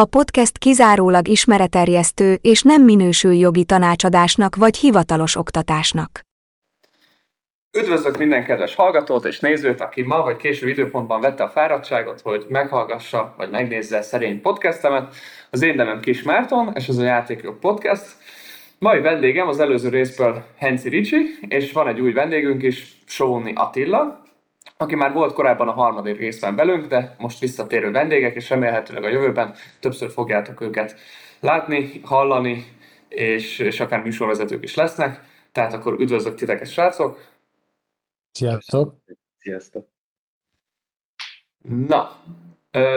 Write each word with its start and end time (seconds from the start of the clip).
A 0.00 0.04
podcast 0.04 0.58
kizárólag 0.58 1.28
ismereterjesztő 1.28 2.38
és 2.40 2.62
nem 2.62 2.82
minősül 2.82 3.32
jogi 3.32 3.64
tanácsadásnak 3.64 4.56
vagy 4.56 4.76
hivatalos 4.76 5.36
oktatásnak. 5.36 6.20
Üdvözlök 7.78 8.18
minden 8.18 8.44
kedves 8.44 8.74
hallgatót 8.74 9.24
és 9.24 9.40
nézőt, 9.40 9.80
aki 9.80 10.02
ma 10.02 10.22
vagy 10.22 10.36
késő 10.36 10.68
időpontban 10.68 11.20
vette 11.20 11.42
a 11.42 11.48
fáradtságot, 11.48 12.20
hogy 12.20 12.46
meghallgassa 12.48 13.34
vagy 13.36 13.50
megnézze 13.50 14.02
szerény 14.02 14.40
podcastemet. 14.40 15.14
Az 15.50 15.62
én 15.62 15.74
nevem 15.74 16.00
Kis 16.00 16.22
Márton, 16.22 16.72
és 16.74 16.88
ez 16.88 16.98
a 16.98 17.04
Játékok 17.04 17.60
Podcast. 17.60 18.16
Mai 18.78 19.00
vendégem 19.00 19.48
az 19.48 19.60
előző 19.60 19.88
részből 19.88 20.44
Henci 20.56 20.88
Ricsi, 20.88 21.38
és 21.48 21.72
van 21.72 21.88
egy 21.88 22.00
új 22.00 22.12
vendégünk 22.12 22.62
is, 22.62 23.02
Sóni 23.06 23.52
Attila, 23.54 24.22
aki 24.80 24.94
már 24.94 25.12
volt 25.12 25.32
korábban 25.32 25.68
a 25.68 25.72
harmadik 25.72 26.18
részben 26.18 26.56
velünk, 26.56 26.86
de 26.86 27.14
most 27.18 27.38
visszatérő 27.38 27.90
vendégek, 27.90 28.34
és 28.34 28.50
remélhetőleg 28.50 29.04
a 29.04 29.08
jövőben 29.08 29.54
többször 29.80 30.10
fogjátok 30.10 30.60
őket 30.60 31.00
látni, 31.40 32.00
hallani, 32.04 32.64
és, 33.08 33.58
és 33.58 33.80
akár 33.80 34.02
műsorvezetők 34.02 34.62
is 34.62 34.74
lesznek. 34.74 35.20
Tehát 35.52 35.72
akkor 35.72 36.00
üdvözlök 36.00 36.34
titeket, 36.34 36.70
srácok! 36.70 37.18
Sziasztok! 38.32 38.94
Sziasztok! 39.38 39.88
Na, 41.62 42.10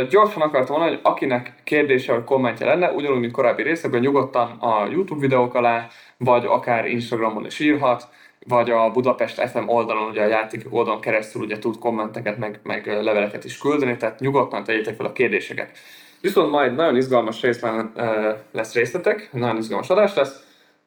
gyorsan 0.10 0.42
akartam 0.42 0.78
mondani, 0.78 0.96
hogy 0.96 1.12
akinek 1.12 1.62
kérdése 1.64 2.14
vagy 2.14 2.24
kommentje 2.24 2.66
lenne, 2.66 2.92
ugyanúgy, 2.92 3.20
mint 3.20 3.32
korábbi 3.32 3.64
részekben, 3.64 4.02
nyugodtan 4.02 4.52
a 4.60 4.86
YouTube 4.86 5.20
videók 5.20 5.54
alá, 5.54 5.88
vagy 6.18 6.46
akár 6.46 6.86
Instagramon 6.86 7.46
is 7.46 7.60
írhat, 7.60 8.10
vagy 8.48 8.70
a 8.70 8.92
Budapest 8.92 9.50
FM 9.50 9.68
oldalon, 9.68 10.10
ugye 10.10 10.22
a 10.22 10.28
játékok 10.28 10.74
oldalon 10.74 11.02
keresztül 11.02 11.42
ugye 11.42 11.60
tud 11.60 11.80
kommenteket, 11.80 12.38
meg, 12.38 12.60
meg 12.64 12.88
leveleket 12.88 13.44
is 13.44 13.58
küldeni, 13.58 13.98
tehát 13.98 14.20
nyugodtan 14.20 14.64
tegyétek 14.64 14.96
fel 14.96 15.06
a 15.06 15.14
kérdéseket. 15.14 15.78
Viszont 16.22 16.52
majd 16.52 16.76
nagyon 16.76 16.96
izgalmas 16.96 17.42
részben 17.42 17.92
lesz 18.52 18.74
részletek, 18.74 19.30
nagyon 19.32 19.58
izgalmas 19.58 19.90
adás 19.90 20.16
lesz, 20.16 20.44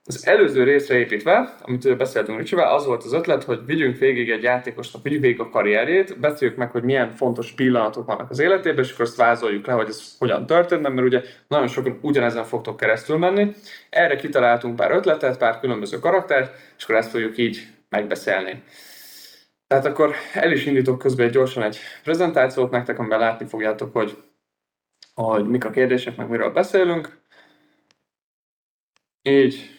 az 0.09 0.27
előző 0.27 0.63
részre 0.63 0.99
építve, 0.99 1.57
amit 1.63 1.97
beszéltünk 1.97 2.39
Ricsivel, 2.39 2.75
az 2.75 2.87
volt 2.87 3.05
az 3.05 3.13
ötlet, 3.13 3.45
hogy 3.45 3.61
vigyünk 3.67 3.99
végig 3.99 4.31
egy 4.31 4.43
játékosnak, 4.43 5.03
vigyük 5.03 5.21
végig 5.21 5.41
a 5.41 5.49
karrierjét, 5.49 6.21
beszéljük 6.21 6.57
meg, 6.57 6.71
hogy 6.71 6.83
milyen 6.83 7.11
fontos 7.11 7.53
pillanatok 7.53 8.07
vannak 8.07 8.31
az 8.31 8.39
életében, 8.39 8.85
és 8.85 8.93
akkor 8.93 9.05
azt 9.05 9.17
vázoljuk 9.17 9.67
le, 9.67 9.73
hogy 9.73 9.89
ez 9.89 10.17
hogyan 10.19 10.47
történt, 10.47 10.83
mert 10.83 11.01
ugye 11.07 11.23
nagyon 11.49 11.69
sokan 11.69 11.99
ugyanezen 12.03 12.45
fogtok 12.45 12.77
keresztül 12.77 13.17
menni. 13.17 13.53
Erre 13.91 14.17
kitaláltunk 14.17 14.77
pár 14.77 14.91
ötletet, 14.91 15.39
pár 15.39 15.61
különböző 15.61 15.99
karaktert, 15.99 16.55
és 16.77 16.85
akkor 16.85 16.95
ezt 16.95 17.11
fogjuk 17.11 17.39
így 17.39 17.67
megbeszélni. 17.89 18.63
Tehát 19.67 19.87
akkor 19.87 20.15
el 20.33 20.53
is 20.53 20.67
indítok 20.67 20.99
közben 20.99 21.31
gyorsan 21.31 21.63
egy 21.63 21.79
prezentációt 22.03 22.71
nektek, 22.71 22.99
amiben 22.99 23.19
látni 23.19 23.47
fogjátok, 23.47 23.93
hogy, 23.93 24.17
hogy 25.15 25.47
mik 25.47 25.65
a 25.65 25.71
kérdések, 25.71 26.17
meg 26.17 26.29
miről 26.29 26.51
beszélünk. 26.51 27.19
Így, 29.23 29.76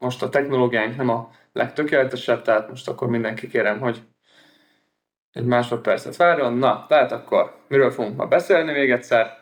most 0.00 0.22
a 0.22 0.28
technológiánk 0.28 0.96
nem 0.96 1.08
a 1.08 1.30
legtökéletesebb, 1.52 2.42
tehát 2.42 2.68
most 2.68 2.88
akkor 2.88 3.08
mindenki 3.08 3.48
kérem, 3.48 3.80
hogy 3.80 4.02
egy 5.32 5.44
másodpercet 5.44 6.16
várjon. 6.16 6.52
Na, 6.52 6.86
tehát 6.88 7.12
akkor 7.12 7.56
miről 7.68 7.90
fogunk 7.90 8.16
ma 8.16 8.26
beszélni 8.26 8.72
még 8.72 8.90
egyszer? 8.90 9.38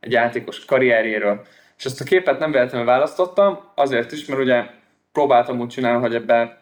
Egy 0.00 0.12
játékos 0.12 0.64
karrierjéről. 0.64 1.46
És 1.76 1.84
ezt 1.84 2.00
a 2.00 2.04
képet 2.04 2.38
nem 2.38 2.50
véletlenül 2.50 2.86
választottam, 2.86 3.58
azért 3.74 4.12
is, 4.12 4.26
mert 4.26 4.40
ugye 4.40 4.66
próbáltam 5.12 5.60
úgy 5.60 5.68
csinálni, 5.68 6.00
hogy 6.00 6.14
ebben 6.14 6.56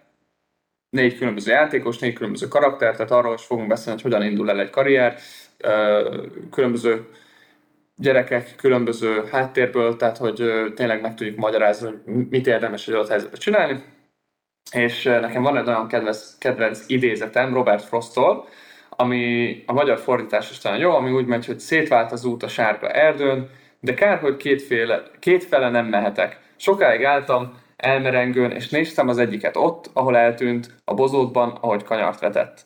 négy 0.91 1.17
különböző 1.19 1.53
játékos, 1.53 1.99
négy 1.99 2.15
különböző 2.15 2.49
karakter, 2.49 2.93
tehát 2.97 3.11
arról 3.11 3.35
is 3.35 3.45
fogunk 3.45 3.69
beszélni, 3.69 4.03
hogy 4.03 4.13
hogyan 4.13 4.29
indul 4.29 4.51
el 4.51 4.61
egy 4.61 4.71
karrier, 4.71 5.19
különböző 6.51 7.09
gyerekek 8.03 8.55
különböző 8.57 9.25
háttérből, 9.31 9.97
tehát 9.97 10.17
hogy 10.17 10.43
tényleg 10.75 11.01
meg 11.01 11.15
tudjuk 11.15 11.37
magyarázni, 11.37 11.87
hogy 11.87 12.27
mit 12.31 12.47
érdemes 12.47 12.89
egy 12.89 12.95
adott 12.95 13.09
helyzetben 13.09 13.41
csinálni. 13.41 13.83
És 14.73 15.03
nekem 15.03 15.43
van 15.43 15.57
egy 15.57 15.69
olyan 15.69 15.89
kedvenc, 15.89 16.39
kedvenc 16.39 16.85
idézetem 16.87 17.55
Robert 17.55 17.85
Frostól, 17.85 18.49
ami 18.89 19.57
a 19.67 19.73
magyar 19.73 19.99
fordítás 19.99 20.51
is 20.51 20.59
talán 20.59 20.79
jó, 20.79 20.91
ami 20.91 21.11
úgy 21.11 21.27
megy, 21.27 21.47
hogy 21.47 21.59
szétvált 21.61 22.13
az 22.13 22.25
út 22.25 22.43
a 22.43 22.49
sárga 22.49 22.89
erdőn, 22.89 23.51
de 23.81 23.95
kár, 23.95 24.19
hogy 24.19 24.37
kétféle, 24.37 25.03
kétfele 25.19 25.71
nem 25.71 25.87
mehetek. 25.87 26.41
Sokáig 26.57 27.05
álltam, 27.05 27.61
elmerengőn, 27.77 28.51
és 28.51 28.69
néztem 28.69 29.09
az 29.09 29.19
egyiket 29.19 29.57
ott, 29.57 29.91
ahol 29.93 30.17
eltűnt, 30.17 30.75
a 30.85 30.95
bozótban, 30.95 31.59
ahogy 31.61 31.85
kanyart 31.85 32.21
vetett. 32.21 32.65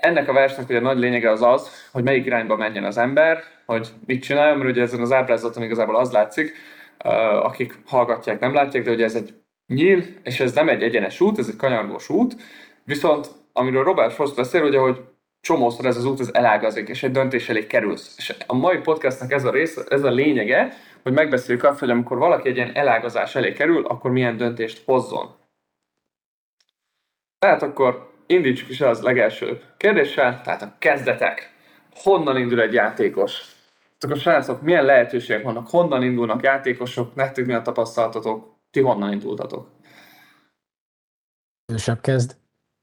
Ennek 0.00 0.28
a 0.28 0.32
versnek 0.32 0.68
ugye 0.68 0.78
a 0.78 0.82
nagy 0.82 0.98
lényege 0.98 1.30
az 1.30 1.42
az, 1.42 1.88
hogy 1.92 2.02
melyik 2.02 2.26
irányba 2.26 2.56
menjen 2.56 2.84
az 2.84 2.98
ember, 2.98 3.42
hogy 3.66 3.88
mit 4.06 4.22
csináljon, 4.22 4.58
mert 4.58 4.70
ugye 4.70 4.82
ezen 4.82 5.00
az 5.00 5.12
ábrázaton 5.12 5.62
igazából 5.62 5.96
az 5.96 6.12
látszik, 6.12 6.52
akik 7.42 7.78
hallgatják, 7.86 8.40
nem 8.40 8.54
látják, 8.54 8.84
de 8.84 8.90
ugye 8.90 9.04
ez 9.04 9.14
egy 9.14 9.34
nyíl, 9.66 10.04
és 10.22 10.40
ez 10.40 10.52
nem 10.52 10.68
egy 10.68 10.82
egyenes 10.82 11.20
út, 11.20 11.38
ez 11.38 11.48
egy 11.48 11.56
kanyargós 11.56 12.08
út, 12.08 12.36
viszont 12.84 13.28
amiről 13.52 13.84
Robert 13.84 14.12
Frost 14.12 14.36
beszél, 14.36 14.62
ugye, 14.62 14.78
hogy 14.78 15.04
csomószor 15.40 15.86
ez 15.86 15.96
az 15.96 16.04
út 16.04 16.20
az 16.20 16.34
elágazik, 16.34 16.88
és 16.88 17.02
egy 17.02 17.10
döntés 17.10 17.48
elé 17.48 17.66
kerülsz. 17.66 18.14
És 18.18 18.34
a 18.46 18.54
mai 18.54 18.78
podcastnak 18.78 19.32
ez 19.32 19.44
a 19.44 19.50
rész, 19.50 19.84
ez 19.88 20.02
a 20.02 20.10
lényege, 20.10 20.72
hogy 21.02 21.12
megbeszéljük 21.12 21.64
azt, 21.64 21.78
hogy 21.78 21.90
amikor 21.90 22.18
valaki 22.18 22.48
egy 22.48 22.56
ilyen 22.56 22.74
elágazás 22.74 23.34
elé 23.34 23.52
kerül, 23.52 23.86
akkor 23.86 24.10
milyen 24.10 24.36
döntést 24.36 24.82
hozzon. 24.84 25.36
Tehát 27.38 27.62
akkor 27.62 28.16
indítsuk 28.28 28.68
is 28.68 28.80
az 28.80 29.02
legelső 29.02 29.60
kérdéssel, 29.76 30.40
tehát 30.40 30.62
a 30.62 30.74
kezdetek. 30.78 31.54
Honnan 31.90 32.36
indul 32.36 32.60
egy 32.60 32.72
játékos? 32.72 33.56
Akkor 34.00 34.16
srácok, 34.16 34.62
milyen 34.62 34.84
lehetőségek 34.84 35.42
vannak? 35.42 35.68
Honnan 35.68 36.02
indulnak 36.02 36.42
játékosok? 36.42 37.14
Nektek 37.14 37.46
mi 37.46 37.52
a 37.52 37.62
tapasztalatotok? 37.62 38.56
Ti 38.70 38.80
honnan 38.80 39.12
indultatok? 39.12 39.70
Ősebb 41.72 42.00
kezd. 42.00 42.36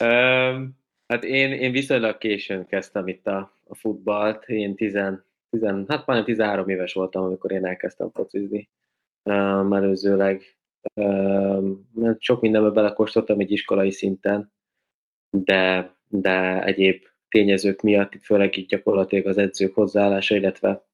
um, 0.00 0.78
hát 1.06 1.24
én, 1.24 1.52
én 1.52 1.72
viszonylag 1.72 2.18
későn 2.18 2.66
kezdtem 2.66 3.08
itt 3.08 3.26
a, 3.26 3.58
a 3.68 3.74
futballt. 3.74 4.44
Én 4.48 4.74
10, 4.74 4.98
10, 5.50 5.62
hát 5.62 6.06
majdnem 6.06 6.24
13 6.24 6.68
éves 6.68 6.92
voltam, 6.92 7.24
amikor 7.24 7.52
én 7.52 7.66
elkezdtem 7.66 8.10
focizni. 8.10 8.68
Um, 9.22 9.72
előzőleg 9.72 10.56
um, 10.94 11.88
sok 12.18 12.40
mindenbe 12.40 12.70
belekóstoltam 12.70 13.40
egy 13.40 13.50
iskolai 13.50 13.90
szinten, 13.90 14.52
de, 15.30 15.94
de 16.08 16.64
egyéb 16.64 17.02
tényezők 17.28 17.82
miatt, 17.82 18.12
főleg 18.22 18.56
itt 18.56 18.68
gyakorlatilag 18.68 19.26
az 19.26 19.38
edzők 19.38 19.74
hozzáállása, 19.74 20.36
illetve 20.36 20.84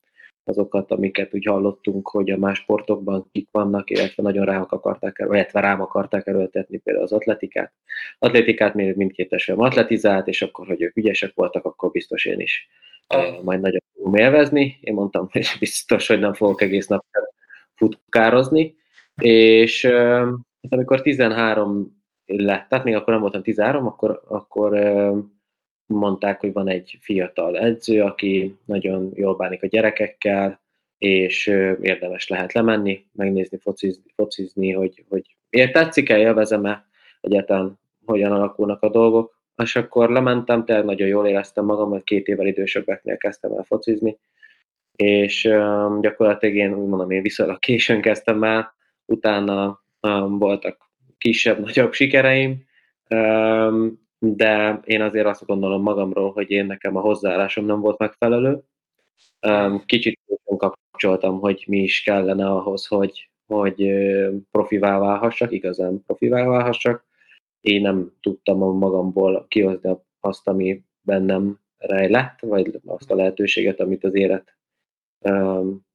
azokat, 0.44 0.90
amiket 0.90 1.34
úgy 1.34 1.44
hallottunk, 1.44 2.08
hogy 2.08 2.30
a 2.30 2.36
más 2.36 2.58
sportokban 2.58 3.28
kik 3.32 3.48
vannak, 3.50 3.90
illetve 3.90 4.22
nagyon 4.22 4.44
rám 4.44 4.66
akarták, 4.68 5.16
illetve 5.28 5.60
rám 5.60 5.80
akarták 5.80 6.26
erőltetni 6.26 6.78
például 6.78 7.04
az 7.04 7.12
atletikát. 7.12 7.72
Atletikát 8.18 8.74
még 8.74 8.96
mindkét 8.96 9.32
esetben 9.32 9.66
atletizált, 9.66 10.26
és 10.26 10.42
akkor, 10.42 10.66
hogy 10.66 10.82
ők 10.82 10.96
ügyesek 10.96 11.34
voltak, 11.34 11.64
akkor 11.64 11.90
biztos 11.90 12.24
én 12.24 12.40
is 12.40 12.68
uh, 13.14 13.42
majd 13.42 13.60
nagyon 13.60 13.80
fogom 13.94 14.14
élvezni. 14.14 14.78
Én 14.80 14.94
mondtam, 14.94 15.28
hogy 15.32 15.46
biztos, 15.58 16.06
hogy 16.06 16.18
nem 16.18 16.34
fogok 16.34 16.62
egész 16.62 16.86
nap 16.86 17.04
futkározni, 17.74 18.76
és 19.22 19.84
uh, 19.84 20.28
amikor 20.68 21.02
13 21.02 21.96
lett, 22.26 22.68
tehát 22.68 22.84
még 22.84 22.94
akkor 22.94 23.12
nem 23.12 23.22
voltam 23.22 23.42
13, 23.42 23.86
akkor, 23.86 24.22
akkor 24.28 24.78
mondták, 25.86 26.40
hogy 26.40 26.52
van 26.52 26.68
egy 26.68 26.98
fiatal 27.00 27.58
edző, 27.58 28.02
aki 28.02 28.58
nagyon 28.64 29.10
jól 29.14 29.36
bánik 29.36 29.62
a 29.62 29.66
gyerekekkel, 29.66 30.60
és 30.98 31.46
érdemes 31.80 32.28
lehet 32.28 32.52
lemenni, 32.52 33.06
megnézni, 33.12 33.58
focizni, 33.58 34.12
focizni 34.14 34.72
hogy, 34.72 35.04
hogy 35.08 35.36
miért 35.50 35.72
tetszik-e, 35.72 36.18
élvezem-e, 36.18 36.84
egyáltalán 37.20 37.78
hogyan 38.04 38.32
alakulnak 38.32 38.82
a 38.82 38.88
dolgok. 38.88 39.36
És 39.62 39.76
akkor 39.76 40.10
lementem, 40.10 40.64
tehát 40.64 40.84
nagyon 40.84 41.08
jól 41.08 41.26
éreztem 41.26 41.64
magam, 41.64 41.90
mert 41.90 42.04
két 42.04 42.26
évvel 42.26 42.46
idősebbeknél 42.46 43.16
kezdtem 43.16 43.52
el 43.52 43.64
focizni, 43.64 44.18
és 44.96 45.44
um, 45.44 46.00
gyakorlatilag 46.00 46.54
én 46.54 46.74
úgy 46.74 46.88
mondom, 46.88 47.10
én 47.10 47.22
viszonylag 47.22 47.58
későn 47.58 48.00
kezdtem 48.00 48.44
el, 48.44 48.74
utána 49.08 49.82
um, 50.00 50.38
voltak 50.38 50.90
kisebb-nagyobb 51.18 51.92
sikereim, 51.98 52.64
um, 53.10 54.06
de 54.18 54.80
én 54.84 55.00
azért 55.00 55.26
azt 55.26 55.46
gondolom 55.46 55.82
magamról, 55.82 56.32
hogy 56.32 56.50
én 56.50 56.66
nekem 56.66 56.96
a 56.96 57.00
hozzáállásom 57.00 57.64
nem 57.64 57.80
volt 57.80 57.98
megfelelő. 57.98 58.62
Kicsit 59.86 60.20
kaptam 60.56 60.78
kapcsoltam, 60.98 61.40
hogy 61.40 61.64
mi 61.66 61.78
is 61.78 62.02
kellene 62.02 62.46
ahhoz, 62.46 62.86
hogy, 62.86 63.30
hogy 63.46 63.92
profivá 64.50 64.98
válhassak, 64.98 65.52
igazán 65.52 66.02
profivá 66.06 66.46
válhassak. 66.46 67.06
Én 67.60 67.80
nem 67.80 68.12
tudtam 68.20 68.58
magamból 68.58 69.46
kihozni 69.48 69.96
azt, 70.20 70.48
ami 70.48 70.84
bennem 71.02 71.58
rejlett, 71.76 72.40
vagy 72.40 72.80
azt 72.86 73.10
a 73.10 73.14
lehetőséget, 73.14 73.80
amit 73.80 74.04
az 74.04 74.14
élet 74.14 74.56
um, 75.20 75.86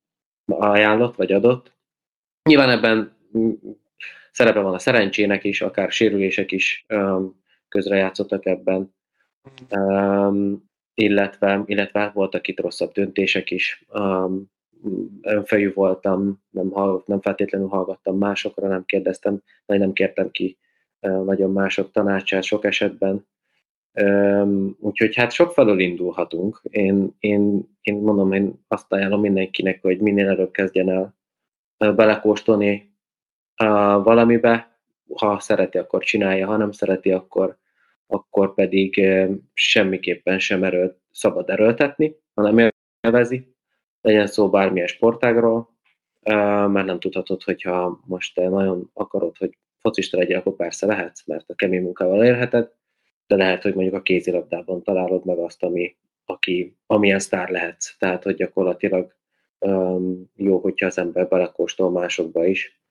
ajánlott, 0.46 1.16
vagy 1.16 1.32
adott. 1.32 1.73
Nyilván 2.50 2.70
ebben 2.70 3.16
szerepe 4.32 4.60
van 4.60 4.74
a 4.74 4.80
szerencsének 4.80 5.44
is, 5.44 5.62
akár 5.62 5.92
sérülések 5.92 6.52
is 6.52 6.86
um, 6.90 7.42
közrejátszottak 7.70 8.46
ebben, 8.46 8.96
um, 9.70 10.70
illetve, 10.94 11.64
illetve 11.66 12.12
voltak 12.14 12.48
itt 12.48 12.60
rosszabb 12.60 12.92
döntések 12.92 13.52
is. 13.52 13.86
Um, 13.94 14.52
önfejű 15.22 15.74
voltam, 15.74 16.44
nem, 16.50 16.74
nem 17.06 17.22
feltétlenül 17.22 17.68
hallgattam 17.68 18.18
másokra, 18.18 18.68
nem 18.68 18.86
kérdeztem, 18.86 19.42
vagy 19.66 19.80
nem 19.80 19.94
kértem 19.94 20.32
ki 20.32 20.58
nagyon 21.00 21.52
mások 21.52 21.92
tanácsát 21.92 22.44
sok 22.44 22.66
esetben. 22.66 23.28
Úgyhogy 24.80 25.16
hát 25.16 25.32
sok 25.32 25.52
felől 25.52 25.80
indulhatunk. 25.80 26.62
Én, 26.64 27.16
én, 27.20 27.70
én 27.82 27.96
mondom, 27.96 28.32
én 28.32 28.64
azt 28.68 28.92
ajánlom 28.92 29.22
mindenkinek, 29.22 29.82
hogy 29.82 30.00
minél 30.00 30.28
előbb 30.28 30.52
kezdjen 30.52 30.90
el 30.90 31.16
belekóstolni 31.92 32.96
valamibe, 34.04 34.78
ha 35.16 35.40
szereti, 35.40 35.78
akkor 35.78 36.04
csinálja, 36.04 36.48
ha 36.48 36.58
nem 36.58 36.72
szereti, 36.72 37.12
akkor, 37.12 37.58
akkor 38.08 38.54
pedig 38.54 39.10
semmiképpen 39.54 40.40
sem 40.40 40.64
erőlt, 40.64 40.98
szabad 41.12 41.50
erőltetni, 41.50 42.16
hanem 42.34 42.72
élvezi, 43.02 43.56
legyen 44.02 44.28
szó 44.28 44.50
bármilyen 44.50 44.88
sportágról, 44.88 45.70
mert 46.68 46.86
nem 46.86 47.00
tudhatod, 47.00 47.44
hogyha 47.44 48.02
most 48.06 48.36
te 48.36 48.50
nagyon 48.50 48.90
akarod, 48.94 49.38
hogy 49.38 49.58
focista 49.80 50.18
legyél, 50.18 50.38
akkor 50.38 50.56
persze 50.56 50.86
lehetsz, 50.86 51.26
mert 51.26 51.50
a 51.50 51.56
kemény 51.56 51.82
munkával 51.82 52.24
élheted, 52.24 52.72
de 53.28 53.36
lehet, 53.36 53.62
hogy 53.62 53.74
mondjuk 53.74 53.96
a 53.96 54.02
kézilabdában 54.02 54.84
találod 54.84 55.26
meg 55.26 55.38
azt, 55.38 55.64
ami, 55.64 55.96
aki, 56.26 56.78
amilyen 56.86 57.20
sztár 57.20 57.50
lehetsz. 57.50 57.98
Tehát, 57.98 58.24
hogy 58.24 58.36
gyakorlatilag 58.36 59.16
um, 59.64 60.32
jó, 60.36 60.60
hogyha 60.60 60.86
az 60.86 60.98
ember 60.98 61.28
belekóstol 61.28 61.92
másokba 61.92 62.46
is. 62.46 62.82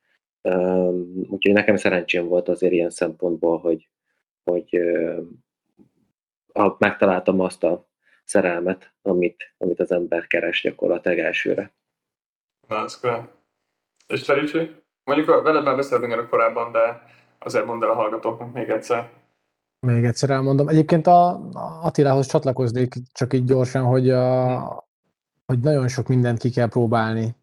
Um, 0.43 1.27
úgyhogy 1.31 1.53
nekem 1.53 1.77
szerencsém 1.77 2.29
volt 2.29 2.49
azért 2.49 2.73
ilyen 2.73 2.91
szempontból, 2.91 3.59
hogy, 3.59 3.89
hogy 4.45 4.79
uh, 4.79 5.25
megtaláltam 6.79 7.41
azt 7.41 7.65
a 7.65 7.89
szerelmet, 8.25 8.95
amit, 9.03 9.55
amit 9.59 9.81
az 9.81 9.93
ember 9.93 10.27
keres 10.27 10.63
gyakorlatilag 10.63 11.19
elsőre. 11.19 11.73
Na, 12.69 12.85
ez. 12.85 13.01
És 14.07 14.23
Tericsi? 14.23 14.71
Mondjuk 15.05 15.43
veled 15.43 15.65
már 15.65 15.77
beszéltünk 15.77 16.13
erről 16.13 16.29
korábban, 16.29 16.73
de 16.73 17.03
azért 17.39 17.67
mondd 17.67 17.83
el 17.83 17.91
a 17.91 17.95
hallgatóknak 17.95 18.53
még 18.53 18.69
egyszer. 18.69 19.11
Még 19.87 20.05
egyszer 20.05 20.31
elmondom. 20.31 20.69
Egyébként 20.69 21.07
a 21.07 21.49
Attilához 21.83 22.27
csatlakoznék 22.27 22.95
csak 23.13 23.33
így 23.33 23.45
gyorsan, 23.45 23.85
hogy, 23.85 24.11
a, 24.11 24.92
hogy 25.53 25.61
nagyon 25.61 25.89
sok 25.89 26.09
mindent 26.09 26.39
ki 26.39 26.51
kell 26.51 26.69
próbálni, 26.69 27.37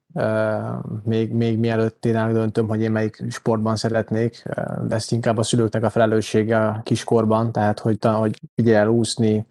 még, 1.03 1.33
még 1.33 1.59
mielőtt 1.59 2.05
én 2.05 2.15
eldöntöm, 2.15 2.67
hogy 2.67 2.81
én 2.81 2.91
melyik 2.91 3.23
sportban 3.29 3.75
szeretnék, 3.75 4.43
de 4.87 4.95
ezt 4.95 5.11
inkább 5.11 5.37
a 5.37 5.43
szülőknek 5.43 5.83
a 5.83 5.89
felelőssége 5.89 6.65
a 6.65 6.81
kiskorban, 6.83 7.51
tehát 7.51 7.79
hogy, 7.79 7.97
hogy 8.05 8.39
figyel 8.55 8.87
úszni, 8.87 9.45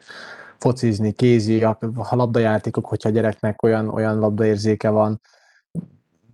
focizni, 0.59 1.13
kézi, 1.13 1.65
a 1.65 1.79
labdajátékok, 2.11 2.87
hogyha 2.87 3.09
a 3.09 3.13
gyereknek 3.13 3.63
olyan, 3.63 3.89
olyan 3.89 4.19
labdaérzéke 4.19 4.91
van, 4.91 5.21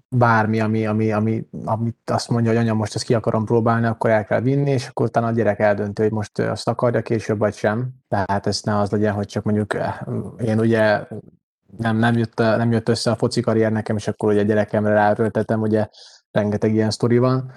bármi, 0.09 0.61
ami, 0.61 0.87
ami, 0.87 1.12
ami, 1.12 1.47
amit 1.65 1.97
azt 2.05 2.29
mondja, 2.29 2.50
hogy 2.50 2.61
anya, 2.61 2.75
most 2.75 2.94
ezt 2.94 3.05
ki 3.05 3.15
akarom 3.15 3.44
próbálni, 3.44 3.87
akkor 3.87 4.11
el 4.11 4.25
kell 4.25 4.41
vinni, 4.41 4.70
és 4.70 4.88
akkor 4.88 5.06
utána 5.06 5.27
a 5.27 5.31
gyerek 5.31 5.59
eldöntő, 5.59 6.03
hogy 6.03 6.12
most 6.12 6.38
azt 6.38 6.69
akarja 6.69 7.03
később, 7.03 7.38
vagy 7.38 7.55
sem. 7.55 7.88
Tehát 8.09 8.47
ez 8.47 8.61
ne 8.62 8.79
az 8.79 8.91
legyen, 8.91 9.12
hogy 9.12 9.27
csak 9.27 9.44
mondjuk 9.44 9.77
én 10.44 10.59
ugye 10.59 11.06
nem, 11.76 11.97
nem, 11.97 12.17
jött, 12.17 12.38
nem 12.38 12.73
jött 12.73 12.88
össze 12.88 13.11
a 13.11 13.17
foci 13.17 13.41
karrier 13.41 13.73
nekem, 13.73 13.97
és 13.97 14.09
akkor 14.09 14.32
ugye 14.32 14.41
a 14.41 14.44
gyerekemre 14.44 14.93
ráöröltetem, 14.93 15.61
ugye 15.61 15.88
rengeteg 16.31 16.75
ilyen 16.75 16.91
sztori 16.91 17.19
van. 17.19 17.53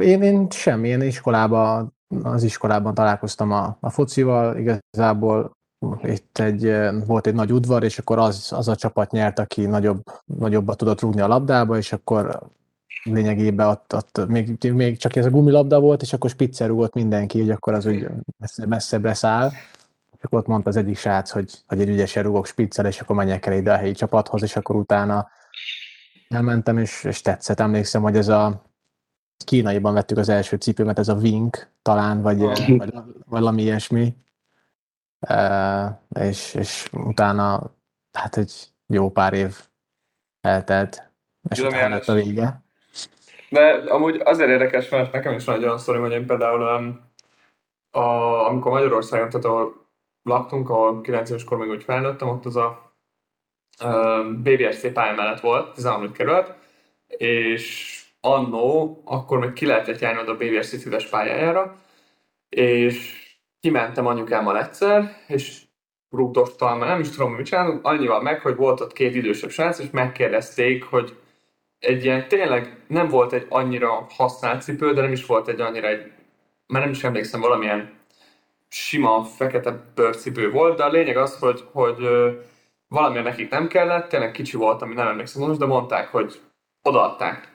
Én, 0.00 0.22
én 0.22 0.46
semmi, 0.50 0.88
én 0.88 1.00
iskolában, 1.00 1.96
az 2.22 2.42
iskolában 2.42 2.94
találkoztam 2.94 3.52
a, 3.52 3.76
a 3.80 3.90
focival, 3.90 4.56
igazából 4.56 5.56
itt 6.02 6.38
egy, 6.38 6.74
volt 7.06 7.26
egy 7.26 7.34
nagy 7.34 7.52
udvar, 7.52 7.82
és 7.82 7.98
akkor 7.98 8.18
az, 8.18 8.52
az 8.56 8.68
a 8.68 8.76
csapat 8.76 9.10
nyert, 9.10 9.38
aki 9.38 9.66
nagyobb, 9.66 10.02
nagyobbat 10.24 10.76
tudott 10.76 11.00
rúgni 11.00 11.20
a 11.20 11.26
labdába, 11.26 11.76
és 11.76 11.92
akkor 11.92 12.40
lényegében 13.04 13.68
ott, 13.68 13.94
ott 13.94 14.26
még, 14.26 14.72
még 14.72 14.96
csak 14.98 15.16
ez 15.16 15.26
a 15.26 15.30
gumilabda 15.30 15.80
volt, 15.80 16.02
és 16.02 16.12
akkor 16.12 16.30
spitzer 16.30 16.68
rúgott 16.68 16.94
mindenki, 16.94 17.40
hogy 17.40 17.50
akkor 17.50 17.74
az 17.74 17.86
úgy 17.86 18.08
messze, 18.38 18.66
messzebbre 18.66 19.14
száll. 19.14 19.50
Akkor 20.20 20.38
ott 20.38 20.46
mondta 20.46 20.68
az 20.68 20.76
egyik 20.76 20.96
srác, 20.96 21.30
hogy, 21.30 21.52
hogy 21.66 21.80
egy 21.80 21.88
ügyesen 21.88 22.22
rúgok 22.22 22.46
spitzer, 22.46 22.86
és 22.86 23.00
akkor 23.00 23.16
menjek 23.16 23.46
el 23.46 23.52
ide 23.52 23.72
a 23.72 23.76
helyi 23.76 23.92
csapathoz, 23.92 24.42
és 24.42 24.56
akkor 24.56 24.76
utána 24.76 25.28
elmentem, 26.28 26.78
és, 26.78 27.04
és 27.04 27.20
tetszett. 27.20 27.60
Emlékszem, 27.60 28.02
hogy 28.02 28.16
ez 28.16 28.28
a 28.28 28.62
kínaiban 29.44 29.94
vettük 29.94 30.18
az 30.18 30.28
első 30.28 30.56
cipőmet, 30.56 30.98
ez 30.98 31.08
a 31.08 31.14
Wink 31.14 31.70
talán, 31.82 32.22
vagy, 32.22 32.38
vagy 32.76 32.94
valami 33.26 33.62
ilyesmi 33.62 34.16
és, 36.08 36.54
és 36.54 36.88
utána 36.92 37.74
hát 38.12 38.36
egy 38.36 38.68
jó 38.86 39.10
pár 39.10 39.32
év 39.32 39.56
eltelt, 40.40 41.10
és 41.50 41.56
Tudom, 41.56 41.72
utána 41.72 41.94
lett 41.94 42.08
a 42.08 42.12
vége. 42.12 42.62
De 43.50 43.68
amúgy 43.88 44.20
azért 44.24 44.50
érdekes, 44.50 44.88
mert 44.88 45.12
nekem 45.12 45.34
is 45.34 45.44
van 45.44 45.56
egy 45.56 45.64
olyan 45.64 45.78
sztori, 45.78 45.98
hogy 45.98 46.12
én 46.12 46.26
például 46.26 46.62
a, 47.90 48.00
amikor 48.46 48.72
Magyarországon, 48.72 49.28
tehát 49.28 49.46
ahol 49.46 49.86
laktunk, 50.28 50.70
ahol 50.70 51.00
9 51.00 51.30
éves 51.30 51.44
még 51.48 51.68
úgy 51.68 51.82
felnőttem, 51.82 52.28
ott 52.28 52.44
az 52.44 52.56
a 52.56 52.92
um, 53.84 54.42
BBSC 54.42 54.92
pálya 54.92 55.14
mellett 55.14 55.40
volt, 55.40 55.74
13. 55.74 56.12
kerület, 56.12 56.56
és 57.06 57.96
annó, 58.20 59.00
akkor 59.04 59.38
még 59.38 59.52
ki 59.52 59.66
lehetett 59.66 59.98
járni 59.98 60.30
a 60.30 60.34
BBSC 60.34 60.82
füves 60.82 61.06
pályájára, 61.06 61.76
és 62.48 63.26
kimentem 63.60 64.06
anyukámmal 64.06 64.58
egyszer, 64.58 65.16
és 65.26 65.62
rúgdostam, 66.10 66.78
nem 66.78 67.00
is 67.00 67.10
tudom, 67.10 67.32
mit 67.32 67.46
csinálunk, 67.46 67.86
annyival 67.86 68.22
meg, 68.22 68.40
hogy 68.40 68.56
volt 68.56 68.80
ott 68.80 68.92
két 68.92 69.14
idősebb 69.14 69.50
srác, 69.50 69.78
és 69.78 69.90
megkérdezték, 69.90 70.84
hogy 70.84 71.16
egy 71.78 72.04
ilyen, 72.04 72.28
tényleg 72.28 72.84
nem 72.86 73.08
volt 73.08 73.32
egy 73.32 73.46
annyira 73.48 74.06
használt 74.10 74.62
cipő, 74.62 74.92
de 74.92 75.00
nem 75.00 75.12
is 75.12 75.26
volt 75.26 75.48
egy 75.48 75.60
annyira 75.60 75.88
egy, 75.88 76.12
már 76.66 76.82
nem 76.82 76.90
is 76.90 77.04
emlékszem, 77.04 77.40
valamilyen 77.40 77.97
sima, 78.68 79.24
fekete 79.24 79.92
bőrcipő 79.94 80.50
volt, 80.50 80.76
de 80.76 80.84
a 80.84 80.90
lényeg 80.90 81.16
az, 81.16 81.38
hogy, 81.38 81.64
hogy 81.72 81.96
valamilyen 82.88 83.24
nekik 83.24 83.50
nem 83.50 83.68
kellett, 83.68 84.08
tényleg 84.08 84.30
kicsi 84.30 84.56
volt, 84.56 84.82
ami 84.82 84.94
nem 84.94 85.06
emlékszem 85.06 85.42
most, 85.42 85.58
de 85.58 85.66
mondták, 85.66 86.08
hogy 86.08 86.40
odaadták. 86.82 87.52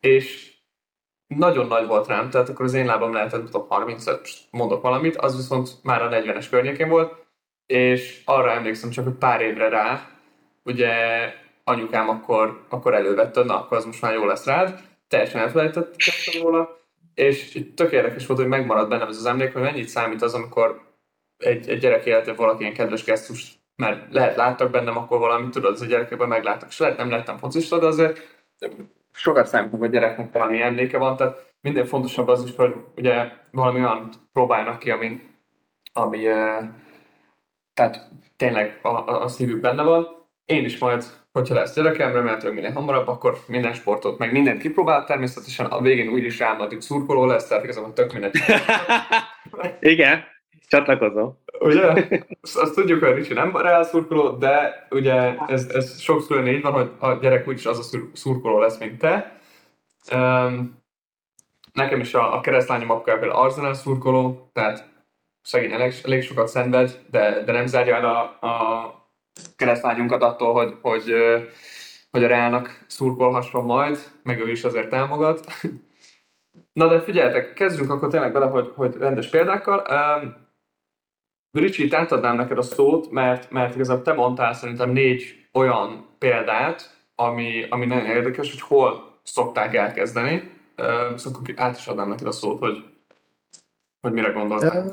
És 0.00 0.56
nagyon 1.26 1.66
nagy 1.66 1.86
volt 1.86 2.06
rám, 2.06 2.30
tehát 2.30 2.48
akkor 2.48 2.64
az 2.64 2.74
én 2.74 2.86
lábam 2.86 3.12
lehetett, 3.12 3.44
tudom, 3.44 3.68
35, 3.68 4.28
mondok 4.50 4.82
valamit, 4.82 5.16
az 5.16 5.36
viszont 5.36 5.68
már 5.82 6.02
a 6.02 6.08
40-es 6.08 6.46
környékén 6.50 6.88
volt, 6.88 7.26
és 7.66 8.22
arra 8.24 8.50
emlékszem 8.50 8.90
csak, 8.90 9.04
hogy 9.04 9.14
pár 9.14 9.40
évre 9.40 9.68
rá, 9.68 10.08
ugye 10.64 10.92
anyukám 11.64 12.08
akkor, 12.08 12.64
akkor 12.68 12.94
elővette, 12.94 13.44
na 13.44 13.56
akkor 13.56 13.76
az 13.76 13.84
most 13.84 14.02
már 14.02 14.14
jó 14.14 14.24
lesz 14.24 14.44
rád, 14.44 14.80
teljesen 15.08 15.40
elfelejtettem 15.40 16.42
róla, 16.42 16.77
és 17.18 17.64
tök 17.74 17.92
érdekes 17.92 18.26
volt, 18.26 18.40
hogy 18.40 18.48
megmaradt 18.48 18.88
bennem 18.88 19.08
ez 19.08 19.16
az 19.16 19.26
emlék, 19.26 19.52
hogy 19.52 19.62
mennyit 19.62 19.88
számít 19.88 20.22
az, 20.22 20.34
amikor 20.34 20.80
egy, 21.36 21.68
egy 21.68 21.78
gyerek 21.78 22.06
életében 22.06 22.36
valaki 22.36 22.62
ilyen 22.62 22.74
kedves 22.74 23.04
gesztus, 23.04 23.58
mert 23.76 24.12
lehet 24.12 24.36
láttak 24.36 24.70
bennem 24.70 24.96
akkor 24.96 25.18
valamit, 25.18 25.50
tudod, 25.50 25.72
az 25.72 25.80
a 25.80 25.86
gyerekekben 25.86 26.28
megláttak, 26.28 26.68
és 26.68 26.78
lehet 26.78 26.96
nem 26.96 27.10
lettem 27.10 27.36
focista, 27.36 27.78
de 27.78 27.86
azért 27.86 28.20
sokat 29.12 29.46
számítunk, 29.46 29.82
hogy 29.82 29.88
a 29.88 29.92
gyereknek 29.92 30.32
valami 30.32 30.62
emléke 30.62 30.98
van, 30.98 31.16
tehát 31.16 31.52
minden 31.60 31.86
fontosabb 31.86 32.28
az 32.28 32.44
is, 32.44 32.56
hogy 32.56 32.74
ugye 32.96 33.32
valami 33.50 33.78
olyan 33.78 34.10
próbálnak 34.32 34.78
ki, 34.78 34.90
ami, 34.90 35.20
ami 35.92 36.18
tehát 37.74 38.10
tényleg 38.36 38.78
a, 38.82 38.88
a, 38.88 39.22
a 39.22 39.28
szívük 39.28 39.60
benne 39.60 39.82
van. 39.82 40.26
Én 40.44 40.64
is 40.64 40.78
majd, 40.78 41.04
hogyha 41.38 41.54
lesz 41.54 41.74
gyerekem, 41.74 42.12
remélhetőleg 42.12 42.54
minél 42.54 42.72
hamarabb, 42.72 43.08
akkor 43.08 43.38
minden 43.46 43.72
sportot, 43.72 44.18
meg 44.18 44.32
mindent 44.32 44.60
kipróbál, 44.60 45.04
természetesen 45.04 45.66
a 45.66 45.80
végén 45.80 46.08
úgyis 46.08 46.38
Real 46.38 46.56
Madrid 46.56 46.82
szurkoló 46.82 47.24
lesz, 47.24 47.46
tehát 47.46 47.64
igazából 47.64 47.92
tök 47.92 48.12
mindegy. 48.12 48.32
Igen, 49.80 50.24
csatlakozom. 50.68 51.38
Ugye? 51.60 52.08
Azt 52.40 52.74
tudjuk, 52.74 53.04
hogy 53.04 53.14
Ricsi 53.14 53.32
nem 53.32 53.56
reál 53.56 53.84
szurkoló, 53.84 54.30
de 54.30 54.86
ugye 54.90 55.34
ez, 55.46 55.68
ez 55.74 56.00
sokszor 56.00 56.48
így 56.48 56.62
van, 56.62 56.72
hogy 56.72 56.90
a 56.98 57.12
gyerek 57.12 57.48
úgyis 57.48 57.66
az 57.66 57.78
a 57.78 57.98
szurkoló 58.12 58.58
lesz, 58.58 58.78
mint 58.78 58.98
te. 58.98 59.38
Um, 60.14 60.82
nekem 61.72 62.00
is 62.00 62.14
a, 62.14 62.36
a 62.36 62.40
keresztlányom 62.40 62.90
apja 62.90 63.18
például 63.18 63.40
Arsenal 63.40 63.74
szurkoló, 63.74 64.50
tehát 64.52 64.88
szegény 65.42 65.72
elég, 65.72 65.92
elég 66.04 66.22
sokat 66.22 66.48
szenved, 66.48 67.00
de, 67.10 67.42
de 67.44 67.52
nem 67.52 67.66
zárja 67.66 67.96
el 67.96 68.04
a, 68.04 68.46
a 68.46 68.97
keresztlányunkat 69.56 70.22
attól, 70.22 70.52
hogy, 70.52 70.76
hogy 70.82 71.14
hogy 72.10 72.24
a 72.24 72.28
Reálnak 72.28 72.84
szurkolhasson 72.86 73.64
majd, 73.64 73.98
meg 74.22 74.40
ő 74.40 74.50
is 74.50 74.64
azért 74.64 74.88
támogat. 74.88 75.46
Na 76.72 76.88
de 76.88 77.00
figyeljetek, 77.00 77.52
kezdjünk 77.52 77.90
akkor 77.90 78.08
tényleg 78.08 78.32
bele, 78.32 78.46
hogy, 78.46 78.72
hogy 78.74 78.96
rendes 78.96 79.28
példákkal. 79.28 79.86
Um, 79.90 80.46
Ricsi, 81.50 81.84
itt 81.84 81.94
átadnám 81.94 82.36
neked 82.36 82.58
a 82.58 82.62
szót, 82.62 83.10
mert, 83.10 83.50
mert 83.50 83.74
igazából 83.74 84.02
te 84.02 84.12
mondtál 84.12 84.52
szerintem 84.52 84.90
négy 84.90 85.48
olyan 85.52 86.06
példát, 86.18 86.96
ami, 87.14 87.66
ami 87.68 87.86
nagyon 87.86 88.06
érdekes, 88.06 88.50
hogy 88.50 88.60
hol 88.60 89.18
szokták 89.22 89.74
elkezdeni. 89.74 90.50
Uh, 90.76 91.16
szóval 91.16 91.42
át 91.56 91.76
is 91.76 91.86
adnám 91.86 92.08
neked 92.08 92.26
a 92.26 92.32
szót, 92.32 92.58
hogy, 92.58 92.84
hogy 94.00 94.12
mire 94.12 94.30
gondoltál. 94.30 94.90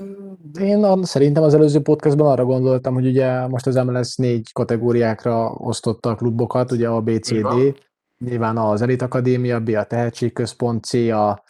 Én 0.59 1.03
szerintem 1.03 1.43
az 1.43 1.53
előző 1.53 1.81
podcastban 1.81 2.31
arra 2.31 2.45
gondoltam, 2.45 2.93
hogy 2.93 3.05
ugye 3.07 3.47
most 3.47 3.67
az 3.67 3.75
MLS 3.75 4.15
négy 4.15 4.51
kategóriákra 4.51 5.51
osztotta 5.51 6.09
a 6.09 6.15
klubokat, 6.15 6.71
ugye 6.71 6.87
a 6.87 7.01
BCD, 7.01 7.81
nyilván 8.17 8.57
az 8.57 8.81
Elit 8.81 9.01
Akadémia, 9.01 9.59
B 9.59 9.69
a 9.69 9.83
Tehetségközpont, 9.83 10.83
C 10.83 10.93
a 10.93 11.43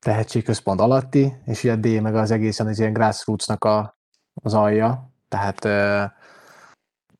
Tehetségközpont 0.00 0.80
alatti, 0.80 1.32
és 1.44 1.64
ugye 1.64 1.76
D 1.76 2.02
meg 2.02 2.14
az 2.14 2.30
egészen 2.30 2.66
az 2.66 2.78
ilyen 2.78 2.92
grassrootsnak 2.92 3.64
a, 3.64 3.96
az 4.34 4.54
alja, 4.54 5.10
tehát 5.28 5.64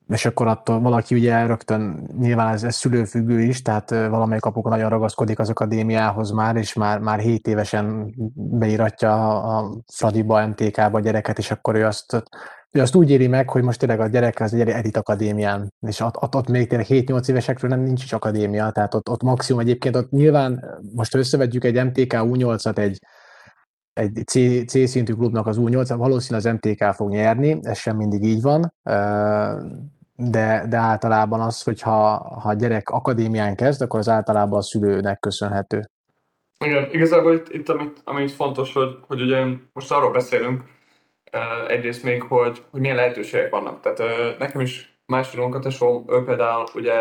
és 0.09 0.25
akkor 0.25 0.47
attól 0.47 0.81
valaki 0.81 1.15
ugye 1.15 1.47
rögtön, 1.47 2.11
nyilván 2.19 2.53
ez, 2.53 2.65
ez 2.65 2.75
szülőfüggő 2.75 3.41
is, 3.41 3.63
tehát 3.63 3.91
valamelyik 3.91 4.45
apuka 4.45 4.69
nagyon 4.69 4.89
ragaszkodik 4.89 5.39
az 5.39 5.49
akadémiához 5.49 6.31
már, 6.31 6.57
és 6.57 6.73
már, 6.73 6.99
már 6.99 7.19
7 7.19 7.47
évesen 7.47 8.15
beíratja 8.35 9.43
a 9.43 9.77
Fradiba, 9.93 10.47
MTK-ba 10.47 10.99
a 10.99 11.01
gyereket, 11.01 11.39
és 11.39 11.51
akkor 11.51 11.75
ő 11.75 11.85
azt, 11.85 12.25
ő 12.71 12.81
azt 12.81 12.95
úgy 12.95 13.11
éri 13.11 13.27
meg, 13.27 13.51
hogy 13.51 13.63
most 13.63 13.79
tényleg 13.79 14.01
a 14.01 14.07
gyerek 14.07 14.41
az 14.41 14.55
egy 14.55 14.69
elit 14.69 14.97
akadémián, 14.97 15.73
és 15.81 16.01
ott, 16.01 16.23
ott, 16.23 16.35
ott 16.35 16.49
még 16.49 16.69
tényleg 16.69 16.87
7-8 16.89 17.29
évesekről 17.29 17.71
nem 17.71 17.81
nincs 17.81 18.05
is 18.05 18.13
akadémia, 18.13 18.71
tehát 18.71 18.95
ott, 18.95 19.09
ott 19.09 19.23
maximum 19.23 19.61
egyébként 19.61 19.97
ott 19.97 20.11
nyilván 20.11 20.65
most 20.95 21.15
összevetjük 21.15 21.65
egy 21.65 21.85
MTK 21.85 22.13
U8-at 22.13 22.79
egy, 22.79 22.99
egy 23.93 24.23
C, 24.27 24.33
C 24.67 24.89
szintű 24.89 25.13
klubnak 25.13 25.47
az 25.47 25.57
U8, 25.61 25.95
valószínűleg 25.97 26.47
az 26.47 26.53
MTK 26.53 26.95
fog 26.95 27.11
nyerni, 27.11 27.59
ez 27.63 27.79
sem 27.79 27.97
mindig 27.97 28.23
így 28.23 28.43
van, 28.43 28.75
de, 30.17 30.67
de 30.69 30.77
általában 30.77 31.41
az, 31.41 31.63
hogy 31.63 31.81
ha, 31.81 32.13
a 32.45 32.55
gyerek 32.55 32.89
akadémián 32.89 33.57
kezd, 33.57 33.83
akkor 33.83 33.99
az 33.99 34.09
általában 34.09 34.59
a 34.59 34.63
szülőnek 34.63 35.19
köszönhető. 35.21 35.91
Igen, 36.65 36.89
igazából 36.93 37.35
itt, 37.35 37.49
itt 37.49 37.69
amit, 37.69 38.01
amit 38.05 38.33
fontos, 38.33 38.73
hogy, 38.73 38.99
hogy 39.07 39.21
ugye 39.21 39.45
most 39.73 39.93
arról 39.93 40.11
beszélünk, 40.11 40.63
egyrészt 41.69 42.03
még, 42.03 42.23
hogy, 42.23 42.65
hogy 42.71 42.81
milyen 42.81 42.97
lehetőségek 42.97 43.51
vannak. 43.51 43.81
Tehát 43.81 44.39
nekem 44.39 44.61
is 44.61 44.99
második 45.07 45.45
unkatesóm, 45.45 46.05
ő 46.09 46.25
például 46.25 46.65
ugye 46.75 46.95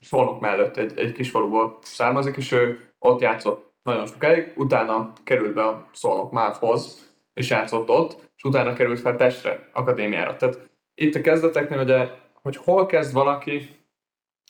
Szolnok 0.00 0.40
mellett 0.40 0.76
egy, 0.76 0.98
egy 0.98 1.12
kis 1.12 1.30
faluból 1.30 1.78
származik, 1.82 2.36
és 2.36 2.52
ő 2.52 2.78
ott 2.98 3.20
játszott 3.20 3.74
nagyon 3.82 4.06
sokáig, 4.06 4.52
utána 4.56 5.12
került 5.24 5.54
be 5.54 5.66
a 5.66 5.88
Szolnok 5.92 6.32
Mávhoz, 6.32 7.12
és 7.34 7.50
játszott 7.50 7.88
ott, 7.88 8.30
és 8.36 8.42
utána 8.42 8.72
került 8.72 9.00
fel 9.00 9.14
Pestre, 9.16 9.68
akadémiára. 9.72 10.36
Tehát 10.36 10.70
itt 10.94 11.14
a 11.14 11.20
kezdeteknél 11.20 11.78
ugye, 11.78 12.08
hogy 12.42 12.56
hol 12.56 12.86
kezd 12.86 13.12
valaki, 13.12 13.68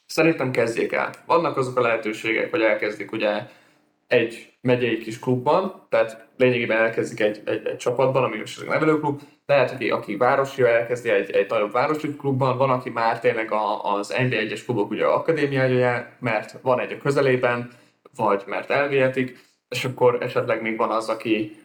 szerintem 0.07 0.51
kezdjék 0.51 0.93
el. 0.93 1.11
Vannak 1.27 1.57
azok 1.57 1.79
a 1.79 1.81
lehetőségek, 1.81 2.51
hogy 2.51 2.63
elkezdik 2.63 3.13
ugye 3.13 3.47
egy 4.07 4.53
megyei 4.61 4.99
kis 4.99 5.19
klubban, 5.19 5.87
tehát 5.89 6.27
lényegében 6.37 6.79
elkezdik 6.79 7.21
egy, 7.21 7.43
egy, 7.45 7.67
egy 7.67 7.77
csapatban, 7.77 8.25
ami 8.25 8.37
most 8.37 8.67
nevelőklub, 8.67 9.21
lehet, 9.47 9.71
hogy 9.71 9.89
aki 9.89 10.17
városi 10.17 10.63
elkezdi 10.63 11.09
egy, 11.09 11.31
egy 11.31 11.51
nagyobb 11.51 11.73
városi 11.73 12.17
klubban, 12.17 12.57
van, 12.57 12.71
aki 12.71 12.91
már 12.91 13.21
tényleg 13.21 13.53
a, 13.53 13.95
az 13.95 14.15
NB1-es 14.19 14.61
klubok 14.65 14.91
ugye 14.91 15.05
akadémiája, 15.05 16.17
mert 16.21 16.57
van 16.63 16.81
egy 16.81 16.93
a 16.93 16.97
közelében, 16.97 17.71
vagy 18.17 18.43
mert 18.47 18.71
elvihetik, 18.71 19.39
és 19.69 19.85
akkor 19.85 20.23
esetleg 20.23 20.63
még 20.63 20.77
van 20.77 20.91
az, 20.91 21.09
aki, 21.09 21.57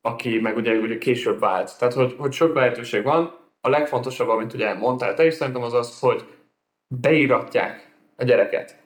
aki 0.00 0.40
meg 0.40 0.56
ugye, 0.56 0.72
ugye 0.72 0.98
később 0.98 1.38
vált. 1.38 1.78
Tehát, 1.78 1.94
hogy, 1.94 2.14
hogy 2.18 2.32
sok 2.32 2.54
lehetőség 2.54 3.02
van, 3.02 3.45
a 3.66 3.68
legfontosabb, 3.68 4.28
amit 4.28 4.54
ugye 4.54 4.74
mondtál 4.74 5.14
te 5.14 5.26
is, 5.26 5.34
szerintem 5.34 5.62
az 5.62 5.74
az, 5.74 6.00
hogy 6.00 6.24
beíratják 6.88 7.90
a 8.16 8.24
gyereket. 8.24 8.76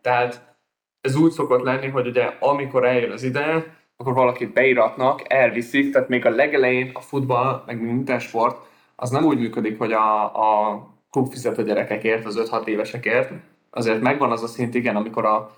Tehát 0.00 0.56
ez 1.00 1.16
úgy 1.16 1.30
szokott 1.30 1.62
lenni, 1.62 1.88
hogy 1.88 2.06
ugye 2.06 2.24
amikor 2.40 2.84
eljön 2.84 3.10
az 3.10 3.22
ideje, 3.22 3.76
akkor 3.96 4.14
valakit 4.14 4.52
beiratnak, 4.52 5.32
elviszik, 5.32 5.92
tehát 5.92 6.08
még 6.08 6.26
a 6.26 6.30
legelején 6.30 6.90
a 6.94 7.00
futball, 7.00 7.62
meg 7.66 7.80
minden 7.80 8.18
sport, 8.18 8.66
az 8.96 9.10
nem 9.10 9.24
úgy 9.24 9.38
működik, 9.38 9.78
hogy 9.78 9.92
a, 9.92 10.24
a 10.24 10.80
klub 11.10 11.30
fizet 11.30 11.58
a 11.58 11.62
gyerekekért, 11.62 12.24
az 12.24 12.50
5-6 12.50 12.66
évesekért. 12.66 13.30
Azért 13.70 14.00
megvan 14.00 14.30
az 14.30 14.42
a 14.42 14.46
szint, 14.46 14.74
igen, 14.74 14.96
amikor 14.96 15.24
a 15.24 15.56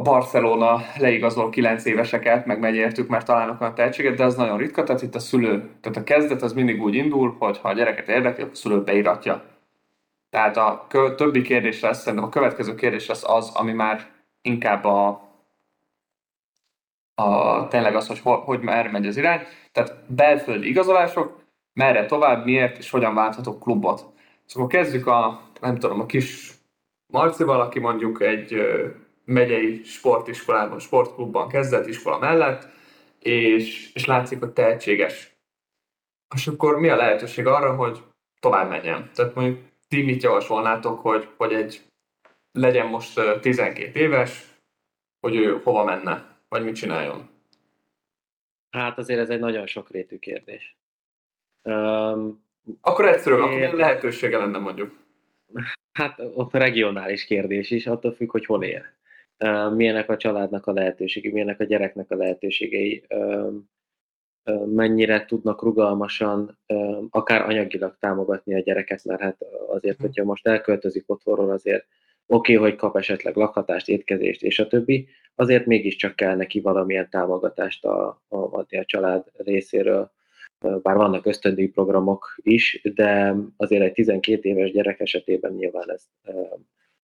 a 0.00 0.02
Barcelona 0.02 0.80
leigazol 0.98 1.50
9 1.50 1.84
éveseket, 1.84 2.46
meg 2.46 2.58
megy 2.58 2.74
értük, 2.74 3.08
mert 3.08 3.26
találnak 3.26 3.60
olyan 3.60 3.74
tehetséget, 3.74 4.16
de 4.16 4.24
az 4.24 4.34
nagyon 4.34 4.58
ritka, 4.58 4.82
tehát 4.82 5.02
itt 5.02 5.14
a 5.14 5.18
szülő, 5.18 5.70
tehát 5.80 5.98
a 5.98 6.04
kezdet 6.04 6.42
az 6.42 6.52
mindig 6.52 6.82
úgy 6.82 6.94
indul, 6.94 7.36
hogy 7.38 7.58
ha 7.58 7.68
a 7.68 7.72
gyereket 7.72 8.08
érdekli, 8.08 8.42
akkor 8.42 8.54
a 8.54 8.56
szülő 8.56 8.82
beiratja. 8.82 9.44
Tehát 10.30 10.56
a 10.56 10.86
kö- 10.88 11.16
többi 11.16 11.42
kérdés 11.42 11.80
lesz, 11.80 11.98
szerintem 11.98 12.24
a 12.24 12.28
következő 12.28 12.74
kérdés 12.74 13.06
lesz 13.06 13.24
az, 13.24 13.50
ami 13.54 13.72
már 13.72 14.06
inkább 14.42 14.84
a, 14.84 15.08
a 17.14 17.68
tényleg 17.68 17.94
az, 17.94 18.06
hogy, 18.06 18.20
ho- 18.20 18.44
hogy 18.44 18.60
merre 18.60 18.90
megy 18.90 19.06
az 19.06 19.16
irány. 19.16 19.40
Tehát 19.72 19.94
belföldi 20.06 20.68
igazolások, 20.68 21.40
merre 21.72 22.06
tovább, 22.06 22.44
miért 22.44 22.78
és 22.78 22.90
hogyan 22.90 23.14
válthatok 23.14 23.60
klubot. 23.60 24.06
Szóval 24.44 24.68
kezdjük 24.68 25.06
a, 25.06 25.42
nem 25.60 25.76
tudom, 25.76 26.00
a 26.00 26.06
kis 26.06 26.52
Marcival, 27.06 27.60
aki 27.60 27.78
mondjuk 27.78 28.22
egy 28.22 28.54
megyei 29.30 29.82
sportiskolában, 29.84 30.78
sportklubban 30.78 31.48
kezdett 31.48 31.86
iskola 31.86 32.18
mellett, 32.18 32.68
és, 33.18 33.92
és 33.92 34.04
látszik, 34.04 34.38
hogy 34.38 34.50
tehetséges. 34.50 35.36
És 36.34 36.46
akkor 36.46 36.78
mi 36.78 36.88
a 36.88 36.96
lehetőség 36.96 37.46
arra, 37.46 37.74
hogy 37.74 38.02
tovább 38.40 38.68
menjen? 38.68 39.10
Tehát 39.14 39.34
mondjuk 39.34 39.58
ti 39.88 40.02
mit 40.02 40.22
javasolnátok, 40.22 41.00
hogy, 41.00 41.28
hogy 41.36 41.52
egy 41.52 41.82
legyen 42.52 42.86
most 42.86 43.20
12 43.40 44.00
éves, 44.00 44.46
hogy 45.20 45.36
ő 45.36 45.60
hova 45.62 45.84
menne, 45.84 46.36
vagy 46.48 46.64
mit 46.64 46.74
csináljon? 46.74 47.28
Hát 48.70 48.98
azért 48.98 49.20
ez 49.20 49.30
egy 49.30 49.40
nagyon 49.40 49.66
sokrétű 49.66 50.18
kérdés. 50.18 50.76
Um, 51.62 52.44
akkor 52.80 53.08
egyszerűen, 53.08 53.50
én... 53.50 53.64
akkor 53.64 53.78
lehetősége 53.78 54.38
lenne 54.38 54.58
mondjuk? 54.58 54.98
Hát 55.92 56.18
ott 56.34 56.52
regionális 56.52 57.24
kérdés 57.24 57.70
is, 57.70 57.86
attól 57.86 58.12
függ, 58.12 58.30
hogy 58.30 58.46
hol 58.46 58.64
él 58.64 58.98
milyenek 59.74 60.10
a 60.10 60.16
családnak 60.16 60.66
a 60.66 60.72
lehetőségei, 60.72 61.32
milyenek 61.32 61.60
a 61.60 61.64
gyereknek 61.64 62.10
a 62.10 62.16
lehetőségei, 62.16 63.06
mennyire 64.66 65.24
tudnak 65.24 65.62
rugalmasan, 65.62 66.58
akár 67.10 67.42
anyagilag 67.42 67.96
támogatni 67.98 68.54
a 68.54 68.60
gyereket, 68.60 69.04
mert 69.04 69.20
hát 69.20 69.36
azért, 69.68 69.96
hm. 69.96 70.02
hogyha 70.02 70.24
most 70.24 70.46
elköltözik 70.46 71.04
otthonról, 71.06 71.50
azért 71.50 71.86
oké, 72.26 72.56
okay, 72.56 72.70
hogy 72.70 72.78
kap 72.78 72.96
esetleg 72.96 73.36
lakhatást, 73.36 73.88
étkezést 73.88 74.42
és 74.42 74.58
a 74.58 74.66
többi, 74.66 75.08
azért 75.34 75.66
mégiscsak 75.66 76.16
kell 76.16 76.36
neki 76.36 76.60
valamilyen 76.60 77.10
támogatást 77.10 77.84
a, 77.84 78.08
a, 78.08 78.36
adni 78.36 78.78
a 78.78 78.84
család 78.84 79.24
részéről, 79.36 80.12
bár 80.82 80.96
vannak 80.96 81.26
ösztöndíj 81.26 81.66
programok 81.66 82.34
is, 82.36 82.80
de 82.94 83.34
azért 83.56 83.82
egy 83.82 83.92
12 83.92 84.48
éves 84.48 84.70
gyerek 84.70 85.00
esetében 85.00 85.52
nyilván 85.52 85.90
ez 85.90 86.04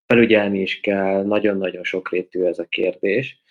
felügyelni 0.07 0.61
is 0.61 0.79
kell, 0.79 1.23
nagyon-nagyon 1.23 1.83
sokrétű 1.83 2.43
ez 2.43 2.59
a 2.59 2.65
kérdés. 2.65 3.41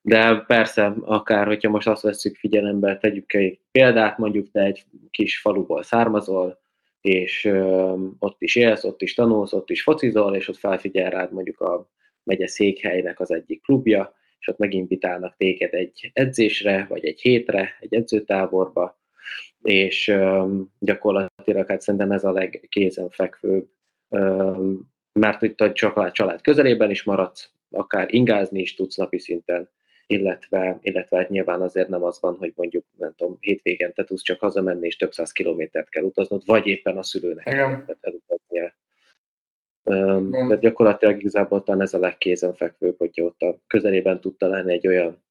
De 0.00 0.44
persze, 0.46 0.94
akár 1.00 1.46
hogyha 1.46 1.70
most 1.70 1.88
azt 1.88 2.02
veszük 2.02 2.36
figyelembe, 2.36 2.98
tegyük 2.98 3.32
egy 3.32 3.60
példát, 3.70 4.18
mondjuk 4.18 4.50
te 4.50 4.60
egy 4.60 4.84
kis 5.10 5.38
faluból 5.38 5.82
származol, 5.82 6.58
és 7.00 7.44
ö, 7.44 7.94
ott 8.18 8.42
is 8.42 8.56
élsz, 8.56 8.84
ott 8.84 9.02
is 9.02 9.14
tanulsz, 9.14 9.52
ott 9.52 9.70
is 9.70 9.82
focizol, 9.82 10.34
és 10.36 10.48
ott 10.48 10.56
felfigyel 10.56 11.10
rád 11.10 11.32
mondjuk 11.32 11.60
a 11.60 11.90
megye 12.24 12.46
székhelynek 12.46 13.20
az 13.20 13.32
egyik 13.32 13.62
klubja, 13.62 14.14
és 14.38 14.48
ott 14.48 14.58
meginvitálnak 14.58 15.36
téged 15.36 15.74
egy 15.74 16.10
edzésre, 16.12 16.86
vagy 16.88 17.04
egy 17.04 17.20
hétre, 17.20 17.76
egy 17.80 17.94
edzőtáborba, 17.94 18.98
és 19.62 20.08
ö, 20.08 20.52
gyakorlatilag 20.78 21.68
hát 21.68 21.80
szerintem 21.80 22.10
ez 22.10 22.24
a 22.24 22.32
legkézenfekvőbb 22.32 23.68
mert 25.16 25.42
itt 25.42 25.60
a 25.60 25.72
család, 25.72 26.12
család 26.12 26.40
közelében 26.40 26.90
is 26.90 27.02
maradsz, 27.02 27.50
akár 27.70 28.14
ingázni 28.14 28.60
is 28.60 28.74
tudsz 28.74 28.96
napi 28.96 29.18
szinten, 29.18 29.68
illetve, 30.06 30.78
illetve 30.82 31.16
hát 31.16 31.28
nyilván 31.28 31.62
azért 31.62 31.88
nem 31.88 32.02
az 32.02 32.20
van, 32.20 32.36
hogy 32.36 32.52
mondjuk, 32.56 32.84
nem 32.98 33.14
tudom, 33.16 33.36
hétvégen 33.40 33.92
te 33.92 34.04
tudsz 34.04 34.22
csak 34.22 34.40
hazamenni, 34.40 34.86
és 34.86 34.96
több 34.96 35.12
száz 35.12 35.32
kilométert 35.32 35.88
kell 35.88 36.02
utaznod, 36.02 36.42
vagy 36.46 36.66
éppen 36.66 36.96
a 36.96 37.02
szülőnek 37.02 37.44
kell 37.44 37.96
elutaznia. 38.00 38.74
De 40.48 40.56
gyakorlatilag 40.56 41.18
igazából 41.18 41.62
talán 41.62 41.80
ez 41.80 41.94
a 41.94 41.98
legkézenfekvőbb, 41.98 42.98
hogyha 42.98 43.24
ott 43.24 43.40
a 43.40 43.58
közelében 43.66 44.20
tudta 44.20 44.46
lenni 44.46 44.72
egy 44.72 44.86
olyan 44.86 45.24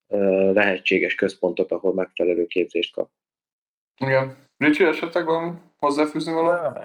lehetséges 0.53 1.15
központot, 1.15 1.71
ahol 1.71 1.93
megfelelő 1.93 2.45
képzést 2.45 2.93
kap. 2.93 3.09
Igen. 3.97 4.35
Ricsi, 4.57 4.83
esetleg 4.83 5.25
van 5.25 5.61
hozzáfűzni 5.77 6.33
valami? 6.33 6.79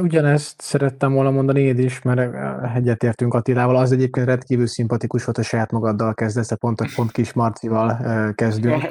Ugyanezt 0.00 0.60
szerettem 0.60 1.12
volna 1.12 1.30
mondani 1.30 1.60
én 1.60 1.78
is, 1.78 2.02
mert 2.02 2.34
egyetértünk 2.74 3.34
Attilával. 3.34 3.76
Az 3.76 3.92
egyébként 3.92 4.26
rendkívül 4.26 4.66
szimpatikus 4.66 5.24
volt, 5.24 5.38
a 5.38 5.42
saját 5.42 5.70
magaddal 5.70 6.14
kezdesz, 6.14 6.52
pont, 6.58 6.94
pont 6.94 7.12
kis 7.12 7.32
Marcival 7.32 7.98
kezdünk. 8.34 8.88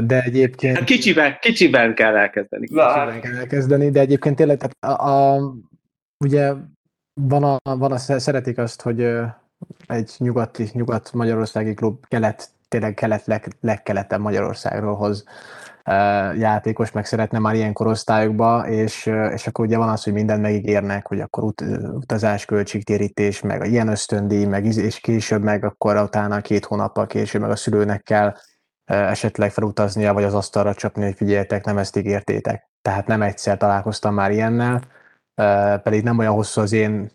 De 0.00 0.22
egyébként... 0.22 0.76
Hát 0.76 0.86
kicsiben, 0.86 1.36
kicsiben 1.40 1.94
kell 1.94 2.16
elkezdeni. 2.16 2.66
Kicsiben 2.66 2.92
hát. 2.92 3.20
kell 3.20 3.36
elkezdeni, 3.36 3.90
de 3.90 4.00
egyébként 4.00 4.36
tényleg, 4.36 4.58
tehát 4.58 4.98
a, 5.00 5.08
a, 5.08 5.40
ugye 6.24 6.52
van 7.20 7.42
a, 7.42 7.76
van 7.76 7.92
a, 7.92 7.98
szeretik 7.98 8.58
azt, 8.58 8.82
hogy 8.82 9.00
egy 9.86 10.14
nyugati, 10.18 10.68
nyugat-magyarországi 10.72 11.74
klub 11.74 12.06
kelet, 12.08 12.48
tényleg 12.72 12.94
kelet, 12.94 13.26
leg, 13.26 13.56
legkeletebb 13.60 14.20
Magyarországról 14.20 14.94
hoz 14.94 15.24
játékos, 16.38 16.92
meg 16.92 17.04
szeretne 17.04 17.38
már 17.38 17.54
ilyen 17.54 17.72
korosztályokba, 17.72 18.68
és, 18.68 19.06
és 19.32 19.46
akkor 19.46 19.64
ugye 19.64 19.76
van 19.76 19.88
az, 19.88 20.02
hogy 20.04 20.12
mindent 20.12 20.42
megígérnek, 20.42 21.06
hogy 21.06 21.20
akkor 21.20 21.44
ut, 21.44 21.60
utazás, 21.92 22.44
költségtérítés, 22.44 23.40
meg 23.40 23.66
ilyen 23.66 23.88
ösztöndíj, 23.88 24.44
meg 24.44 24.64
és 24.64 25.00
később 25.00 25.42
meg 25.42 25.64
akkor 25.64 25.96
utána 25.96 26.40
két 26.40 26.64
hónappal 26.64 27.06
később 27.06 27.40
meg 27.40 27.50
a 27.50 27.56
szülőnek 27.56 28.02
kell 28.02 28.34
esetleg 28.84 29.50
felutaznia, 29.50 30.12
vagy 30.12 30.24
az 30.24 30.34
asztalra 30.34 30.74
csapni, 30.74 31.02
hogy 31.02 31.16
figyeljetek, 31.16 31.64
nem 31.64 31.78
ezt 31.78 31.96
ígértétek. 31.96 32.70
Tehát 32.82 33.06
nem 33.06 33.22
egyszer 33.22 33.56
találkoztam 33.56 34.14
már 34.14 34.30
ilyennel, 34.30 34.82
pedig 35.82 36.02
nem 36.02 36.18
olyan 36.18 36.34
hosszú 36.34 36.60
az 36.60 36.72
én 36.72 37.12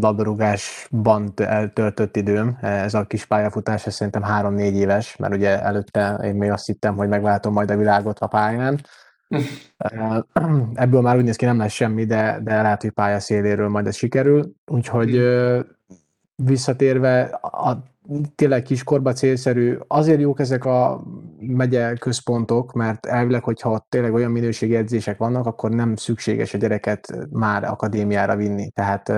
labdarúgásban 0.00 1.32
eltöltött 1.36 2.16
időm. 2.16 2.58
Ez 2.60 2.94
a 2.94 3.04
kis 3.04 3.24
pályafutás, 3.24 3.86
ez 3.86 3.94
szerintem 3.94 4.22
három-négy 4.22 4.76
éves, 4.76 5.16
mert 5.16 5.34
ugye 5.34 5.62
előtte 5.62 6.20
én 6.24 6.34
még 6.34 6.50
azt 6.50 6.66
hittem, 6.66 6.96
hogy 6.96 7.08
megváltom 7.08 7.52
majd 7.52 7.70
a 7.70 7.76
világot 7.76 8.18
a 8.18 8.26
pályán. 8.26 8.80
Ebből 10.74 11.00
már 11.00 11.16
úgy 11.16 11.24
néz 11.24 11.36
ki, 11.36 11.44
nem 11.44 11.58
lesz 11.58 11.72
semmi, 11.72 12.04
de, 12.04 12.38
de 12.42 12.62
lehet, 12.62 12.82
hogy 12.82 12.90
pályaszéléről 12.90 13.68
majd 13.68 13.86
ez 13.86 13.96
sikerül. 13.96 14.52
Úgyhogy 14.66 15.22
visszatérve, 16.34 17.20
a, 17.40 17.82
tényleg 18.34 18.62
kiskorba 18.62 19.12
célszerű. 19.12 19.76
Azért 19.86 20.20
jók 20.20 20.40
ezek 20.40 20.64
a 20.64 21.02
megye 21.38 21.94
központok, 21.94 22.72
mert 22.72 23.06
elvileg, 23.06 23.42
hogyha 23.42 23.86
tényleg 23.88 24.14
olyan 24.14 24.30
minőségi 24.30 24.76
edzések 24.76 25.18
vannak, 25.18 25.46
akkor 25.46 25.70
nem 25.70 25.96
szükséges 25.96 26.54
a 26.54 26.58
gyereket 26.58 27.26
már 27.30 27.64
akadémiára 27.64 28.36
vinni. 28.36 28.70
Tehát 28.70 29.12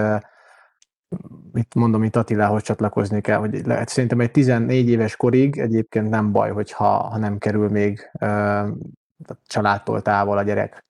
itt 1.54 1.74
mondom, 1.74 2.02
itt 2.02 2.16
Attilához 2.16 2.62
csatlakozni 2.62 3.20
kell, 3.20 3.38
hogy 3.38 3.66
lehet, 3.66 3.88
szerintem 3.88 4.20
egy 4.20 4.30
14 4.30 4.88
éves 4.88 5.16
korig 5.16 5.58
egyébként 5.58 6.08
nem 6.08 6.32
baj, 6.32 6.50
hogyha 6.50 6.84
ha 6.84 7.18
nem 7.18 7.38
kerül 7.38 7.68
még 7.68 8.10
uh, 8.20 8.68
családtól 9.46 10.02
távol 10.02 10.38
a 10.38 10.42
gyerek. 10.42 10.84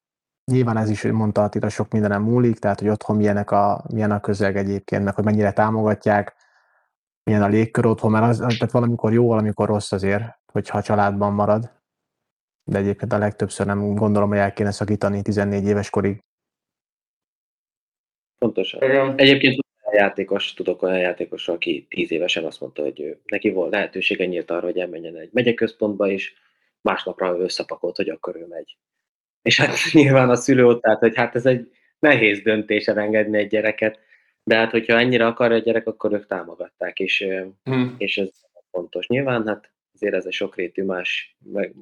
Nyilván 0.45 0.77
ez 0.77 0.91
is, 0.91 1.03
mondta 1.03 1.43
Attila, 1.43 1.69
sok 1.69 1.93
mindenem 1.93 2.23
múlik, 2.23 2.59
tehát 2.59 2.81
hogy 2.81 2.89
otthon 2.89 3.17
milyenek 3.17 3.51
a, 3.51 3.85
milyen 3.93 4.11
a 4.11 4.21
közeg 4.21 4.57
egyébként, 4.57 5.05
meg 5.05 5.15
hogy 5.15 5.25
mennyire 5.25 5.53
támogatják, 5.53 6.35
milyen 7.23 7.43
a 7.43 7.49
légkör 7.49 7.87
otthon, 7.87 8.11
mert 8.11 8.25
az, 8.25 8.39
tehát 8.39 8.71
valamikor 8.71 9.13
jó, 9.13 9.27
valamikor 9.27 9.69
rossz 9.69 9.93
azért, 9.93 10.39
hogyha 10.53 10.79
a 10.79 10.83
családban 10.83 11.33
marad. 11.33 11.73
De 12.65 12.79
egyébként 12.79 13.13
a 13.13 13.19
legtöbbször 13.19 13.67
nem 13.67 13.95
gondolom, 13.95 14.29
hogy 14.29 14.39
el 14.39 14.53
kéne 14.53 14.71
szakítani 14.71 15.23
14 15.23 15.65
éves 15.65 15.91
korig. 15.91 16.25
Pontosan. 18.39 18.81
Egyébként 19.17 19.69
játékos, 19.93 20.55
tudok 20.55 20.83
olyan 20.83 20.99
játékos, 20.99 21.49
aki 21.49 21.87
10 21.89 22.11
évesen 22.11 22.45
azt 22.45 22.61
mondta, 22.61 22.83
hogy 22.83 23.01
ő, 23.01 23.21
neki 23.25 23.51
volt 23.51 23.73
lehetősége 23.73 24.25
nyílt 24.25 24.51
arra, 24.51 24.67
hogy 24.67 24.79
elmenjen 24.79 25.17
egy 25.17 25.31
megyeközpontba, 25.33 26.11
és 26.11 26.33
másnapra 26.81 27.39
összepakolt, 27.39 27.97
hogy 27.97 28.09
akkor 28.09 28.37
ő 28.37 28.47
megy. 28.47 28.77
És 29.43 29.61
hát 29.61 29.77
nyilván 29.93 30.31
a 30.31 30.37
szülő 30.37 30.67
ott 30.67 30.87
állt, 30.87 30.99
hogy 30.99 31.17
hát 31.17 31.35
ez 31.35 31.47
egy 31.47 31.73
nehéz 31.99 32.43
döntés 32.43 32.87
elengedni 32.87 33.39
egy 33.39 33.49
gyereket, 33.49 33.99
de 34.43 34.57
hát 34.57 34.71
hogyha 34.71 34.99
ennyire 34.99 35.27
akarja 35.27 35.57
a 35.57 35.61
gyerek, 35.61 35.87
akkor 35.87 36.13
ők 36.13 36.27
támogatták, 36.27 36.99
és, 36.99 37.27
hmm. 37.65 37.95
és 37.99 38.19
ez 38.19 38.31
fontos. 38.71 39.07
Nyilván 39.07 39.47
hát 39.47 39.71
azért 39.95 40.15
ez 40.15 40.27
egy 40.27 40.33
sokrétű 40.33 40.83
más 40.83 41.37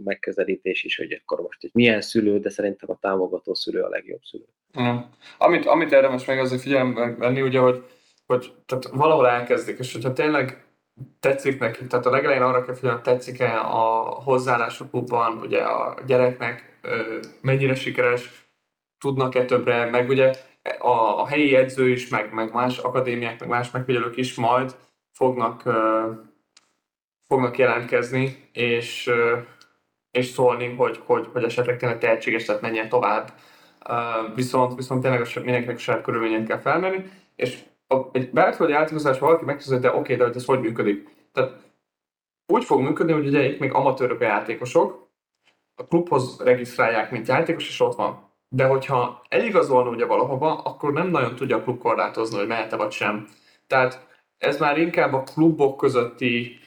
megközelítés 0.04 0.84
is, 0.84 0.96
hogy 0.96 1.20
akkor 1.22 1.40
most 1.40 1.64
egy 1.64 1.70
milyen 1.74 2.00
szülő, 2.00 2.38
de 2.38 2.50
szerintem 2.50 2.90
a 2.90 2.98
támogató 3.00 3.54
szülő 3.54 3.80
a 3.80 3.88
legjobb 3.88 4.22
szülő. 4.22 4.44
Hmm. 4.72 5.10
Amit, 5.38 5.66
amit 5.66 5.92
érdemes 5.92 6.24
meg 6.24 6.38
azért 6.38 6.62
figyelembe 6.62 7.14
venni, 7.18 7.42
ugye, 7.42 7.58
hogy, 7.58 7.84
hogy 8.28 8.54
tehát 8.66 8.88
valahol 8.92 9.28
elkezdik, 9.28 9.78
és 9.78 9.92
hogyha 9.92 10.12
tényleg 10.12 10.64
tetszik 11.20 11.58
neki, 11.58 11.86
tehát 11.86 12.06
a 12.06 12.10
legelején 12.10 12.42
arra 12.42 12.64
kell 12.64 12.74
figyelni, 12.74 13.00
tetszik-e 13.02 13.60
a 13.60 14.04
hozzáállás 14.24 14.80
a 14.80 14.88
klubban, 14.90 15.38
ugye 15.38 15.62
a 15.62 15.96
gyereknek 16.06 16.80
mennyire 17.40 17.74
sikeres, 17.74 18.46
tudnak-e 18.98 19.44
többre, 19.44 19.90
meg 19.90 20.08
ugye 20.08 20.32
a, 20.78 21.20
a 21.20 21.26
helyi 21.26 21.54
edző 21.54 21.88
is, 21.88 22.08
meg, 22.08 22.32
meg 22.32 22.52
más 22.52 22.78
akadémiák, 22.78 23.40
meg 23.40 23.48
más 23.48 23.70
megfigyelők 23.70 24.16
is 24.16 24.34
majd 24.34 24.76
fognak, 25.12 25.62
fognak 27.26 27.58
jelentkezni, 27.58 28.48
és, 28.52 29.10
és 30.10 30.26
szólni, 30.26 30.74
hogy, 30.74 31.00
hogy, 31.04 31.28
hogy 31.32 31.44
esetleg 31.44 31.76
tényleg 31.76 31.98
tehetséges, 31.98 32.44
tehát 32.44 32.60
menjen 32.60 32.88
tovább. 32.88 33.32
Uh, 33.88 34.34
viszont, 34.34 34.74
viszont 34.74 35.02
tényleg 35.02 35.20
a, 35.20 35.26
mindenkinek 35.34 35.76
a 35.76 35.78
saját 35.78 36.02
körülményen 36.02 36.46
kell 36.46 36.58
felmenni, 36.58 37.10
és 37.36 37.58
a, 37.88 37.96
egy 38.12 38.30
belföldi 38.30 38.72
játékozás 38.72 39.18
valaki 39.18 39.44
megkérdezi, 39.44 39.80
de 39.80 39.88
oké, 39.88 39.98
okay, 39.98 40.16
de 40.16 40.24
hogy 40.24 40.36
ez 40.36 40.44
hogy 40.44 40.60
működik? 40.60 41.08
Tehát 41.32 41.52
úgy 42.52 42.64
fog 42.64 42.80
működni, 42.80 43.12
hogy 43.12 43.26
ugye 43.26 43.44
itt 43.44 43.58
még 43.58 43.72
amatőrök 43.72 44.20
a 44.20 44.24
játékosok, 44.24 45.08
a 45.74 45.86
klubhoz 45.86 46.40
regisztrálják, 46.40 47.10
mint 47.10 47.28
játékos, 47.28 47.68
és 47.68 47.80
ott 47.80 47.94
van 47.94 48.28
de 48.48 48.66
hogyha 48.66 49.22
eligazolna 49.28 49.90
ugye 49.90 50.06
valahova, 50.06 50.54
akkor 50.54 50.92
nem 50.92 51.08
nagyon 51.08 51.34
tudja 51.34 51.56
a 51.56 51.62
klub 51.62 51.78
korlátozni, 51.78 52.38
hogy 52.38 52.46
mehet 52.46 52.74
vagy 52.74 52.92
sem. 52.92 53.28
Tehát 53.66 54.06
ez 54.38 54.58
már 54.58 54.78
inkább 54.78 55.12
a 55.12 55.22
klubok 55.22 55.76
közötti 55.76 56.58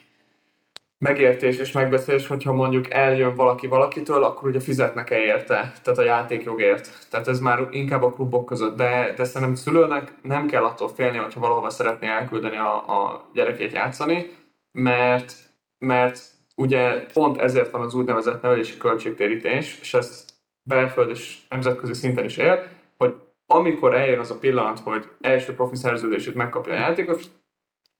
megértés 1.01 1.57
és 1.57 1.71
megbeszélés, 1.71 2.27
hogyha 2.27 2.53
mondjuk 2.53 2.93
eljön 2.93 3.35
valaki 3.35 3.67
valakitől, 3.67 4.23
akkor 4.23 4.49
ugye 4.49 4.59
fizetnek-e 4.59 5.17
érte, 5.17 5.73
tehát 5.83 5.99
a 5.99 6.03
játékjogért. 6.03 7.07
Tehát 7.09 7.27
ez 7.27 7.39
már 7.39 7.67
inkább 7.71 8.03
a 8.03 8.11
klubok 8.11 8.45
között, 8.45 8.77
de, 8.77 9.13
de 9.17 9.23
szerintem 9.23 9.55
szülőnek 9.55 10.13
nem 10.21 10.47
kell 10.47 10.63
attól 10.63 10.89
félni, 10.89 11.17
hogyha 11.17 11.39
valahova 11.39 11.69
szeretné 11.69 12.07
elküldeni 12.07 12.57
a, 12.57 12.75
a 12.75 13.29
gyerekét 13.33 13.71
játszani, 13.71 14.29
mert, 14.71 15.33
mert 15.77 16.21
ugye 16.55 17.05
pont 17.13 17.37
ezért 17.37 17.71
van 17.71 17.81
az 17.81 17.93
úgynevezett 17.93 18.41
nevelési 18.41 18.77
költségtérítés, 18.77 19.79
és 19.81 19.93
ezt 19.93 20.31
belföld 20.63 21.09
és 21.09 21.37
nemzetközi 21.49 21.93
szinten 21.93 22.25
is 22.25 22.37
él, 22.37 22.63
hogy 22.97 23.15
amikor 23.45 23.95
eljön 23.95 24.19
az 24.19 24.31
a 24.31 24.39
pillanat, 24.39 24.79
hogy 24.79 25.09
első 25.21 25.53
profi 25.53 25.75
szerződését 25.75 26.35
megkapja 26.35 26.73
a 26.73 26.77
játékos, 26.77 27.23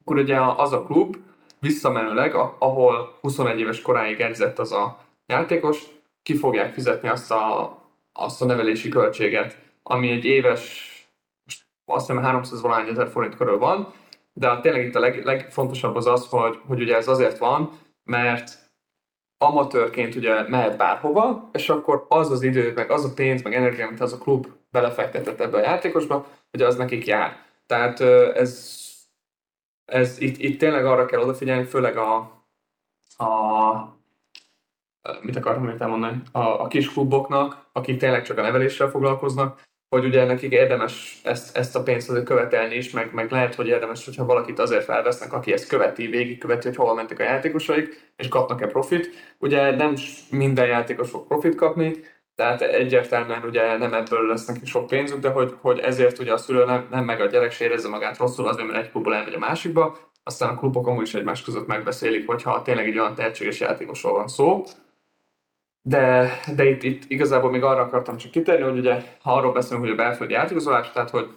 akkor 0.02 0.18
ugye 0.18 0.40
az 0.42 0.74
a 0.74 0.84
klub 0.84 1.16
visszamenőleg, 1.62 2.36
ahol 2.60 3.18
21 3.22 3.60
éves 3.60 3.82
koráig 3.82 4.20
edzett 4.20 4.60
az 4.60 4.72
a 4.72 4.98
játékos, 5.26 5.84
ki 6.24 6.36
fogják 6.36 6.74
fizetni 6.74 7.10
azt 7.10 7.32
a, 7.32 7.78
azt 8.14 8.42
a 8.42 8.46
nevelési 8.46 8.90
költséget, 8.90 9.58
ami 9.84 10.12
egy 10.12 10.26
éves, 10.26 10.90
azt 11.86 12.08
hiszem 12.08 12.24
300 12.24 12.62
valány 12.62 12.88
ezer 12.88 13.08
forint 13.08 13.36
körül 13.36 13.58
van, 13.58 13.94
de 14.34 14.60
tényleg 14.60 14.86
itt 14.86 14.96
a 14.96 15.00
leg, 15.00 15.26
legfontosabb 15.26 15.96
az 15.96 16.08
az, 16.08 16.28
hogy, 16.30 16.60
hogy 16.68 16.82
ugye 16.82 16.96
ez 16.96 17.08
azért 17.08 17.38
van, 17.38 17.80
mert 18.04 18.60
amatőrként 19.38 20.16
ugye 20.16 20.48
mehet 20.48 20.78
bárhova, 20.78 21.50
és 21.54 21.70
akkor 21.70 22.06
az 22.10 22.32
az 22.32 22.42
idő, 22.42 22.74
meg 22.76 22.92
az 22.92 23.06
a 23.06 23.14
pénz, 23.14 23.42
meg 23.42 23.54
energia, 23.54 23.86
amit 23.86 24.02
az 24.02 24.14
a 24.14 24.18
klub 24.18 24.48
belefektetett 24.72 25.40
ebbe 25.40 25.58
a 25.58 25.62
játékosba, 25.62 26.28
hogy 26.52 26.62
az 26.62 26.76
nekik 26.76 27.06
jár. 27.06 27.38
Tehát 27.66 28.00
ez, 28.36 28.80
ez 29.86 30.20
itt, 30.20 30.38
itt 30.38 30.60
tényleg 30.60 30.86
arra 30.86 31.06
kell 31.06 31.20
odafigyelni, 31.20 31.66
főleg 31.66 31.98
a, 31.98 32.16
a 33.18 34.00
mit 35.22 35.36
akartam 35.36 35.64
még 35.64 35.76
elmondani, 35.80 36.22
a, 36.32 36.40
a 36.40 36.68
kis 36.68 36.92
kluboknak, 36.92 37.70
akik 37.72 37.98
tényleg 37.98 38.24
csak 38.24 38.38
a 38.38 38.42
neveléssel 38.42 38.90
foglalkoznak, 38.90 39.62
hogy 39.96 40.06
ugye 40.06 40.26
nekik 40.26 40.52
érdemes 40.52 41.22
ezt, 41.24 41.58
ezt 41.58 41.76
a 41.76 41.84
pénzt 41.84 42.10
azért 42.10 42.26
követelni 42.26 42.76
is, 42.76 42.92
meg, 42.92 43.14
meg 43.14 43.32
lehet, 43.32 43.56
hogy 43.56 43.68
érdemes, 43.68 44.06
hogyha 44.06 44.26
valakit 44.26 44.60
azért 44.60 44.84
felvesznek, 44.84 45.34
aki 45.34 45.54
ezt 45.54 45.68
követi, 45.68 46.08
végig 46.08 46.38
követi, 46.38 46.68
hogy 46.68 46.78
hol 46.78 46.96
mentek 46.96 47.20
a 47.20 47.24
játékosaik, 47.24 48.14
és 48.16 48.28
kapnak-e 48.28 48.68
profit. 48.68 49.10
Ugye 49.40 49.76
nem 49.76 49.94
minden 50.30 50.68
játékos 50.68 51.10
fog 51.10 51.28
profit 51.28 51.56
kapni, 51.56 51.94
tehát 52.36 52.62
egyértelműen 52.62 53.44
ugye 53.44 53.78
nem 53.78 53.94
ebből 53.94 54.28
lesz 54.28 54.46
neki 54.46 54.66
sok 54.66 54.88
pénzük, 54.88 55.20
de 55.20 55.30
hogy, 55.30 55.56
hogy 55.62 55.80
ezért 55.80 56.20
ugye 56.20 56.34
a 56.34 56.38
szülő 56.38 56.66
nem, 56.66 56.88
nem 56.92 57.06
meg 57.06 57.22
a 57.22 57.26
gyerek 57.26 57.52
se 57.52 57.64
érezze 57.64 57.90
magát 57.90 58.18
rosszul, 58.18 58.48
azért 58.48 58.68
mert 58.68 58.84
egy 58.86 58.92
klubból 58.92 59.16
elmegy 59.16 59.34
a 59.34 59.40
másikba, 59.40 59.98
aztán 60.24 60.50
a 60.50 60.58
klubok 60.58 60.88
amúgy 60.88 61.06
is 61.06 61.14
egymás 61.14 61.44
között 61.44 61.68
megbeszélik, 61.68 62.28
hogyha 62.28 62.62
tényleg 62.62 62.88
egy 62.88 63.00
olyan 63.00 63.16
tehetséges 63.16 63.60
játékosról 63.60 64.14
van 64.14 64.28
szó, 64.28 64.64
de, 65.82 66.32
de 66.56 66.66
itt, 66.66 66.84
itt 66.84 67.04
igazából 67.08 67.52
még 67.52 67.64
arra 67.64 67.82
akartam 67.82 68.18
csak 68.18 68.32
kitérni, 68.32 68.64
hogy 68.64 68.78
ugye 68.78 69.04
ha 69.22 69.34
arról 69.34 69.52
beszélünk, 69.52 69.84
hogy 69.84 69.94
a 69.94 69.96
belföldi 69.96 70.34
játékozolás, 70.34 70.92
tehát 70.92 71.10
hogy 71.10 71.30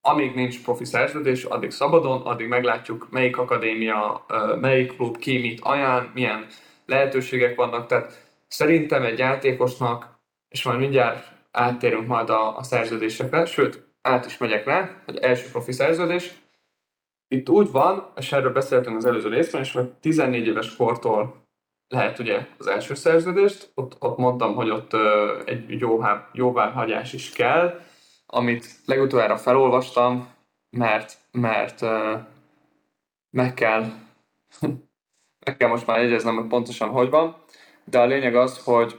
amíg 0.00 0.34
nincs 0.34 0.62
profi 0.62 0.84
szerződés, 0.84 1.44
addig 1.44 1.70
szabadon, 1.70 2.22
addig 2.22 2.48
meglátjuk, 2.48 3.06
melyik 3.10 3.38
akadémia, 3.38 4.24
melyik 4.60 4.96
klub 4.96 5.16
ki 5.18 5.38
mit 5.38 5.60
ajánl, 5.62 6.10
milyen 6.14 6.46
lehetőségek 6.86 7.56
vannak, 7.56 7.86
tehát 7.86 8.23
szerintem 8.54 9.02
egy 9.02 9.18
játékosnak, 9.18 10.18
és 10.48 10.62
majd 10.62 10.78
mindjárt 10.78 11.32
áttérünk 11.50 12.06
majd 12.06 12.30
a, 12.30 12.56
a 12.56 12.62
szerződésekre, 12.62 13.44
sőt, 13.44 13.86
át 14.02 14.26
is 14.26 14.38
megyek 14.38 14.64
rá, 14.64 15.02
hogy 15.04 15.16
első 15.16 15.48
profi 15.50 15.72
szerződés. 15.72 16.34
Itt 17.28 17.48
úgy 17.48 17.70
van, 17.70 18.12
és 18.16 18.32
erről 18.32 18.52
beszéltünk 18.52 18.96
az 18.96 19.04
előző 19.04 19.28
részben, 19.28 19.60
és 19.60 19.72
hogy 19.72 19.88
14 19.88 20.46
éves 20.46 20.76
kortól 20.76 21.46
lehet 21.88 22.18
ugye 22.18 22.46
az 22.58 22.66
első 22.66 22.94
szerződést, 22.94 23.70
ott, 23.74 23.96
ott 23.98 24.18
mondtam, 24.18 24.54
hogy 24.54 24.70
ott 24.70 24.92
ö, 24.92 25.40
egy 25.44 25.80
jóvá, 25.80 26.28
jóváhagyás 26.32 27.12
is 27.12 27.30
kell, 27.30 27.80
amit 28.26 28.66
legutoljára 28.86 29.36
felolvastam, 29.36 30.28
mert, 30.70 31.16
mert 31.30 31.82
ö, 31.82 32.16
meg 33.30 33.54
kell 33.54 33.84
meg 35.44 35.56
kell 35.56 35.68
most 35.68 35.86
már 35.86 35.98
jegyeznem, 35.98 36.34
hogy 36.34 36.46
pontosan 36.46 36.88
hogy 36.88 37.10
van, 37.10 37.43
de 37.84 37.98
a 37.98 38.06
lényeg 38.06 38.36
az, 38.36 38.64
hogy 38.64 38.94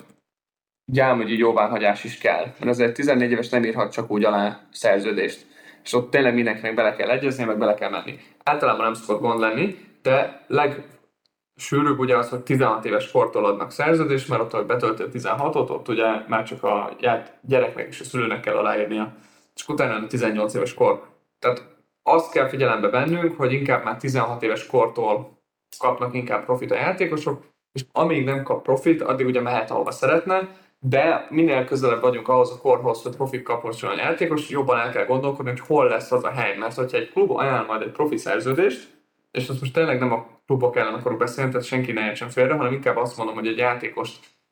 gyámügyi 0.91 1.37
jóváhagyás 1.37 2.03
is 2.03 2.17
kell. 2.17 2.43
Mert 2.43 2.71
azért 2.71 2.93
14 2.93 3.31
éves 3.31 3.49
nem 3.49 3.63
írhat 3.63 3.91
csak 3.91 4.11
úgy 4.11 4.23
alá 4.23 4.59
szerződést. 4.71 5.45
És 5.83 5.93
ott 5.93 6.09
tényleg 6.09 6.33
mindenkinek 6.33 6.75
bele 6.75 6.95
kell 6.95 7.09
egyezni, 7.09 7.43
meg 7.43 7.57
bele 7.57 7.73
kell 7.73 7.89
menni. 7.89 8.19
Általában 8.43 8.83
nem 8.83 8.93
szokott 8.93 9.21
gond 9.21 9.39
lenni, 9.39 9.77
de 10.01 10.45
legsűrűbb 10.47 11.99
ugye 11.99 12.17
az, 12.17 12.29
hogy 12.29 12.41
16 12.41 12.85
éves 12.85 13.11
kortól 13.11 13.45
adnak 13.45 13.71
szerződést, 13.71 14.29
mert 14.29 14.41
ott, 14.41 14.51
hogy 14.51 14.65
betöltő 14.65 15.09
16-ot, 15.13 15.69
ott 15.69 15.87
ugye 15.87 16.05
már 16.27 16.43
csak 16.43 16.63
a 16.63 16.95
gyereknek 17.41 17.87
és 17.87 17.99
a 17.99 18.03
szülőnek 18.03 18.39
kell 18.39 18.55
aláírnia. 18.55 19.15
És 19.55 19.67
utána 19.67 20.07
18 20.07 20.53
éves 20.53 20.73
kor. 20.73 21.07
Tehát 21.39 21.63
azt 22.03 22.31
kell 22.31 22.47
figyelembe 22.47 22.89
vennünk, 22.89 23.37
hogy 23.37 23.53
inkább 23.53 23.83
már 23.83 23.97
16 23.97 24.43
éves 24.43 24.67
kortól 24.67 25.39
kapnak 25.77 26.13
inkább 26.13 26.45
profit 26.45 26.71
a 26.71 26.75
játékosok, 26.75 27.43
és 27.75 27.85
amíg 27.91 28.23
nem 28.23 28.43
kap 28.43 28.63
profit, 28.63 29.01
addig 29.01 29.25
ugye 29.25 29.41
mehet 29.41 29.71
ahova 29.71 29.91
szeretne, 29.91 30.49
de 30.79 31.27
minél 31.29 31.65
közelebb 31.65 32.01
vagyunk 32.01 32.27
ahhoz 32.27 32.51
a 32.51 32.57
korhoz, 32.57 33.01
hogy 33.01 33.15
profit 33.15 33.43
kaphatson 33.43 33.89
a 33.89 33.95
játékos, 33.95 34.49
jobban 34.49 34.79
el 34.79 34.91
kell 34.91 35.05
gondolkodni, 35.05 35.51
hogy 35.51 35.59
hol 35.59 35.87
lesz 35.87 36.11
az 36.11 36.23
a 36.23 36.29
hely. 36.29 36.57
Mert 36.57 36.75
hogyha 36.75 36.97
egy 36.97 37.11
klub 37.11 37.31
ajánl 37.31 37.65
majd 37.65 37.81
egy 37.81 37.91
profi 37.91 38.17
szerződést, 38.17 38.87
és 39.31 39.49
azt 39.49 39.59
most 39.59 39.73
tényleg 39.73 39.99
nem 39.99 40.11
a 40.11 40.27
klubok 40.45 40.75
ellen 40.75 40.93
akarok 40.93 41.17
beszélni, 41.17 41.51
tehát 41.51 41.65
senki 41.65 41.91
ne 41.91 42.05
értsen 42.05 42.29
félre, 42.29 42.53
hanem 42.53 42.73
inkább 42.73 42.97
azt 42.97 43.17
mondom, 43.17 43.35
hogy 43.35 43.47
egy 43.47 43.57
játékos 43.57 44.09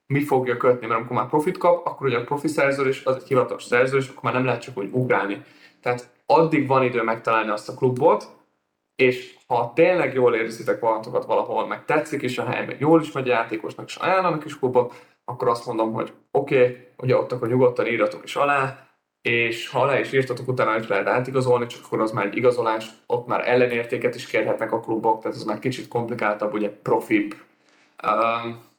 mi 0.07 0.21
fogja 0.21 0.57
kötni, 0.57 0.87
mert 0.87 0.99
amikor 0.99 1.17
már 1.17 1.27
profit 1.27 1.57
kap, 1.57 1.87
akkor 1.87 2.07
ugye 2.07 2.17
a 2.17 2.23
profi 2.23 2.47
szerződés 2.47 3.05
az 3.05 3.15
egy 3.15 3.27
hivatalos 3.27 3.63
szerződés, 3.63 4.07
akkor 4.07 4.23
már 4.23 4.33
nem 4.33 4.45
lehet 4.45 4.61
csak 4.61 4.77
úgy 4.77 4.89
ugrálni. 4.91 5.43
Tehát 5.81 6.09
addig 6.25 6.67
van 6.67 6.83
idő 6.83 7.03
megtalálni 7.03 7.49
azt 7.49 7.69
a 7.69 7.73
klubot, 7.73 8.27
és 8.95 9.37
ha 9.47 9.71
tényleg 9.75 10.13
jól 10.13 10.35
érzitek 10.35 10.79
valatokat 10.79 11.25
valahol, 11.25 11.67
meg 11.67 11.85
tetszik 11.85 12.21
is 12.21 12.37
a 12.37 12.45
hely, 12.45 12.65
meg 12.65 12.79
jól 12.79 13.01
is 13.01 13.11
megy 13.11 13.27
játékosnak, 13.27 13.87
és 13.87 13.95
ajánlanak 13.95 14.45
is 14.45 14.59
klubot, 14.59 15.05
akkor 15.25 15.47
azt 15.47 15.65
mondom, 15.65 15.93
hogy 15.93 16.13
oké, 16.31 16.55
okay, 16.55 16.87
ugye 16.97 17.17
ott 17.17 17.31
akkor 17.31 17.47
nyugodtan 17.47 17.87
írjatok 17.87 18.23
is 18.23 18.35
alá, 18.35 18.87
és 19.21 19.69
ha 19.69 19.81
alá 19.81 19.99
is 19.99 20.13
írtatok, 20.13 20.47
utána 20.47 20.77
is 20.77 20.87
lehet 20.87 21.07
átigazolni, 21.07 21.65
csak 21.65 21.85
akkor 21.85 22.01
az 22.01 22.11
már 22.11 22.25
egy 22.25 22.35
igazolás, 22.35 22.85
ott 23.07 23.27
már 23.27 23.47
ellenértéket 23.47 24.15
is 24.15 24.25
kérhetnek 24.25 24.71
a 24.71 24.79
klubok, 24.79 25.21
tehát 25.21 25.37
ez 25.37 25.43
már 25.43 25.59
kicsit 25.59 25.87
komplikáltabb, 25.87 26.53
ugye 26.53 26.69
profibb. 26.69 27.35
Um, 28.07 28.71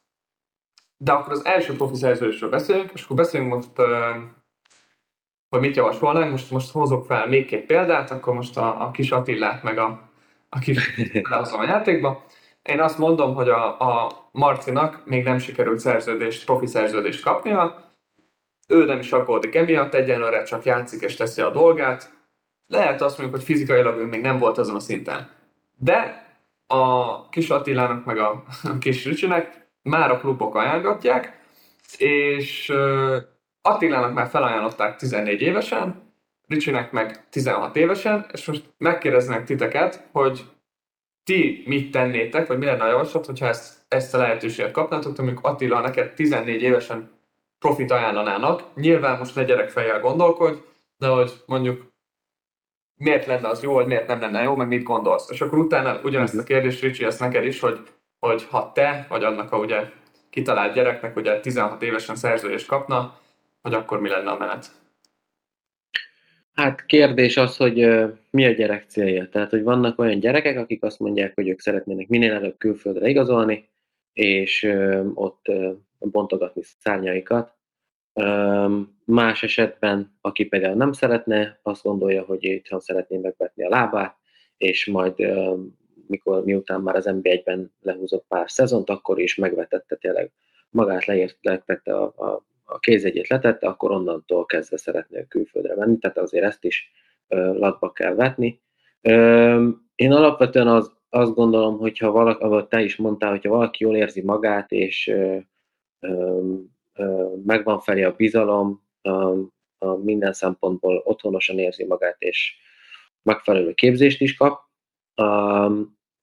de 0.97 1.11
akkor 1.11 1.31
az 1.31 1.45
első 1.45 1.75
profi 1.75 1.95
szerződésről 1.95 2.49
beszélünk, 2.49 2.91
és 2.93 3.03
akkor 3.03 3.15
beszélünk 3.15 3.53
most, 3.53 3.69
hogy 5.49 5.59
mit 5.59 5.75
javasolnánk. 5.75 6.31
Most, 6.31 6.51
most 6.51 6.71
hozok 6.71 7.05
fel 7.05 7.27
még 7.27 7.45
két 7.45 7.65
példát, 7.65 8.11
akkor 8.11 8.33
most 8.33 8.57
a, 8.57 8.81
a 8.81 8.91
kis 8.91 9.11
Attillát 9.11 9.63
meg 9.63 9.77
a, 9.77 10.04
a 10.55 10.59
kis 10.59 10.95
lehozom 11.29 11.59
a 11.59 11.65
játékba. 11.65 12.23
Én 12.63 12.81
azt 12.81 12.97
mondom, 12.97 13.35
hogy 13.35 13.49
a, 13.49 13.79
a 13.79 14.11
Marcinak 14.31 15.01
még 15.05 15.23
nem 15.23 15.37
sikerült 15.37 15.79
szerződést, 15.79 16.45
profi 16.45 16.67
szerződést 16.67 17.23
kapnia, 17.23 17.93
ő 18.67 18.85
nem 18.85 18.99
is 18.99 19.11
aggódik 19.11 19.55
emiatt, 19.55 19.93
egyenlőre 19.93 20.43
csak 20.43 20.63
játszik 20.63 21.01
és 21.01 21.15
teszi 21.15 21.41
a 21.41 21.51
dolgát. 21.51 22.13
Lehet 22.67 23.01
azt 23.01 23.17
mondjuk, 23.17 23.39
hogy 23.39 23.47
fizikailag 23.47 23.97
ő 23.97 24.05
még 24.05 24.21
nem 24.21 24.37
volt 24.37 24.57
azon 24.57 24.75
a 24.75 24.79
szinten. 24.79 25.29
De 25.77 26.25
a 26.67 27.29
kis 27.29 27.49
Attilának 27.49 28.05
meg 28.05 28.17
a 28.17 28.43
kis 28.79 29.05
Ricsinek 29.05 29.67
már 29.81 30.11
a 30.11 30.19
klubok 30.19 30.55
ajánlgatják, 30.55 31.39
és 31.97 32.73
Attilának 33.61 34.13
már 34.13 34.27
felajánlották 34.27 34.95
14 34.95 35.41
évesen, 35.41 36.04
Ricsinek 36.47 36.91
meg 36.91 37.29
16 37.29 37.75
évesen, 37.75 38.25
és 38.31 38.45
most 38.45 38.73
megkérdeznek 38.77 39.45
titeket, 39.45 40.07
hogy 40.11 40.45
ti 41.23 41.63
mit 41.65 41.91
tennétek, 41.91 42.47
vagy 42.47 42.57
mi 42.57 42.65
lenne 42.65 42.83
a 42.83 42.89
javaslat, 42.89 43.25
hogyha 43.25 43.47
ezt, 43.47 43.85
ezt 43.87 44.13
a 44.13 44.17
lehetőséget 44.17 44.71
kapnátok, 44.71 45.17
mondjuk 45.17 45.45
Attila 45.45 45.79
neked 45.79 46.13
14 46.13 46.61
évesen 46.61 47.11
profit 47.59 47.91
ajánlanának. 47.91 48.63
Nyilván 48.75 49.17
most 49.17 49.35
ne 49.35 49.43
gyerekfejjel 49.43 49.99
gondolkodj, 49.99 50.59
de 50.97 51.07
hogy 51.07 51.31
mondjuk 51.45 51.93
miért 52.95 53.25
lenne 53.25 53.47
az 53.47 53.63
jó, 53.63 53.73
vagy 53.73 53.85
miért 53.87 54.07
nem 54.07 54.19
lenne 54.19 54.41
jó, 54.41 54.55
meg 54.55 54.67
mit 54.67 54.83
gondolsz. 54.83 55.29
És 55.29 55.41
akkor 55.41 55.57
utána 55.57 55.99
ugyanezt 56.03 56.37
a 56.37 56.43
kérdést, 56.43 56.81
Ricsi, 56.81 57.05
ezt 57.05 57.19
neked 57.19 57.45
is, 57.45 57.59
hogy, 57.59 57.79
hogy 58.19 58.47
ha 58.49 58.71
te, 58.71 59.05
vagy 59.09 59.23
annak 59.23 59.51
a 59.51 59.57
ugye 59.57 59.89
kitalált 60.29 60.73
gyereknek 60.73 61.15
ugye 61.15 61.39
16 61.39 61.81
évesen 61.81 62.15
szerződést 62.15 62.67
kapna, 62.67 63.19
hogy 63.61 63.73
akkor 63.73 63.99
mi 63.99 64.09
lenne 64.09 64.31
a 64.31 64.37
menet? 64.37 64.84
Hát 66.55 66.85
kérdés 66.85 67.37
az, 67.37 67.57
hogy 67.57 68.05
mi 68.29 68.45
a 68.45 68.51
gyerek 68.51 68.85
célja. 68.87 69.29
Tehát, 69.29 69.49
hogy 69.49 69.63
vannak 69.63 69.99
olyan 69.99 70.19
gyerekek, 70.19 70.57
akik 70.57 70.83
azt 70.83 70.99
mondják, 70.99 71.35
hogy 71.35 71.47
ők 71.47 71.59
szeretnének 71.59 72.07
minél 72.07 72.33
előbb 72.33 72.57
külföldre 72.57 73.07
igazolni, 73.07 73.69
és 74.13 74.63
ott 75.13 75.45
bontogatni 75.99 76.61
szárnyaikat. 76.79 77.53
Más 79.05 79.43
esetben, 79.43 80.17
aki 80.21 80.45
például 80.45 80.75
nem 80.75 80.91
szeretne, 80.91 81.59
azt 81.61 81.83
gondolja, 81.83 82.23
hogy 82.23 82.43
itthon 82.43 82.79
szeretné 82.79 83.17
megvetni 83.17 83.65
a 83.65 83.69
lábát, 83.69 84.17
és 84.57 84.85
majd 84.85 85.15
mikor 86.07 86.43
miután 86.43 86.81
már 86.81 86.95
az 86.95 87.05
NB1-ben 87.07 87.73
lehúzott 87.81 88.25
pár 88.27 88.51
szezont, 88.51 88.89
akkor 88.89 89.19
is 89.19 89.35
megvetette 89.35 89.95
tényleg 89.95 90.31
magát, 90.69 91.05
leért, 91.05 91.37
letette 91.41 91.97
a, 91.97 92.03
a, 92.03 92.45
a 92.65 92.79
kézegyét 92.79 93.27
letette, 93.27 93.67
akkor 93.67 93.91
onnantól 93.91 94.45
kezdve 94.45 94.77
szeretné 94.77 95.25
külföldre 95.27 95.75
menni, 95.75 95.97
tehát 95.97 96.17
azért 96.17 96.45
ezt 96.45 96.63
is 96.63 96.91
latba 97.27 97.91
kell 97.91 98.13
vetni. 98.13 98.61
Én 99.95 100.11
alapvetően 100.11 100.67
az, 100.67 100.93
azt 101.09 101.33
gondolom, 101.33 101.77
hogyha 101.77 102.11
valaki, 102.11 102.43
ahogy 102.43 102.67
te 102.67 102.81
is 102.81 102.95
mondtál, 102.95 103.29
hogyha 103.29 103.49
valaki 103.49 103.83
jól 103.83 103.95
érzi 103.95 104.21
magát, 104.21 104.71
és 104.71 105.15
megvan 107.43 107.79
felé 107.79 108.03
a 108.03 108.15
bizalom, 108.15 108.83
a 109.77 109.93
minden 109.95 110.33
szempontból 110.33 111.01
otthonosan 111.05 111.59
érzi 111.59 111.85
magát, 111.85 112.15
és 112.19 112.55
megfelelő 113.21 113.73
képzést 113.73 114.21
is 114.21 114.35
kap, 114.35 114.59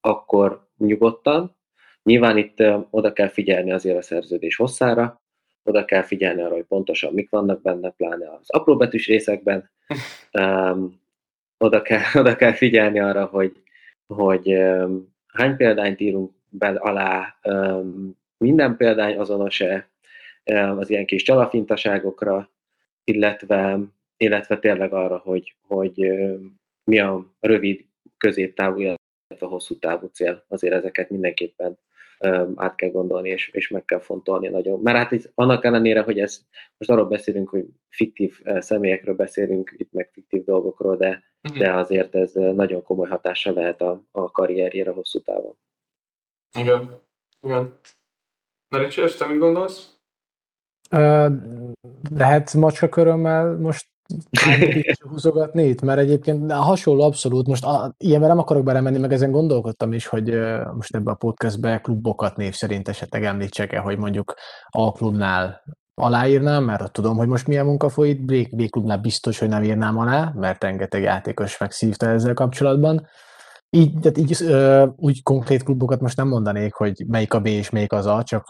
akkor 0.00 0.68
nyugodtan. 0.78 1.56
Nyilván 2.02 2.36
itt 2.36 2.62
oda 2.90 3.12
kell 3.12 3.28
figyelni 3.28 3.72
azért 3.72 3.96
a 3.96 4.02
szerződés 4.02 4.56
hosszára, 4.56 5.21
oda 5.64 5.84
kell 5.84 6.02
figyelni 6.02 6.42
arra, 6.42 6.54
hogy 6.54 6.64
pontosan 6.64 7.12
mik 7.12 7.30
vannak 7.30 7.62
benne, 7.62 7.90
pláne 7.90 8.30
az 8.40 8.50
apróbetűs 8.50 9.06
részekben. 9.06 9.70
oda, 11.58 11.82
kell, 11.82 12.00
oda 12.20 12.36
kell 12.36 12.52
figyelni 12.52 13.00
arra, 13.00 13.24
hogy, 13.24 13.62
hogy 14.06 14.58
hány 15.26 15.56
példányt 15.56 16.00
írunk 16.00 16.32
be 16.48 16.68
alá, 16.68 17.38
minden 18.38 18.76
példány 18.76 19.18
azonos-e 19.18 19.90
az 20.76 20.90
ilyen 20.90 21.06
kis 21.06 21.22
csalafintaságokra, 21.22 22.50
illetve, 23.04 23.78
illetve 24.16 24.58
tényleg 24.58 24.92
arra, 24.92 25.18
hogy, 25.18 25.54
hogy 25.66 26.12
mi 26.84 26.98
a 26.98 27.34
rövid, 27.40 27.84
középtávú, 28.18 28.80
illetve 28.80 29.46
hosszú 29.46 29.78
távú 29.78 30.06
cél. 30.06 30.44
Azért 30.48 30.74
ezeket 30.74 31.10
mindenképpen 31.10 31.78
át 32.54 32.74
kell 32.74 32.90
gondolni, 32.90 33.28
és, 33.28 33.48
és 33.48 33.68
meg 33.68 33.84
kell 33.84 34.00
fontolni 34.00 34.48
nagyon. 34.48 34.80
Mert 34.80 34.96
hát 34.96 35.12
itt, 35.12 35.30
annak 35.34 35.64
ellenére, 35.64 36.00
hogy 36.00 36.18
ez, 36.18 36.40
most 36.76 36.90
arról 36.90 37.06
beszélünk, 37.06 37.48
hogy 37.48 37.66
fiktív 37.88 38.40
személyekről 38.44 39.14
beszélünk, 39.14 39.74
itt 39.76 39.92
meg 39.92 40.10
fiktív 40.12 40.44
dolgokról, 40.44 40.96
de, 40.96 41.22
uh-huh. 41.42 41.62
de 41.62 41.72
azért 41.72 42.14
ez 42.14 42.32
nagyon 42.32 42.82
komoly 42.82 43.08
hatása 43.08 43.52
lehet 43.52 43.80
a, 43.80 44.02
a 44.10 44.30
karrierjére 44.30 44.90
hosszú 44.90 45.20
távon. 45.20 45.56
Igen, 46.58 47.00
igen. 47.40 47.78
Na 48.68 48.78
Ricsi, 48.78 49.02
te 49.18 49.26
mit 49.26 49.38
gondolsz? 49.38 49.96
lehet 52.14 52.54
macska 52.54 52.88
körömmel 52.88 53.56
most 53.56 53.91
húzogatni 55.08 55.64
itt, 55.64 55.80
mert 55.82 55.98
egyébként 55.98 56.52
hasonló 56.52 57.02
abszolút, 57.02 57.46
most 57.46 57.64
a, 57.64 57.94
ilyenben 57.98 58.28
nem 58.28 58.38
akarok 58.38 58.64
belemenni, 58.64 58.98
meg 58.98 59.12
ezen 59.12 59.30
gondolkodtam 59.30 59.92
is, 59.92 60.06
hogy 60.06 60.38
most 60.74 60.94
ebbe 60.94 61.10
a 61.10 61.14
podcastbe 61.14 61.80
klubokat 61.80 62.36
név 62.36 62.54
szerint 62.54 62.88
esetleg 62.88 63.24
említsek-e, 63.24 63.78
hogy 63.78 63.98
mondjuk 63.98 64.34
a 64.68 64.92
klubnál 64.92 65.62
aláírnám, 65.94 66.64
mert 66.64 66.82
ott 66.82 66.92
tudom, 66.92 67.16
hogy 67.16 67.28
most 67.28 67.46
milyen 67.46 67.64
munka 67.64 67.88
folyik, 67.88 68.24
B, 68.24 68.56
B 68.56 68.70
klubnál 68.70 68.98
biztos, 68.98 69.38
hogy 69.38 69.48
nem 69.48 69.62
írnám 69.62 69.98
alá, 69.98 70.32
mert 70.34 70.62
rengeteg 70.62 71.02
játékos 71.02 71.58
megszívta 71.58 72.08
ezzel 72.08 72.34
kapcsolatban. 72.34 73.06
így, 73.70 73.98
tehát 74.00 74.18
így 74.18 74.36
ö, 74.42 74.86
úgy 74.96 75.22
konkrét 75.22 75.62
klubokat 75.62 76.00
most 76.00 76.16
nem 76.16 76.28
mondanék, 76.28 76.74
hogy 76.74 77.04
melyik 77.06 77.34
a 77.34 77.40
B 77.40 77.46
és 77.46 77.70
melyik 77.70 77.92
az 77.92 78.06
A, 78.06 78.22
csak 78.22 78.46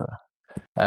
ö, 0.75 0.85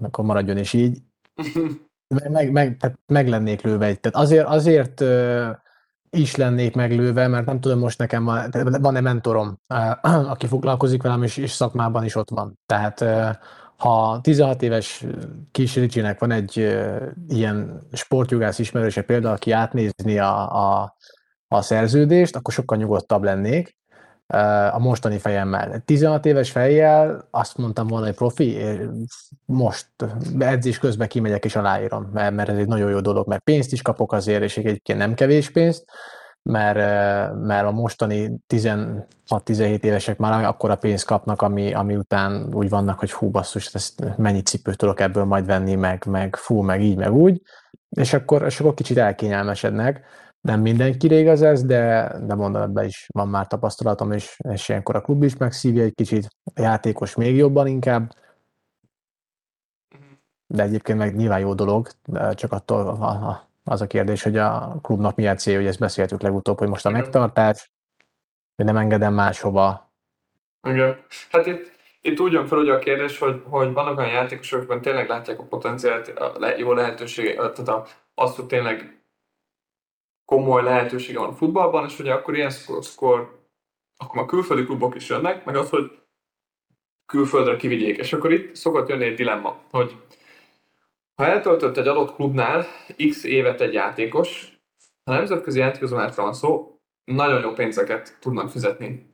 akkor 0.00 0.24
maradjon 0.24 0.58
is 0.58 0.72
így. 0.72 0.98
Meg, 2.08 2.52
meg, 2.52 2.76
tehát 2.76 2.98
meg 3.06 3.28
lennék 3.28 3.62
lőve 3.62 3.86
egy. 3.86 4.00
Tehát 4.00 4.18
azért, 4.18 4.46
azért 4.46 5.00
ö, 5.00 5.50
is 6.10 6.36
lennék 6.36 6.74
meglőve, 6.74 7.28
mert 7.28 7.46
nem 7.46 7.60
tudom, 7.60 7.78
most 7.78 7.98
nekem 7.98 8.24
van, 8.24 8.50
van-e 8.80 9.00
mentorom, 9.00 9.60
aki 10.32 10.46
foglalkozik 10.46 11.02
velem, 11.02 11.22
és, 11.22 11.36
és 11.36 11.50
szakmában 11.50 12.04
is 12.04 12.14
ott 12.14 12.30
van. 12.30 12.58
Tehát 12.66 13.04
ha 13.76 14.20
16 14.20 14.62
éves 14.62 15.04
kis 15.50 15.74
Ricsinek 15.74 16.18
van 16.18 16.30
egy 16.30 16.76
ilyen 17.28 17.80
sportjogász 17.92 18.58
ismerőse 18.58 19.02
például, 19.02 19.34
aki 19.34 19.50
átnézni 19.50 20.18
a, 20.18 20.54
a, 20.56 20.96
a 21.48 21.62
szerződést, 21.62 22.36
akkor 22.36 22.52
sokkal 22.54 22.78
nyugodtabb 22.78 23.22
lennék 23.22 23.76
a 24.72 24.78
mostani 24.78 25.18
fejemmel. 25.18 25.82
16 25.84 26.26
éves 26.26 26.50
fejjel 26.50 27.28
azt 27.30 27.56
mondtam 27.56 27.86
volna, 27.86 28.06
hogy 28.06 28.14
profi, 28.14 28.58
most 29.44 29.88
edzés 30.38 30.78
közben 30.78 31.08
kimegyek 31.08 31.44
és 31.44 31.56
aláírom, 31.56 32.10
mert, 32.12 32.34
mert 32.34 32.48
ez 32.48 32.56
egy 32.56 32.66
nagyon 32.66 32.90
jó 32.90 33.00
dolog, 33.00 33.28
mert 33.28 33.42
pénzt 33.42 33.72
is 33.72 33.82
kapok 33.82 34.12
azért, 34.12 34.42
és 34.42 34.56
egyébként 34.56 34.98
nem 34.98 35.14
kevés 35.14 35.50
pénzt, 35.50 35.84
mert, 36.42 36.76
mert 37.34 37.66
a 37.66 37.70
mostani 37.70 38.40
16-17 38.54 39.82
évesek 39.82 40.18
már 40.18 40.44
akkora 40.44 40.76
pénzt 40.76 41.04
kapnak, 41.04 41.42
ami, 41.42 41.72
ami 41.72 41.96
után 41.96 42.54
úgy 42.54 42.68
vannak, 42.68 42.98
hogy 42.98 43.12
hú 43.12 43.30
basszus, 43.30 43.74
ezt 43.74 44.16
mennyi 44.16 44.42
cipőt 44.42 44.76
tudok 44.76 45.00
ebből 45.00 45.24
majd 45.24 45.46
venni, 45.46 45.74
meg, 45.74 46.04
meg 46.06 46.36
fú, 46.36 46.60
meg 46.60 46.82
így, 46.82 46.96
meg 46.96 47.12
úgy, 47.12 47.42
és 47.88 48.12
akkor, 48.12 48.42
és 48.42 48.60
akkor 48.60 48.74
kicsit 48.74 48.98
elkényelmesednek 48.98 50.04
nem 50.48 50.60
mindenkire 50.60 51.14
igaz 51.14 51.42
ez, 51.42 51.64
de, 51.64 52.12
de 52.22 52.34
mondom, 52.34 52.62
ebben 52.62 52.84
is 52.84 53.06
van 53.12 53.28
már 53.28 53.46
tapasztalatom, 53.46 54.12
és, 54.12 54.36
és 54.50 54.68
ilyenkor 54.68 54.96
a 54.96 55.00
klub 55.00 55.22
is 55.22 55.36
megszívja 55.36 55.82
egy 55.82 55.94
kicsit, 55.94 56.28
a 56.54 56.60
játékos 56.60 57.14
még 57.14 57.36
jobban 57.36 57.66
inkább, 57.66 58.14
de 60.46 60.62
egyébként 60.62 60.98
meg 60.98 61.16
nyilván 61.16 61.40
jó 61.40 61.54
dolog, 61.54 61.88
csak 62.34 62.52
attól 62.52 62.86
az 63.64 63.80
a 63.80 63.86
kérdés, 63.86 64.22
hogy 64.22 64.36
a 64.36 64.78
klubnak 64.82 65.16
milyen 65.16 65.36
cél, 65.36 65.56
hogy 65.56 65.66
ezt 65.66 65.78
beszéltük 65.78 66.20
legutóbb, 66.20 66.58
hogy 66.58 66.68
most 66.68 66.86
a 66.86 66.90
megtartás, 66.90 67.70
hogy 68.56 68.64
nem 68.64 68.76
engedem 68.76 69.14
máshova. 69.14 69.92
Igen. 70.62 70.96
Hát 71.30 71.46
itt, 71.46 71.72
itt 72.00 72.20
úgy 72.20 72.32
jön 72.32 72.46
fel 72.46 72.58
ugye 72.58 72.72
a 72.72 72.78
kérdés, 72.78 73.18
hogy, 73.18 73.42
hogy 73.44 73.72
vannak 73.72 73.98
olyan 73.98 74.10
játékosok, 74.10 74.58
akikben 74.58 74.80
tényleg 74.80 75.08
látják 75.08 75.38
a 75.38 75.44
potenciált, 75.44 76.08
a 76.08 76.54
jó 76.56 76.72
lehetőséget, 76.72 77.36
tehát 77.36 77.68
a, 77.68 77.86
azt, 78.14 78.36
hogy 78.36 78.46
tényleg 78.46 78.97
komoly 80.28 80.62
lehetősége 80.62 81.18
van 81.18 81.28
a 81.28 81.36
futballban, 81.36 81.84
és 81.84 81.98
ugye 81.98 82.12
akkor 82.12 82.36
ilyen 82.36 82.50
szkor, 82.80 83.46
akkor 83.96 84.22
a 84.22 84.26
külföldi 84.26 84.64
klubok 84.64 84.94
is 84.94 85.08
jönnek, 85.08 85.44
meg 85.44 85.56
az, 85.56 85.70
hogy 85.70 85.98
külföldre 87.12 87.56
kivigyék. 87.56 87.96
És 87.96 88.12
akkor 88.12 88.32
itt 88.32 88.54
szokott 88.54 88.88
jönni 88.88 89.04
egy 89.04 89.14
dilemma, 89.14 89.60
hogy 89.70 89.96
ha 91.14 91.26
eltöltött 91.26 91.76
egy 91.76 91.88
adott 91.88 92.14
klubnál 92.14 92.66
x 93.08 93.24
évet 93.24 93.60
egy 93.60 93.72
játékos, 93.72 94.58
ha 95.04 95.12
nemzetközi 95.12 95.58
játékozónátról 95.58 96.24
van 96.24 96.34
szó, 96.34 96.78
nagyon 97.04 97.40
jó 97.40 97.52
pénzeket 97.52 98.18
tudnak 98.20 98.50
fizetni. 98.50 99.10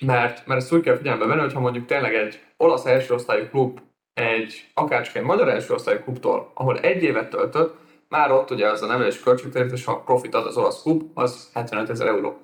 Mert, 0.00 0.46
mert 0.46 0.60
ezt 0.60 0.72
úgy 0.72 0.82
kell 0.82 0.96
figyelembe 0.96 1.26
venni, 1.26 1.40
hogyha 1.40 1.60
mondjuk 1.60 1.86
tényleg 1.86 2.14
egy 2.14 2.40
olasz 2.56 2.84
elsőosztályú 2.84 3.48
klub 3.48 3.80
egy 4.12 4.70
akárcsak 4.74 5.16
egy 5.16 5.22
magyar 5.22 5.48
elsőosztályú 5.48 5.98
klubtól, 5.98 6.50
ahol 6.54 6.80
egy 6.80 7.02
évet 7.02 7.30
töltött, 7.30 7.85
már 8.08 8.30
ott 8.30 8.50
ugye 8.50 8.68
az 8.68 8.82
a 8.82 8.86
nevelés 8.86 9.20
költségtérítés, 9.20 9.84
ha 9.84 10.00
profit 10.00 10.34
ad 10.34 10.46
az 10.46 10.56
olasz 10.56 10.82
klub, 10.82 11.10
az 11.14 11.50
75 11.54 11.90
ezer 11.90 12.06
euró. 12.06 12.38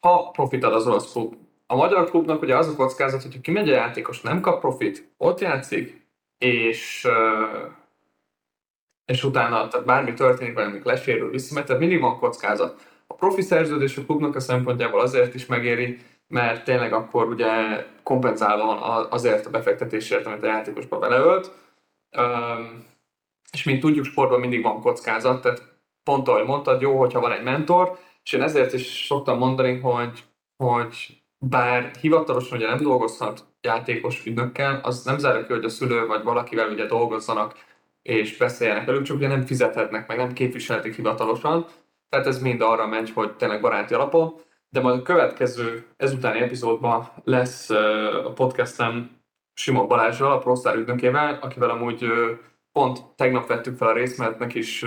Ha 0.00 0.30
profit 0.30 0.64
ad 0.64 0.72
az 0.72 0.86
olasz 0.86 1.12
klub. 1.12 1.34
A 1.66 1.76
magyar 1.76 2.10
klubnak 2.10 2.42
ugye 2.42 2.56
az 2.56 2.68
a 2.68 2.74
kockázat, 2.74 3.22
hogyha 3.22 3.40
kimegy 3.40 3.68
a 3.68 3.74
játékos, 3.74 4.20
nem 4.20 4.40
kap 4.40 4.60
profit, 4.60 5.12
ott 5.16 5.40
játszik, 5.40 6.06
és, 6.38 7.08
és 9.04 9.24
utána, 9.24 9.68
tehát 9.68 9.86
bármi 9.86 10.14
történik 10.14 10.54
velünk, 10.54 10.84
lesérül, 10.84 11.30
visszamegy, 11.30 11.64
tehát 11.64 11.80
mindig 11.80 12.00
van 12.00 12.18
kockázat. 12.18 12.86
A 13.06 13.14
profi 13.14 13.42
szerződés 13.42 13.96
a 13.96 14.04
klubnak 14.04 14.34
a 14.34 14.40
szempontjából 14.40 15.00
azért 15.00 15.34
is 15.34 15.46
megéri, 15.46 15.98
mert 16.28 16.64
tényleg 16.64 16.92
akkor 16.92 17.28
ugye 17.28 17.50
kompenzálva 18.02 18.64
van 18.64 19.06
azért 19.10 19.46
a 19.46 19.50
befektetésért, 19.50 20.26
amit 20.26 20.42
a 20.42 20.46
játékosba 20.46 20.98
beleölt 20.98 21.52
és 23.56 23.64
mint 23.64 23.80
tudjuk, 23.80 24.04
sportban 24.04 24.40
mindig 24.40 24.62
van 24.62 24.80
kockázat, 24.80 25.42
tehát 25.42 25.62
pont 26.02 26.28
ahogy 26.28 26.44
mondtad, 26.44 26.80
jó, 26.80 26.98
hogyha 26.98 27.20
van 27.20 27.32
egy 27.32 27.42
mentor, 27.42 27.98
és 28.22 28.32
én 28.32 28.42
ezért 28.42 28.72
is 28.72 29.04
szoktam 29.06 29.38
mondani, 29.38 29.78
hogy, 29.78 30.24
hogy 30.56 31.22
bár 31.38 31.90
hivatalosan 32.00 32.58
ugye 32.58 32.68
nem 32.68 32.78
dolgozhat 32.78 33.44
játékos 33.60 34.26
ügynökkel, 34.26 34.80
az 34.82 35.04
nem 35.04 35.18
zárja 35.18 35.46
ki, 35.46 35.52
hogy 35.52 35.64
a 35.64 35.68
szülő 35.68 36.06
vagy 36.06 36.22
valakivel 36.22 36.70
ugye 36.70 36.86
dolgozzanak 36.86 37.54
és 38.02 38.36
beszéljenek 38.36 38.86
velük, 38.86 39.02
csak 39.02 39.16
ugye 39.16 39.28
nem 39.28 39.42
fizethetnek, 39.42 40.08
meg 40.08 40.16
nem 40.16 40.32
képviselhetik 40.32 40.94
hivatalosan, 40.94 41.66
tehát 42.08 42.26
ez 42.26 42.42
mind 42.42 42.60
arra 42.60 42.86
megy, 42.86 43.10
hogy 43.10 43.36
tényleg 43.36 43.60
baráti 43.60 43.94
alapon, 43.94 44.34
de 44.68 44.80
majd 44.80 44.98
a 44.98 45.02
következő, 45.02 45.86
ezutáni 45.96 46.40
epizódban 46.40 47.08
lesz 47.24 47.70
a 48.24 48.32
podcastem 48.34 49.10
Simon 49.54 49.88
Balázsral, 49.88 50.32
a 50.32 50.38
ProStar 50.38 50.76
ügynökével, 50.76 51.38
akivel 51.42 51.70
amúgy 51.70 52.04
pont 52.76 53.02
tegnap 53.16 53.46
vettük 53.46 53.76
fel 53.76 53.88
a 53.88 53.92
részt, 53.92 54.18
mert 54.18 54.38
neki 54.38 54.58
is 54.58 54.84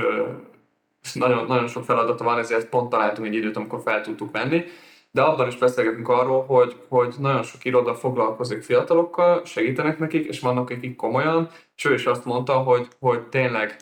nagyon, 1.13 1.45
nagyon 1.47 1.67
sok 1.67 1.83
feladata 1.83 2.23
van, 2.23 2.37
ezért 2.37 2.69
pont 2.69 2.89
találtunk 2.89 3.27
egy 3.27 3.33
időt, 3.33 3.55
amikor 3.55 3.81
fel 3.81 4.01
tudtuk 4.01 4.31
venni. 4.31 4.63
De 5.11 5.21
abban 5.21 5.47
is 5.47 5.57
beszélgetünk 5.57 6.09
arról, 6.09 6.45
hogy, 6.45 6.75
hogy 6.87 7.15
nagyon 7.19 7.43
sok 7.43 7.65
iroda 7.65 7.95
foglalkozik 7.95 8.63
fiatalokkal, 8.63 9.45
segítenek 9.45 9.99
nekik, 9.99 10.25
és 10.25 10.39
vannak, 10.39 10.69
akik 10.69 10.95
komolyan, 10.95 11.49
és 11.75 11.85
ő 11.85 11.93
is 11.93 12.05
azt 12.05 12.25
mondta, 12.25 12.53
hogy, 12.53 12.87
hogy 12.99 13.21
tényleg 13.21 13.75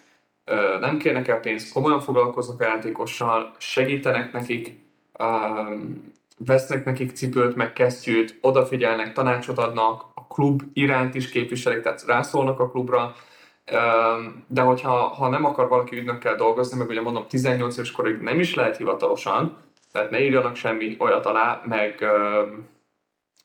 nem 0.79 0.97
kérnek 0.97 1.27
el 1.27 1.39
pénzt, 1.39 1.73
komolyan 1.73 1.99
foglalkoznak 1.99 2.61
a 2.61 2.65
játékossal, 2.65 3.51
segítenek 3.57 4.31
nekik, 4.33 4.79
vesznek 6.37 6.85
nekik 6.85 7.11
cipőt, 7.11 7.55
meg 7.55 7.73
kesztyűt, 7.73 8.37
odafigyelnek, 8.41 9.13
tanácsot 9.13 9.57
adnak, 9.57 10.03
a 10.13 10.27
klub 10.27 10.61
iránt 10.73 11.15
is 11.15 11.29
képviselik, 11.29 11.81
tehát 11.81 12.03
rászólnak 12.05 12.59
a 12.59 12.69
klubra, 12.69 13.15
de 14.47 14.61
hogyha 14.61 14.91
ha 14.91 15.29
nem 15.29 15.45
akar 15.45 15.67
valaki 15.67 15.97
ügynökkel 15.97 16.35
dolgozni, 16.35 16.77
meg 16.77 16.89
ugye 16.89 17.01
mondom 17.01 17.27
18 17.27 17.77
éves 17.77 17.91
korig 17.91 18.17
nem 18.17 18.39
is 18.39 18.55
lehet 18.55 18.77
hivatalosan, 18.77 19.57
tehát 19.91 20.09
ne 20.09 20.23
írjanak 20.23 20.55
semmi 20.55 20.95
olyat 20.99 21.25
alá, 21.25 21.61
meg, 21.65 22.05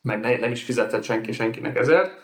meg 0.01 0.19
ne, 0.19 0.37
nem 0.37 0.51
is 0.51 0.63
fizetett 0.63 1.03
senki 1.03 1.31
senkinek 1.31 1.77
ezért, 1.77 2.21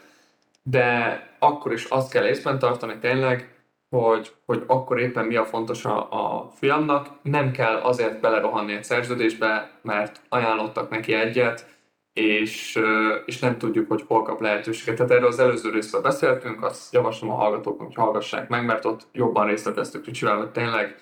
de 0.63 1.19
akkor 1.39 1.73
is 1.73 1.83
azt 1.83 2.11
kell 2.11 2.27
észben 2.27 2.59
tartani 2.59 2.97
tényleg, 2.99 3.53
hogy, 3.89 4.31
hogy 4.45 4.63
akkor 4.67 4.99
éppen 4.99 5.25
mi 5.25 5.35
a 5.35 5.45
fontos 5.45 5.85
a, 5.85 5.97
a 6.11 6.51
fiamnak, 6.55 7.07
nem 7.21 7.51
kell 7.51 7.75
azért 7.75 8.19
belerohanni 8.19 8.73
egy 8.73 8.83
szerződésbe, 8.83 9.71
mert 9.81 10.21
ajánlottak 10.29 10.89
neki 10.89 11.13
egyet, 11.13 11.65
és, 12.13 12.79
és 13.25 13.39
nem 13.39 13.57
tudjuk, 13.57 13.87
hogy 13.87 14.03
hol 14.07 14.21
kap 14.23 14.41
lehetőséget. 14.41 14.95
Tehát 14.95 15.11
erről 15.11 15.27
az 15.27 15.39
előző 15.39 15.69
részről 15.69 16.01
beszéltünk, 16.01 16.63
azt 16.63 16.93
javaslom 16.93 17.31
a 17.31 17.35
hallgatóknak, 17.35 17.87
hogy 17.87 17.95
hallgassák 17.95 18.49
meg, 18.49 18.65
mert 18.65 18.85
ott 18.85 19.07
jobban 19.11 19.47
részleteztük 19.47 20.05
Ricsivel, 20.05 20.37
hogy 20.37 20.49
tényleg 20.49 20.95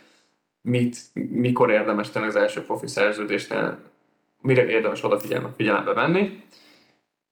mit, 0.62 0.98
mikor 1.30 1.72
érdemes 1.72 2.10
tenni 2.10 2.26
az 2.26 2.36
első 2.36 2.62
profi 2.62 2.88
szerződésnél, 2.88 3.80
mire 4.41 4.65
érdemes 4.65 5.04
odafigyelme, 5.04 5.50
figyelembe 5.56 5.93
venni. 5.93 6.43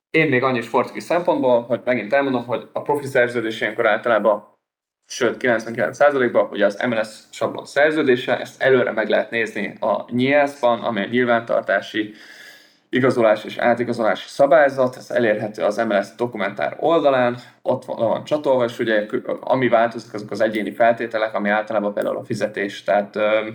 Én 0.10 0.30
még 0.30 0.44
annyi 0.44 0.62
sportki 0.62 1.00
szempontból, 1.00 1.62
hogy 1.62 1.82
megint 1.86 2.14
elmondom, 2.14 2.46
hogy 2.46 2.70
a 2.72 2.82
profi 2.82 3.08
szerződés 3.08 3.62
ilyenkor 3.62 3.88
általában 3.88 4.54
sőt 5.08 5.38
99%-ban, 5.40 6.48
hogy 6.48 6.62
az 6.62 6.84
MLS 6.88 7.10
sablon 7.30 7.66
szerződése, 7.66 8.40
ezt 8.40 8.62
előre 8.62 8.92
meg 8.92 9.10
lehet 9.10 9.30
nézni 9.30 9.78
a 9.80 10.12
NIAS-ban, 10.12 10.84
ami 10.84 11.02
egy 11.02 11.10
nyilvántartási 11.10 12.14
igazolás 12.96 13.44
és 13.44 13.58
átigazolási 13.58 14.28
szabályzat, 14.28 14.96
ez 14.96 15.12
elérhető 15.12 15.64
az 15.64 15.78
MLS 15.78 16.16
dokumentár 16.16 16.78
oldalán, 16.80 17.38
ott 17.62 17.86
van, 17.86 17.98
van 17.98 18.24
csatolva, 18.24 18.64
és 18.64 18.80
ugye 18.80 19.08
ami 19.40 19.68
változik, 19.68 20.14
azok 20.14 20.32
az 20.32 20.42
egyéni 20.42 20.72
feltételek, 20.72 21.34
ami 21.34 21.50
általában 21.50 21.94
például 21.94 22.18
a 22.18 22.24
fizetés, 22.24 22.84
tehát 22.84 23.16
ö, 23.16 23.50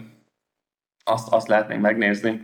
azt, 1.04 1.32
azt 1.32 1.48
lehetnénk 1.48 1.80
megnézni. 1.80 2.40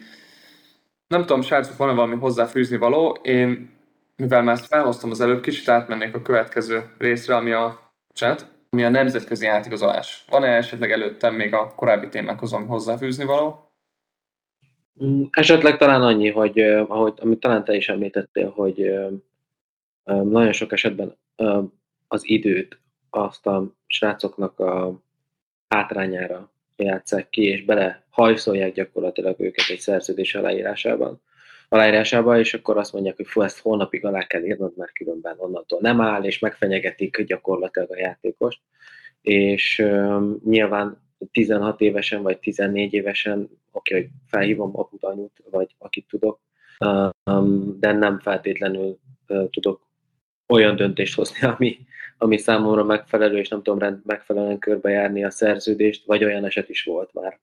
Nem 1.07 1.21
tudom, 1.21 1.43
srácok, 1.43 1.77
van-e 1.77 1.93
valami 1.93 2.17
hozzáfűzni 2.17 2.77
való? 2.77 3.19
Én, 3.23 3.71
mivel 4.17 4.43
már 4.43 4.55
ezt 4.55 4.67
felhoztam 4.67 5.11
az 5.11 5.21
előbb, 5.21 5.41
kicsit 5.41 5.69
átmennék 5.69 6.15
a 6.15 6.23
következő 6.23 6.83
részre, 6.99 7.37
ami 7.37 7.53
a 7.53 7.93
chat, 8.15 8.47
ami 8.71 8.85
a 8.85 8.89
nemzetközi 8.89 9.47
átigazolás. 9.47 10.25
Van-e 10.31 10.49
esetleg 10.49 10.91
előttem 10.91 11.35
még 11.35 11.55
a 11.55 11.73
korábbi 11.75 12.09
témákhoz 12.09 12.53
hozzáfűzni 12.67 13.25
való? 13.25 13.66
Mm, 15.05 15.23
esetleg 15.31 15.77
talán 15.77 16.03
annyi, 16.03 16.31
hogy 16.31 16.61
ahogy, 16.61 17.13
amit 17.17 17.41
talán 17.41 17.65
te 17.65 17.75
is 17.75 17.89
említettél, 17.89 18.49
hogy 18.51 18.95
nagyon 20.05 20.53
sok 20.53 20.73
esetben 20.73 21.17
az 22.09 22.29
időt 22.29 22.81
azt 23.11 23.47
a 23.47 23.75
srácoknak 23.87 24.59
a 24.59 25.03
hátrányára 25.69 26.53
játsszák 26.77 27.29
ki, 27.29 27.43
és 27.45 27.65
bele 27.65 28.05
hajszolják 28.11 28.73
gyakorlatilag 28.73 29.41
őket 29.41 29.69
egy 29.69 29.81
szerződés 29.81 30.35
aláírásában, 30.35 31.21
aláírásába, 31.69 32.39
és 32.39 32.55
akkor 32.55 32.77
azt 32.77 32.93
mondják, 32.93 33.17
hogy 33.17 33.27
fú, 33.27 33.41
ezt 33.41 33.59
holnapig 33.59 34.05
alá 34.05 34.27
kell 34.27 34.45
írnod, 34.45 34.77
mert 34.77 34.93
különben 34.93 35.35
onnantól 35.39 35.79
nem 35.83 36.01
áll, 36.01 36.25
és 36.25 36.39
megfenyegetik 36.39 37.23
gyakorlatilag 37.23 37.91
a 37.91 37.99
játékost. 37.99 38.61
És 39.21 39.79
um, 39.79 40.41
nyilván 40.45 41.06
16 41.31 41.81
évesen 41.81 42.23
vagy 42.23 42.39
14 42.39 42.93
évesen, 42.93 43.49
oké, 43.73 43.95
hogy 43.95 44.09
felhívom 44.27 44.79
aput, 44.79 45.05
anyut, 45.05 45.43
vagy 45.51 45.75
akit 45.79 46.07
tudok, 46.09 46.41
um, 47.31 47.77
de 47.81 47.93
nem 47.93 48.19
feltétlenül 48.19 48.99
tudok 49.51 49.87
olyan 50.49 50.77
döntést 50.77 51.15
hozni, 51.15 51.47
ami, 51.57 51.79
ami 52.19 52.39
számomra 52.39 52.85
megfelelő, 52.85 53.39
és 53.39 53.49
nem 53.49 53.63
tudom 53.63 53.79
rend, 53.79 54.01
megfelelően 54.05 54.59
körbejárni 54.59 55.25
a 55.25 55.31
szerződést, 55.31 56.07
vagy 56.07 56.25
olyan 56.25 56.45
eset 56.45 56.69
is 56.69 56.85
volt 56.85 57.11
már, 57.13 57.41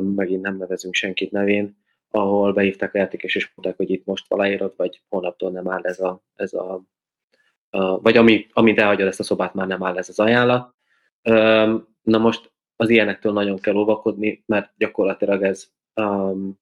megint 0.00 0.42
nem 0.42 0.56
nevezünk 0.56 0.94
senkit 0.94 1.30
nevén, 1.30 1.76
ahol 2.10 2.52
behívták 2.52 2.94
a 2.94 2.98
játékos, 2.98 3.34
és 3.34 3.50
mondták, 3.54 3.76
hogy 3.76 3.90
itt 3.90 4.04
most 4.04 4.32
aláírod, 4.32 4.74
vagy 4.76 5.02
hónaptól 5.08 5.50
nem 5.50 5.70
áll 5.70 5.82
ez 5.82 6.00
a, 6.00 6.22
ez 6.34 6.52
a, 6.52 6.84
a 7.70 8.00
vagy 8.00 8.16
ami, 8.16 8.46
amint 8.52 8.78
elhagyod 8.78 9.06
ezt 9.06 9.20
a 9.20 9.22
szobát, 9.22 9.54
már 9.54 9.66
nem 9.66 9.82
áll 9.82 9.96
ez 9.98 10.08
az 10.08 10.18
ajánlat. 10.18 10.74
Na 12.02 12.18
most 12.18 12.52
az 12.76 12.90
ilyenektől 12.90 13.32
nagyon 13.32 13.58
kell 13.58 13.74
óvakodni, 13.74 14.42
mert 14.46 14.72
gyakorlatilag 14.76 15.42
ez, 15.42 15.68
um, 16.00 16.58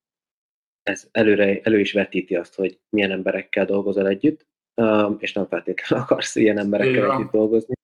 ez 0.82 1.08
előre, 1.10 1.60
elő 1.62 1.80
is 1.80 1.92
vetíti 1.92 2.36
azt, 2.36 2.54
hogy 2.54 2.80
milyen 2.88 3.10
emberekkel 3.10 3.64
dolgozol 3.64 4.08
együtt, 4.08 4.46
um, 4.74 5.16
és 5.18 5.32
nem 5.32 5.46
feltétlenül 5.46 6.04
akarsz 6.04 6.36
ilyen 6.36 6.58
emberekkel 6.58 6.94
Igen. 6.94 7.10
együtt 7.10 7.30
dolgozni, 7.30 7.74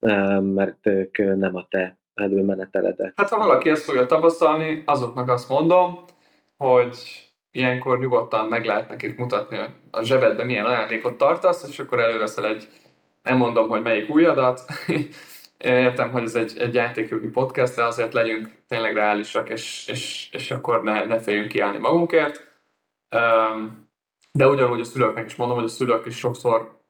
um, 0.00 0.46
mert 0.46 0.86
ők 0.86 1.16
nem 1.16 1.56
a 1.56 1.66
te 1.68 1.98
előmeneteledet. 2.14 3.12
Hát 3.16 3.28
ha 3.28 3.38
valaki 3.38 3.70
ezt 3.70 3.82
fogja 3.82 4.06
tapasztalni, 4.06 4.82
azoknak 4.86 5.28
azt 5.28 5.48
mondom, 5.48 6.04
hogy 6.56 6.96
ilyenkor 7.50 7.98
nyugodtan 7.98 8.48
meg 8.48 8.64
lehet 8.64 8.88
nekik 8.88 9.16
mutatni 9.16 9.58
a 9.90 10.02
zsebedben 10.02 10.46
milyen 10.46 10.64
ajándékot 10.64 11.18
tartasz, 11.18 11.68
és 11.68 11.78
akkor 11.78 12.00
előveszel 12.00 12.46
egy, 12.46 12.68
nem 13.22 13.36
mondom, 13.36 13.68
hogy 13.68 13.82
melyik 13.82 14.10
újadat, 14.10 14.60
Értem, 15.64 16.10
hogy 16.10 16.22
ez 16.22 16.34
egy, 16.34 16.58
egy 16.58 16.74
játékjogi 16.74 17.28
podcast, 17.28 17.76
de 17.76 17.84
azért 17.84 18.12
legyünk 18.12 18.50
tényleg 18.68 18.94
reálisak, 18.94 19.48
és, 19.48 19.86
és, 19.88 20.28
és 20.32 20.50
akkor 20.50 20.82
ne, 20.82 21.04
ne 21.04 21.18
féljünk 21.18 21.48
kiállni 21.48 21.78
magunkért. 21.78 22.52
De 24.32 24.48
ugyanúgy 24.48 24.80
a 24.80 24.84
szülőknek 24.84 25.26
is 25.26 25.36
mondom, 25.36 25.56
hogy 25.56 25.66
a 25.66 25.68
szülők 25.68 26.06
is 26.06 26.16
sokszor 26.16 26.80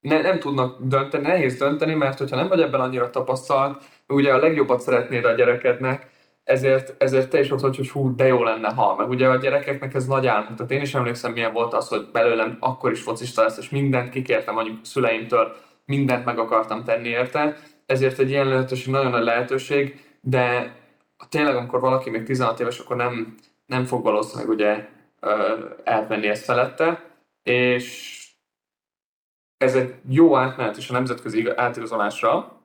ne, 0.00 0.20
nem 0.20 0.38
tudnak 0.38 0.76
dönteni, 0.80 1.26
nehéz 1.26 1.58
dönteni, 1.58 1.94
mert 1.94 2.18
hogyha 2.18 2.36
nem 2.36 2.48
vagy 2.48 2.60
ebben 2.60 2.80
annyira 2.80 3.10
tapasztalt, 3.10 3.82
ugye 4.08 4.32
a 4.32 4.38
legjobbat 4.38 4.80
szeretnéd 4.80 5.24
a 5.24 5.32
gyerekednek, 5.32 6.10
ezért, 6.44 7.02
ezért 7.02 7.30
te 7.30 7.40
is 7.40 7.50
ott 7.50 7.60
hogy 7.60 7.88
hú, 7.88 8.14
de 8.14 8.26
jó 8.26 8.42
lenne, 8.42 8.72
ha. 8.72 8.94
Meg 8.94 9.08
ugye 9.08 9.28
a 9.28 9.36
gyerekeknek 9.36 9.94
ez 9.94 10.06
nagy 10.06 10.26
álom. 10.26 10.54
Tehát 10.56 10.70
én 10.70 10.80
is 10.80 10.94
emlékszem, 10.94 11.32
milyen 11.32 11.52
volt 11.52 11.74
az, 11.74 11.88
hogy 11.88 12.08
belőlem 12.12 12.56
akkor 12.60 12.90
is 12.90 13.02
focista 13.02 13.42
lesz, 13.42 13.58
és 13.58 13.70
mindent 13.70 14.10
kikértem 14.10 14.54
mondjuk 14.54 14.84
szüleimtől, 14.84 15.56
mindent 15.84 16.24
meg 16.24 16.38
akartam 16.38 16.84
tenni 16.84 17.08
érte, 17.08 17.56
ezért 17.86 18.18
egy 18.18 18.30
ilyen 18.30 18.48
lehetőség 18.48 18.92
nagyon 18.92 19.10
nagy 19.10 19.24
lehetőség, 19.24 20.04
de 20.20 20.76
tényleg, 21.28 21.56
amikor 21.56 21.80
valaki 21.80 22.10
még 22.10 22.22
16 22.22 22.60
éves, 22.60 22.78
akkor 22.78 22.96
nem, 22.96 23.34
nem 23.66 23.84
fog 23.84 24.02
valószínűleg 24.02 24.48
ugye 24.48 24.88
elvenni 25.84 26.26
ezt 26.28 26.44
felette, 26.44 27.10
és 27.42 28.14
ez 29.56 29.74
egy 29.74 29.94
jó 30.08 30.36
átmenet 30.36 30.76
is 30.76 30.90
a 30.90 30.92
nemzetközi 30.92 31.48
átigazolásra, 31.54 32.60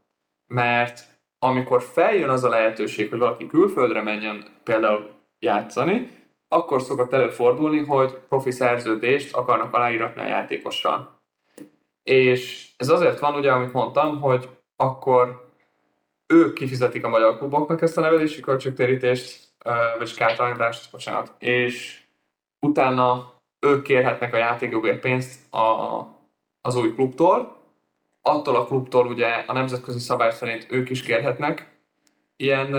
mert 0.48 1.04
amikor 1.40 1.82
feljön 1.82 2.30
az 2.30 2.44
a 2.44 2.50
lehetőség, 2.50 3.10
hogy 3.10 3.20
valaki 3.20 3.48
külföldre 3.48 4.02
menjen 4.02 4.46
például 4.64 5.10
játszani, 5.40 6.10
akkor 6.48 6.82
szokott 6.82 7.14
előfordulni, 7.14 7.80
hogy 7.80 8.14
profi 8.30 8.52
szerződést 8.52 9.36
akarnak 9.36 9.74
aláíratni 9.74 10.22
a 10.22 10.28
játékossal. 10.28 11.20
És 12.04 12.72
ez 12.78 12.90
azért 12.90 13.20
van, 13.20 13.36
ugye, 13.36 13.52
amit 13.52 13.74
mondtam, 13.74 14.22
hogy 14.22 14.50
akkor 14.82 15.50
ők 16.28 16.54
kifizetik 16.54 17.06
a 17.06 17.10
magyar 17.10 17.38
kluboknak 17.38 17.82
ezt 17.82 17.98
a 17.98 18.02
nevelési 18.02 18.42
költségtérítést, 18.42 19.48
vagy 19.98 20.14
kártalanítást, 20.16 20.92
bocsánat, 20.92 21.34
és 21.40 22.02
utána 22.60 23.34
ők 23.60 23.82
kérhetnek 23.84 24.34
a 24.34 24.38
játékjogért 24.38 25.00
pénzt 25.00 25.54
a, 25.54 26.00
az 26.62 26.76
új 26.76 26.94
klubtól, 26.94 27.58
attól 28.22 28.56
a 28.56 28.66
klubtól 28.66 29.08
ugye 29.08 29.28
a 29.28 29.54
nemzetközi 29.54 30.00
szabály 30.00 30.32
szerint 30.32 30.68
ők 30.70 30.90
is 30.90 31.02
kérhetnek 31.02 31.80
ilyen 32.36 32.72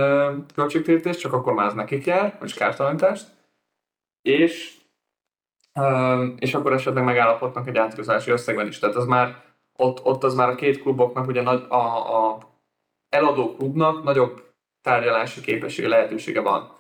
költségtérítést, 0.55 1.21
csak 1.21 1.33
akkor 1.33 1.53
már 1.53 1.67
ez 1.67 1.75
nekik 1.75 2.07
jár, 2.07 2.37
vagy 2.41 2.55
kártalanítást, 2.55 3.27
és, 4.23 4.75
és 6.39 6.55
akkor 6.55 6.73
esetleg 6.73 7.05
megállapodnak 7.05 7.69
egy 7.69 7.77
átigazolási 7.77 8.31
összegben 8.31 8.67
is. 8.67 8.79
Tehát 8.79 8.97
az 8.97 9.07
már 9.07 9.52
ott, 9.83 10.05
ott 10.05 10.25
az 10.25 10.35
már 10.35 10.49
a 10.49 10.55
két 10.55 10.83
kluboknak, 10.83 11.27
ugye 11.27 11.43
a, 11.43 11.67
a, 11.69 12.27
a 12.29 12.39
eladó 13.09 13.55
klubnak 13.57 14.03
nagyobb 14.03 14.43
tárgyalási 14.83 15.41
képessége, 15.41 15.89
lehetősége 15.89 16.41
van. 16.41 16.77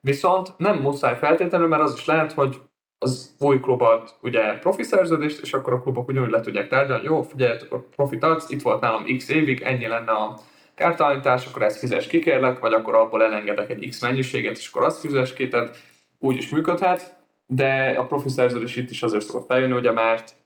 Viszont 0.00 0.52
nem 0.56 0.78
muszáj 0.78 1.16
feltétlenül, 1.16 1.68
mert 1.68 1.82
az 1.82 1.94
is 1.94 2.04
lehet, 2.04 2.32
hogy 2.32 2.60
az 2.98 3.34
új 3.38 3.60
klub 3.60 3.82
ad 3.82 4.14
ugye 4.22 4.58
profi 4.58 4.82
szerződést, 4.82 5.42
és 5.42 5.52
akkor 5.52 5.72
a 5.72 5.80
klubok 5.80 6.08
ugyanúgy 6.08 6.30
le 6.30 6.40
tudják 6.40 6.68
tárgyalni, 6.68 7.04
jó, 7.04 7.22
figyeljetek, 7.22 7.72
a 7.72 7.78
profit 7.96 8.22
adsz, 8.22 8.50
itt 8.50 8.62
volt 8.62 8.80
nálam 8.80 9.16
x 9.16 9.28
évig, 9.28 9.60
ennyi 9.62 9.86
lenne 9.86 10.12
a 10.12 10.38
kártalanítás, 10.74 11.46
akkor 11.46 11.62
ezt 11.62 11.78
fizes 11.78 12.06
ki 12.06 12.38
vagy 12.60 12.72
akkor 12.72 12.94
abból 12.94 13.22
elengedek 13.22 13.70
egy 13.70 13.88
x 13.88 14.00
mennyiséget, 14.00 14.56
és 14.56 14.68
akkor 14.68 14.82
azt 14.86 15.00
fizes 15.00 15.32
ki, 15.32 15.48
tehát 15.48 15.76
úgy 16.18 16.36
is 16.36 16.48
működhet, 16.48 17.16
de 17.46 17.94
a 17.98 18.06
profi 18.06 18.28
szerződés 18.28 18.76
itt 18.76 18.90
is 18.90 19.02
azért 19.02 19.24
szokott 19.24 19.46
feljönni, 19.46 19.74
ugye, 19.74 19.92
mert 19.92 20.43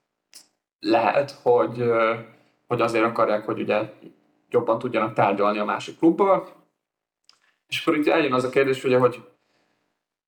lehet, 0.81 1.31
hogy, 1.31 1.91
hogy 2.67 2.81
azért 2.81 3.05
akarják, 3.05 3.45
hogy 3.45 3.61
ugye 3.61 3.93
jobban 4.51 4.79
tudjanak 4.79 5.13
tárgyalni 5.13 5.59
a 5.59 5.65
másik 5.65 5.99
klubbal. 5.99 6.49
És 7.69 7.81
akkor 7.81 7.99
itt 7.99 8.07
eljön 8.07 8.33
az 8.33 8.45
a 8.45 8.49
kérdés, 8.49 8.85
ugye, 8.85 8.99
hogy 8.99 9.23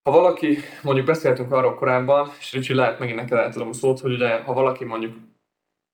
ha 0.02 0.10
valaki, 0.10 0.58
mondjuk 0.82 1.06
beszéltünk 1.06 1.52
arról 1.52 1.74
korábban, 1.74 2.30
és 2.38 2.52
Ricsi 2.52 2.74
lehet 2.74 2.98
megint 2.98 3.18
neked 3.18 3.38
el 3.38 3.52
tudom 3.52 3.68
a 3.68 3.72
szót, 3.72 4.00
hogy 4.00 4.12
ugye, 4.12 4.42
ha 4.42 4.52
valaki 4.52 4.84
mondjuk 4.84 5.16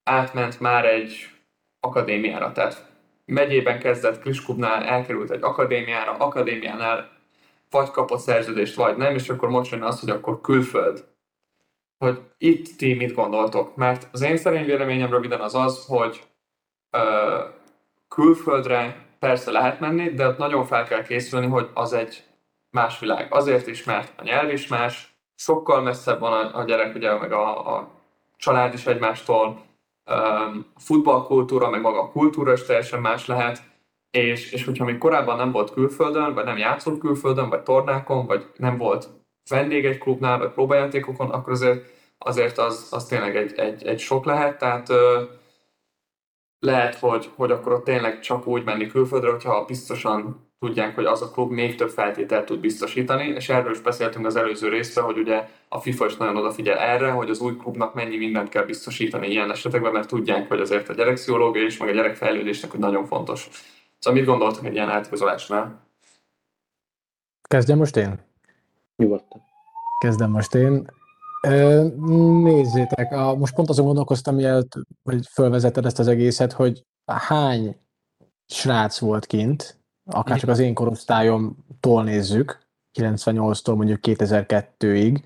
átment 0.03 0.59
már 0.59 0.85
egy 0.85 1.29
akadémiára, 1.79 2.51
tehát 2.51 2.91
megyében 3.25 3.79
kezdett 3.79 4.19
Kliskubnál, 4.19 4.83
elkerült 4.83 5.31
egy 5.31 5.43
akadémiára, 5.43 6.11
akadémiánál 6.11 7.09
vagy 7.69 7.91
kapott 7.91 8.19
szerződést, 8.19 8.75
vagy 8.75 8.97
nem, 8.97 9.15
és 9.15 9.29
akkor 9.29 9.49
most 9.49 9.71
jön 9.71 9.83
az, 9.83 9.99
hogy 9.99 10.09
akkor 10.09 10.41
külföld 10.41 11.05
hogy 11.97 12.21
itt 12.37 12.77
ti 12.77 12.93
mit 12.93 13.13
gondoltok, 13.13 13.75
mert 13.75 14.07
az 14.11 14.21
én 14.21 14.37
szerény 14.37 14.65
véleményem 14.65 15.09
röviden 15.09 15.41
az 15.41 15.55
az, 15.55 15.85
hogy 15.87 16.23
ö, 16.91 17.39
külföldre 18.07 19.05
persze 19.19 19.51
lehet 19.51 19.79
menni, 19.79 20.09
de 20.13 20.27
ott 20.27 20.37
nagyon 20.37 20.65
fel 20.65 20.83
kell 20.83 21.03
készülni, 21.03 21.47
hogy 21.47 21.69
az 21.73 21.93
egy 21.93 22.23
más 22.69 22.99
világ. 22.99 23.33
Azért 23.33 23.67
is, 23.67 23.83
mert 23.83 24.13
a 24.19 24.23
nyelv 24.23 24.51
is 24.51 24.67
más, 24.67 25.15
sokkal 25.35 25.81
messzebb 25.81 26.19
van 26.19 26.33
a, 26.33 26.59
a 26.59 26.63
gyerek, 26.63 26.95
ugye, 26.95 27.13
meg 27.13 27.31
a, 27.31 27.75
a 27.75 27.89
család 28.37 28.73
is 28.73 28.85
egymástól, 28.85 29.65
a 30.05 30.51
futballkultúra, 30.75 31.69
meg 31.69 31.81
maga 31.81 32.01
a 32.01 32.11
kultúra 32.11 32.53
is 32.53 32.63
teljesen 32.63 33.01
más 33.01 33.25
lehet, 33.25 33.61
és, 34.11 34.51
és 34.51 34.65
hogyha 34.65 34.85
még 34.85 34.97
korábban 34.97 35.37
nem 35.37 35.51
volt 35.51 35.71
külföldön, 35.71 36.33
vagy 36.33 36.45
nem 36.45 36.57
játszott 36.57 36.99
külföldön, 36.99 37.49
vagy 37.49 37.63
tornákon, 37.63 38.25
vagy 38.25 38.51
nem 38.55 38.77
volt 38.77 39.09
vendég 39.49 39.85
egy 39.85 39.97
klubnál, 39.97 40.37
vagy 40.37 40.51
próbajátékokon, 40.51 41.29
akkor 41.29 41.53
azért, 41.53 41.85
azért 42.17 42.57
az, 42.57 42.87
az 42.91 43.05
tényleg 43.05 43.35
egy, 43.35 43.53
egy, 43.59 43.83
egy 43.83 43.99
sok 43.99 44.25
lehet, 44.25 44.57
tehát 44.57 44.89
ö, 44.89 45.23
lehet, 46.59 46.95
hogy, 46.95 47.29
hogy 47.35 47.51
akkor 47.51 47.71
ott 47.71 47.83
tényleg 47.83 48.19
csak 48.19 48.47
úgy 48.47 48.63
menni 48.63 48.87
külföldre, 48.87 49.31
hogyha 49.31 49.65
biztosan 49.65 50.45
tudják, 50.59 50.95
hogy 50.95 51.05
az 51.05 51.21
a 51.21 51.31
klub 51.31 51.51
még 51.51 51.75
több 51.75 51.89
feltételt 51.89 52.45
tud 52.45 52.59
biztosítani, 52.59 53.27
és 53.27 53.49
erről 53.49 53.71
is 53.71 53.79
beszéltünk 53.79 54.25
az 54.25 54.35
előző 54.35 54.69
részben, 54.69 55.03
hogy 55.03 55.17
ugye 55.17 55.47
a 55.67 55.79
FIFA 55.79 56.05
is 56.05 56.15
nagyon 56.15 56.37
odafigyel 56.37 56.77
erre, 56.77 57.09
hogy 57.09 57.29
az 57.29 57.39
új 57.39 57.55
klubnak 57.55 57.93
mennyi 57.93 58.17
mindent 58.17 58.49
kell 58.49 58.63
biztosítani 58.63 59.27
ilyen 59.27 59.51
esetekben, 59.51 59.91
mert 59.91 60.07
tudják, 60.07 60.47
hogy 60.47 60.59
azért 60.59 60.89
a 60.89 60.93
gyerekszioológia 60.93 61.63
és 61.63 61.77
meg 61.77 61.89
a 61.89 61.93
gyerekfejlődésnek 61.93 62.71
hogy 62.71 62.79
nagyon 62.79 63.05
fontos. 63.05 63.49
Szóval 63.99 64.19
mit 64.19 64.29
gondoltak 64.29 64.65
egy 64.65 64.73
ilyen 64.73 64.89
átigazolásnál? 64.89 65.85
Kezdjem 67.49 67.77
most 67.77 67.95
én? 67.95 68.26
Nyugodtan. 68.97 69.41
Kezdem 69.99 70.31
most 70.31 70.55
én. 70.55 70.87
Nézzétek, 72.43 73.11
a, 73.11 73.35
most 73.35 73.55
pont 73.55 73.69
azon 73.69 73.85
gondolkoztam, 73.85 74.35
mielőtt, 74.35 74.73
hogy 75.03 75.27
felvezeted 75.27 75.85
ezt 75.85 75.99
az 75.99 76.07
egészet, 76.07 76.51
hogy 76.51 76.85
hány 77.05 77.77
srác 78.45 78.99
volt 78.99 79.25
kint, 79.25 79.79
akár 80.05 80.39
csak 80.39 80.49
az 80.49 80.59
én 80.59 80.73
korosztályomtól 80.73 82.03
nézzük, 82.03 82.59
98-tól 82.99 83.75
mondjuk 83.75 83.99
2002-ig, 84.01 85.23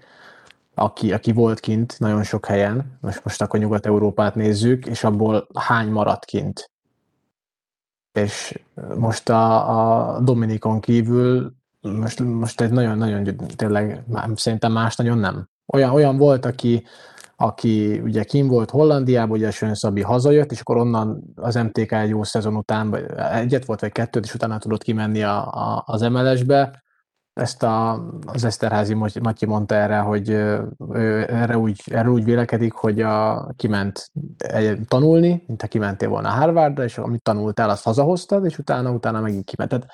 aki, 0.74 1.14
aki 1.14 1.32
volt 1.32 1.60
kint 1.60 2.00
nagyon 2.00 2.24
sok 2.24 2.46
helyen, 2.46 2.98
most, 3.02 3.24
most 3.24 3.42
akkor 3.42 3.60
Nyugat-Európát 3.60 4.36
nézzük, 4.36 4.86
és 4.86 5.04
abból 5.04 5.48
hány 5.54 5.90
maradt 5.90 6.26
kint? 6.26 6.72
és 8.12 8.60
most 8.98 9.30
a, 9.30 10.16
a 10.16 10.20
Dominikon 10.20 10.80
kívül 10.80 11.54
most, 11.82 12.20
most 12.20 12.62
egy 12.62 12.72
nagyon-nagyon 12.72 13.36
tényleg 13.56 14.04
szerintem 14.36 14.72
más 14.72 14.96
nagyon 14.96 15.18
nem. 15.18 15.48
Olyan, 15.74 15.90
olyan 15.90 16.18
volt, 16.18 16.46
aki, 16.46 16.84
aki 17.36 18.00
ugye 18.00 18.24
kim 18.24 18.48
volt 18.48 18.70
Hollandiában, 18.70 19.38
ugye 19.38 19.52
Sön 19.52 19.76
Szabi 19.76 20.02
hazajött, 20.02 20.52
és 20.52 20.60
akkor 20.60 20.78
onnan 20.78 21.24
az 21.36 21.56
MTK 21.56 21.92
egy 21.92 22.10
jó 22.10 22.24
szezon 22.24 22.56
után, 22.56 22.96
egyet 23.18 23.66
volt, 23.66 23.80
vagy 23.80 23.92
kettőt, 23.92 24.26
és 24.26 24.34
utána 24.34 24.58
tudott 24.58 24.84
kimenni 24.84 25.24
a, 25.24 25.48
a, 25.48 25.84
az 25.86 26.02
MLS-be. 26.02 26.84
Ezt 27.34 27.64
a, 27.64 27.92
az 28.26 28.44
Eszterházi 28.44 28.94
Matyi 29.22 29.46
mondta 29.46 29.76
erre, 29.76 29.98
hogy 29.98 30.30
ő 30.30 31.26
erre 31.30 31.58
úgy, 31.58 31.82
erre 31.86 32.10
úgy 32.10 32.24
vélekedik, 32.24 32.74
hogy 32.74 33.02
a, 33.02 33.48
kiment 33.56 34.12
tanulni, 34.88 35.44
mint 35.48 35.62
ha 35.62 35.68
kimentél 35.68 36.10
volna 36.10 36.30
Harvardra, 36.30 36.84
és 36.84 36.98
amit 36.98 37.22
tanultál, 37.22 37.70
azt 37.70 37.84
hazahoztad, 37.84 38.46
és 38.46 38.58
utána, 38.58 38.92
utána 38.92 39.22
megint 39.22 39.46
kiment. 39.46 39.86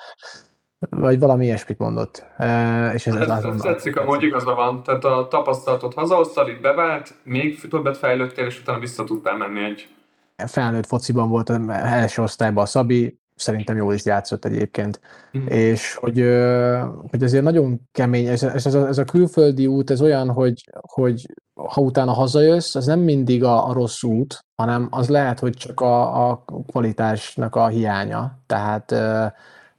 Vagy 0.90 1.18
valami 1.18 1.44
ilyesmit 1.44 1.78
mondott. 1.78 2.26
E, 2.36 2.92
és 2.92 3.06
ez, 3.06 3.14
ez, 3.14 3.44
ez 3.44 3.60
tetszik, 3.60 3.96
amúgy 3.96 4.22
igaza 4.22 4.54
van. 4.54 4.82
Tehát 4.82 5.04
a 5.04 5.26
tapasztalatot 5.30 5.94
hazahoztad, 5.94 6.48
itt 6.48 6.60
bevált, 6.60 7.14
még 7.22 7.68
többet 7.68 7.96
fejlődtél, 7.96 8.46
és 8.46 8.60
utána 8.60 8.78
vissza 8.78 9.04
tudtál 9.04 9.36
menni 9.36 9.64
egy... 9.64 9.88
Felnőtt 10.46 10.86
fociban 10.86 11.28
volt 11.28 11.52
első 11.68 12.22
osztályban 12.22 12.62
a 12.62 12.66
Szabi, 12.66 13.18
szerintem 13.34 13.76
jól 13.76 13.94
is 13.94 14.04
játszott 14.04 14.44
egyébként. 14.44 15.00
Mm. 15.38 15.46
És 15.46 15.94
hogy, 15.94 16.18
hogy 17.10 17.22
azért 17.22 17.42
nagyon 17.42 17.80
kemény, 17.92 18.26
ez, 18.26 18.42
ez, 18.42 18.66
ez, 18.66 18.74
a, 18.74 18.86
ez 18.86 18.98
a 18.98 19.04
külföldi 19.04 19.66
út, 19.66 19.90
ez 19.90 20.02
olyan, 20.02 20.30
hogy, 20.30 20.70
hogy 20.80 21.26
ha 21.54 21.80
utána 21.80 22.12
hazajössz, 22.12 22.74
az 22.74 22.86
nem 22.86 23.00
mindig 23.00 23.44
a, 23.44 23.68
a 23.68 23.72
rossz 23.72 24.02
út, 24.02 24.44
hanem 24.54 24.88
az 24.90 25.08
lehet, 25.08 25.38
hogy 25.38 25.52
csak 25.52 25.80
a, 25.80 26.28
a 26.28 26.44
kvalitásnak 26.66 27.56
a 27.56 27.66
hiánya. 27.66 28.38
Tehát 28.46 28.94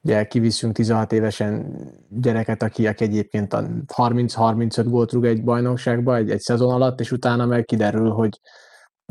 ugye 0.10 0.28
kiviszünk 0.28 0.74
16 0.74 1.12
évesen 1.12 1.76
gyereket, 2.10 2.64
aki, 2.64 2.88
aki 2.88 3.04
egyébként 3.04 3.56
30-35 3.96 4.86
gólt 4.88 5.12
rúg 5.12 5.26
egy 5.26 5.44
bajnokságba 5.44 6.16
egy, 6.16 6.32
egy 6.32 6.40
szezon 6.40 6.74
alatt, 6.74 7.00
és 7.00 7.12
utána 7.12 7.46
meg 7.46 7.66
kiderül, 7.66 8.10
hogy 8.10 8.40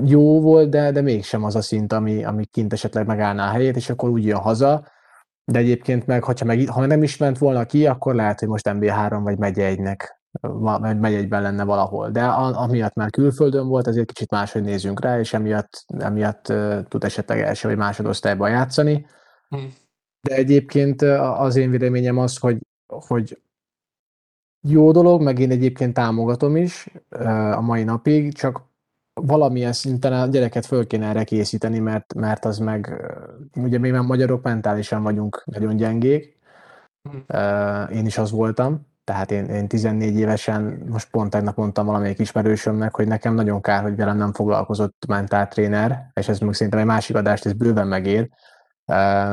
jó 0.04 0.40
volt, 0.40 0.70
de, 0.70 0.90
de 0.90 1.00
mégsem 1.00 1.44
az 1.44 1.56
a 1.56 1.62
szint, 1.62 1.92
ami, 1.92 2.24
ami 2.24 2.44
kint 2.44 2.72
esetleg 2.72 3.06
megállná 3.06 3.48
a 3.48 3.52
helyét, 3.52 3.76
és 3.76 3.90
akkor 3.90 4.10
úgy 4.10 4.24
jön 4.24 4.38
haza, 4.38 4.86
de 5.44 5.58
egyébként 5.58 6.06
meg, 6.06 6.24
hogyha 6.24 6.44
meg, 6.44 6.68
ha 6.68 6.86
nem 6.86 7.02
is 7.02 7.16
ment 7.16 7.38
volna 7.38 7.64
ki, 7.64 7.86
akkor 7.86 8.14
lehet, 8.14 8.38
hogy 8.38 8.48
most 8.48 8.68
MB3 8.68 9.20
vagy 9.22 9.38
megye 9.38 9.66
egynek, 9.66 10.20
vagy 10.40 10.98
megy 10.98 11.14
egyben 11.14 11.42
lenne 11.42 11.64
valahol. 11.64 12.10
De 12.10 12.24
amiatt 12.24 12.94
már 12.94 13.10
külföldön 13.10 13.68
volt, 13.68 13.86
ezért 13.86 14.06
kicsit 14.06 14.30
máshogy 14.30 14.62
nézünk 14.62 15.00
rá, 15.00 15.18
és 15.18 15.32
emiatt, 15.32 15.84
emiatt 15.98 16.52
tud 16.88 17.04
esetleg 17.04 17.40
első 17.40 17.68
vagy 17.68 17.76
másodosztályban 17.76 18.50
játszani. 18.50 19.06
Hmm. 19.48 19.72
De 20.20 20.34
egyébként 20.34 21.02
az 21.02 21.56
én 21.56 21.70
véleményem 21.70 22.18
az, 22.18 22.38
hogy, 22.38 22.58
hogy 22.86 23.40
jó 24.60 24.90
dolog, 24.90 25.22
meg 25.22 25.38
én 25.38 25.50
egyébként 25.50 25.94
támogatom 25.94 26.56
is 26.56 26.88
a 27.52 27.60
mai 27.60 27.84
napig, 27.84 28.34
csak 28.34 28.66
valamilyen 29.20 29.72
szinten 29.72 30.12
a 30.12 30.26
gyereket 30.26 30.66
föl 30.66 30.86
kéne 30.86 31.06
erre 31.06 31.24
készíteni, 31.24 31.78
mert, 31.78 32.14
mert 32.14 32.44
az 32.44 32.58
meg, 32.58 33.10
ugye 33.54 33.78
mi 33.78 33.90
már 33.90 34.02
magyarok 34.02 34.42
mentálisan 34.42 35.02
vagyunk 35.02 35.42
nagyon 35.44 35.76
gyengék, 35.76 36.38
hm. 37.02 37.34
én 37.92 38.06
is 38.06 38.18
az 38.18 38.30
voltam, 38.30 38.86
tehát 39.04 39.30
én, 39.30 39.44
én 39.44 39.68
14 39.68 40.16
évesen, 40.16 40.82
most 40.88 41.10
pont 41.10 41.30
tegnap 41.30 41.56
mondtam 41.56 41.86
valamelyik 41.86 42.18
ismerősömnek, 42.18 42.94
hogy 42.94 43.06
nekem 43.06 43.34
nagyon 43.34 43.60
kár, 43.60 43.82
hogy 43.82 43.96
velem 43.96 44.16
nem 44.16 44.32
foglalkozott 44.32 45.04
mentáltréner, 45.08 46.10
és 46.14 46.28
ez 46.28 46.38
még 46.38 46.52
szerintem 46.52 46.80
egy 46.80 46.86
másik 46.86 47.16
adást, 47.16 47.46
ez 47.46 47.52
bőven 47.52 47.86
megér, 47.86 48.28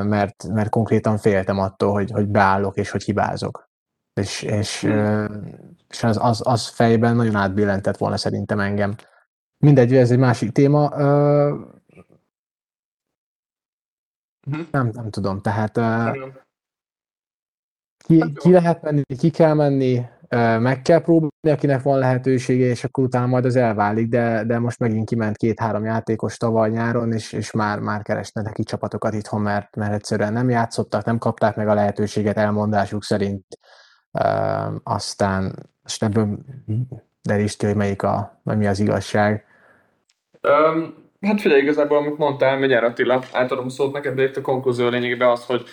mert, 0.04 0.48
mert 0.48 0.70
konkrétan 0.70 1.18
féltem 1.18 1.60
attól, 1.60 1.92
hogy, 1.92 2.12
hogy 2.12 2.28
beállok 2.28 2.78
és 2.78 2.90
hogy 2.90 3.04
hibázok. 3.04 3.70
És, 4.14 4.42
és, 4.42 4.82
hmm. 4.82 5.44
és 5.90 6.04
az, 6.04 6.18
az, 6.22 6.42
az 6.44 6.68
fejben 6.68 7.16
nagyon 7.16 7.36
átbillentett 7.36 7.98
volna 7.98 8.18
szerintem 8.18 8.60
engem. 8.60 8.96
Mindegy, 9.58 9.96
ez 9.96 10.12
egy 10.12 10.20
másik 10.20 10.52
téma. 10.52 10.90
Hmm. 14.48 14.68
Nem, 14.72 14.90
nem 14.94 15.10
tudom, 15.10 15.42
tehát 15.42 15.80
ki, 17.98 18.34
ki 18.34 18.52
lehet 18.52 18.82
menni, 18.82 19.02
ki 19.18 19.30
kell 19.30 19.54
menni, 19.54 20.06
meg 20.60 20.82
kell 20.82 21.02
próbálni, 21.02 21.50
akinek 21.50 21.82
van 21.82 22.00
lehetősége, 22.00 22.66
és 22.66 22.84
akkor 22.84 23.04
utána 23.04 23.26
majd 23.26 23.46
az 23.46 23.56
elválik, 23.56 24.08
de, 24.08 24.44
de 24.44 24.60
most 24.60 24.80
megint 24.80 25.10
kiment 25.10 25.38
két-három 25.38 25.86
játékos 25.86 26.38
tavaly 26.38 26.70
nyáron, 26.70 27.12
és, 27.12 27.34
és 27.34 27.52
már, 27.52 27.80
már 27.80 28.02
keresne 28.02 28.42
neki 28.42 28.64
csapatokat 28.64 29.14
itthon, 29.14 29.42
mert, 29.42 29.76
mert 29.76 29.94
egyszerűen 29.94 30.34
nem 30.34 30.50
játszottak, 30.50 31.06
nem 31.06 31.18
kapták 31.18 31.56
meg 31.56 31.68
a 31.68 31.74
lehetőséget 31.74 32.38
elmondásuk 32.38 33.04
szerint. 33.04 33.46
Uh, 34.12 34.76
aztán 34.84 35.70
most 35.84 36.04
ebből 36.04 36.38
deríts 37.22 37.62
hogy 37.62 37.76
melyik 37.76 38.04
a, 38.04 38.40
vagy 38.44 38.58
mi 38.58 38.68
az 38.68 38.80
igazság. 38.80 39.46
Um, 40.42 40.94
hát 41.22 41.42
figyelj, 41.42 41.62
igazából, 41.62 41.98
amit 41.98 42.18
mondtál, 42.18 42.58
Megyár 42.58 42.84
Attila, 42.84 43.22
átadom 43.32 43.70
szót 43.70 43.94
neked, 43.94 44.16
de 44.16 44.24
itt 44.24 44.38
a 44.38 44.42
konklúzió 44.42 44.88
lényegében 44.88 45.30
az, 45.30 45.46
hogy 45.46 45.66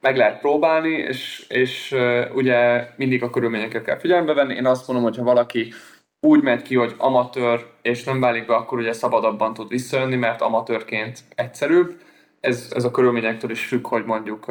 meg 0.00 0.16
lehet 0.16 0.40
próbálni, 0.40 0.90
és, 0.90 1.44
és 1.48 1.96
ugye 2.34 2.88
mindig 2.96 3.22
a 3.22 3.30
körülményeket 3.30 3.84
kell 3.84 3.98
figyelembe 3.98 4.32
venni. 4.32 4.54
Én 4.54 4.66
azt 4.66 4.86
mondom, 4.88 5.06
hogy 5.06 5.16
ha 5.16 5.22
valaki 5.22 5.72
úgy 6.20 6.42
megy 6.42 6.62
ki, 6.62 6.74
hogy 6.74 6.94
amatőr, 6.98 7.66
és 7.82 8.04
nem 8.04 8.20
válik 8.20 8.46
be, 8.46 8.54
akkor 8.54 8.78
ugye 8.78 8.92
szabadabban 8.92 9.54
tud 9.54 9.68
visszajönni, 9.68 10.16
mert 10.16 10.40
amatőrként 10.40 11.20
egyszerűbb. 11.34 12.00
Ez, 12.40 12.72
ez 12.74 12.84
a 12.84 12.90
körülményektől 12.90 13.50
is 13.50 13.66
függ, 13.66 13.86
hogy 13.86 14.04
mondjuk 14.04 14.46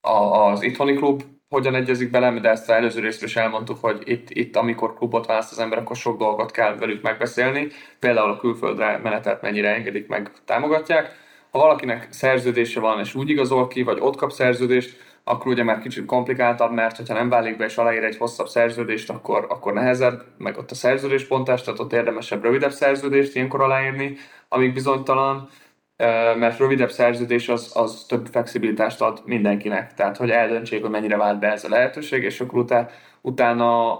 az 0.00 0.62
itthoni 0.62 0.94
klub 0.94 1.22
hogyan 1.48 1.74
egyezik 1.74 2.10
bele, 2.10 2.40
de 2.40 2.48
ezt 2.48 2.68
az 2.68 2.74
előző 2.74 3.00
részről 3.00 3.28
is 3.28 3.36
elmondtuk, 3.36 3.78
hogy 3.80 4.02
itt, 4.04 4.30
itt 4.30 4.56
amikor 4.56 4.94
klubot 4.94 5.26
választ 5.26 5.52
az 5.52 5.58
ember, 5.58 5.78
akkor 5.78 5.96
sok 5.96 6.18
dolgot 6.18 6.50
kell 6.50 6.76
velük 6.76 7.02
megbeszélni. 7.02 7.68
Például 7.98 8.30
a 8.30 8.38
külföldre 8.38 8.98
menetet 9.02 9.42
mennyire 9.42 9.74
engedik 9.74 10.08
meg, 10.08 10.30
támogatják 10.44 11.24
ha 11.56 11.62
valakinek 11.62 12.06
szerződése 12.10 12.80
van, 12.80 12.98
és 12.98 13.14
úgy 13.14 13.28
igazol 13.28 13.68
ki, 13.68 13.82
vagy 13.82 13.98
ott 14.00 14.16
kap 14.16 14.32
szerződést, 14.32 14.96
akkor 15.24 15.52
ugye 15.52 15.62
már 15.62 15.78
kicsit 15.78 16.04
komplikáltabb, 16.04 16.72
mert 16.72 17.08
ha 17.08 17.14
nem 17.14 17.28
válik 17.28 17.56
be 17.56 17.64
és 17.64 17.76
aláír 17.76 18.04
egy 18.04 18.16
hosszabb 18.16 18.48
szerződést, 18.48 19.10
akkor, 19.10 19.46
akkor 19.48 19.72
nehezebb, 19.72 20.22
meg 20.38 20.58
ott 20.58 20.70
a 20.70 20.74
szerződéspontás, 20.74 21.62
tehát 21.62 21.80
ott 21.80 21.92
érdemesebb 21.92 22.42
rövidebb 22.42 22.70
szerződést 22.70 23.34
ilyenkor 23.34 23.60
aláírni, 23.60 24.16
amíg 24.48 24.72
bizonytalan, 24.72 25.48
mert 26.38 26.58
rövidebb 26.58 26.90
szerződés 26.90 27.48
az, 27.48 27.72
az 27.74 28.04
több 28.08 28.26
flexibilitást 28.26 29.00
ad 29.00 29.22
mindenkinek, 29.24 29.94
tehát 29.94 30.16
hogy 30.16 30.30
eldöntsék, 30.30 30.80
hogy 30.80 30.90
mennyire 30.90 31.16
vált 31.16 31.38
be 31.38 31.52
ez 31.52 31.64
a 31.64 31.68
lehetőség, 31.68 32.22
és 32.22 32.40
akkor 32.40 32.58
utána, 32.58 32.88
utána 33.20 33.98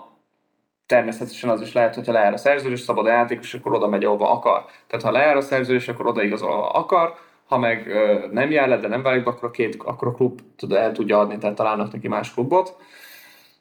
természetesen 0.87 1.51
az 1.51 1.61
is 1.61 1.73
lehet, 1.73 1.95
hogyha 1.95 2.13
leáll 2.13 2.33
a 2.33 2.37
szerződés, 2.37 2.81
szabad 2.81 3.07
a 3.07 3.11
játékos, 3.11 3.55
akkor 3.55 3.75
oda 3.75 3.89
megy, 3.89 4.05
ahova 4.05 4.31
akar. 4.31 4.65
Tehát 4.87 5.05
ha 5.05 5.11
leáll 5.11 5.37
a 5.37 5.41
szerződés, 5.41 5.89
akkor 5.89 6.07
oda 6.07 6.23
igazol, 6.23 6.51
ahova 6.51 6.69
akar, 6.69 7.15
ha 7.47 7.59
meg 7.59 7.87
ö, 7.87 8.27
nem 8.31 8.51
jár 8.51 8.69
le, 8.69 8.79
de 8.79 8.89
nem 8.89 9.03
válik 9.03 9.27
akkor 9.27 9.49
a, 9.49 9.51
két, 9.51 9.75
akkor 9.79 10.09
a 10.09 10.13
klub 10.13 10.41
tud, 10.57 10.73
el 10.73 10.93
tudja 10.93 11.19
adni, 11.19 11.39
tehát 11.39 11.57
találnak 11.57 11.93
neki 11.93 12.09
más 12.09 12.33
klubot. 12.35 12.77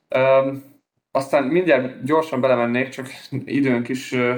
Ö, 0.09 0.51
aztán 1.11 1.43
mindjárt 1.43 2.03
gyorsan 2.03 2.41
belemennék, 2.41 2.89
csak 2.89 3.07
időnk 3.45 3.89
is 3.89 4.11
ö, 4.11 4.36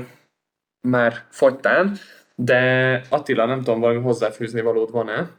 már 0.81 1.13
fogytán, 1.29 1.97
de 2.35 3.01
Attila, 3.09 3.45
nem 3.45 3.57
tudom, 3.57 3.79
valami 3.79 3.99
hozzáfűzni 3.99 4.61
valód 4.61 4.91
van-e? 4.91 5.29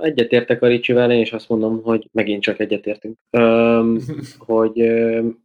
Egyetértek 0.00 0.62
a 0.62 0.66
Ricsivel, 0.66 1.12
én 1.12 1.20
is 1.20 1.32
azt 1.32 1.48
mondom, 1.48 1.82
hogy 1.82 2.08
megint 2.12 2.42
csak 2.42 2.58
egyetértünk. 2.58 3.18
Öm, 3.30 3.98
hogy, 4.38 4.80
öm, 4.80 5.42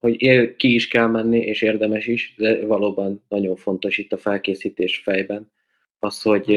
hogy 0.00 0.22
ér, 0.22 0.56
ki 0.56 0.74
is 0.74 0.88
kell 0.88 1.06
menni, 1.06 1.38
és 1.38 1.62
érdemes 1.62 2.06
is, 2.06 2.34
de 2.36 2.66
valóban 2.66 3.24
nagyon 3.28 3.56
fontos 3.56 3.98
itt 3.98 4.12
a 4.12 4.18
felkészítés 4.18 4.98
fejben 4.98 5.52
az, 6.04 6.22
hogy 6.22 6.48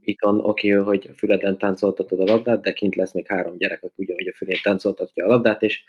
itt 0.00 0.20
van 0.20 0.40
oké, 0.40 0.76
okay, 0.76 0.84
hogy 0.84 1.10
füleden 1.16 1.58
táncoltatod 1.58 2.20
a 2.20 2.24
labdát, 2.24 2.62
de 2.62 2.72
kint 2.72 2.94
lesz 2.94 3.12
még 3.12 3.26
három 3.26 3.56
gyerek, 3.56 3.82
aki 3.82 3.94
ugyanúgy 3.96 4.28
a 4.28 4.32
fülén 4.36 4.58
táncoltatja 4.62 5.24
a 5.24 5.28
labdát, 5.28 5.62
és 5.62 5.84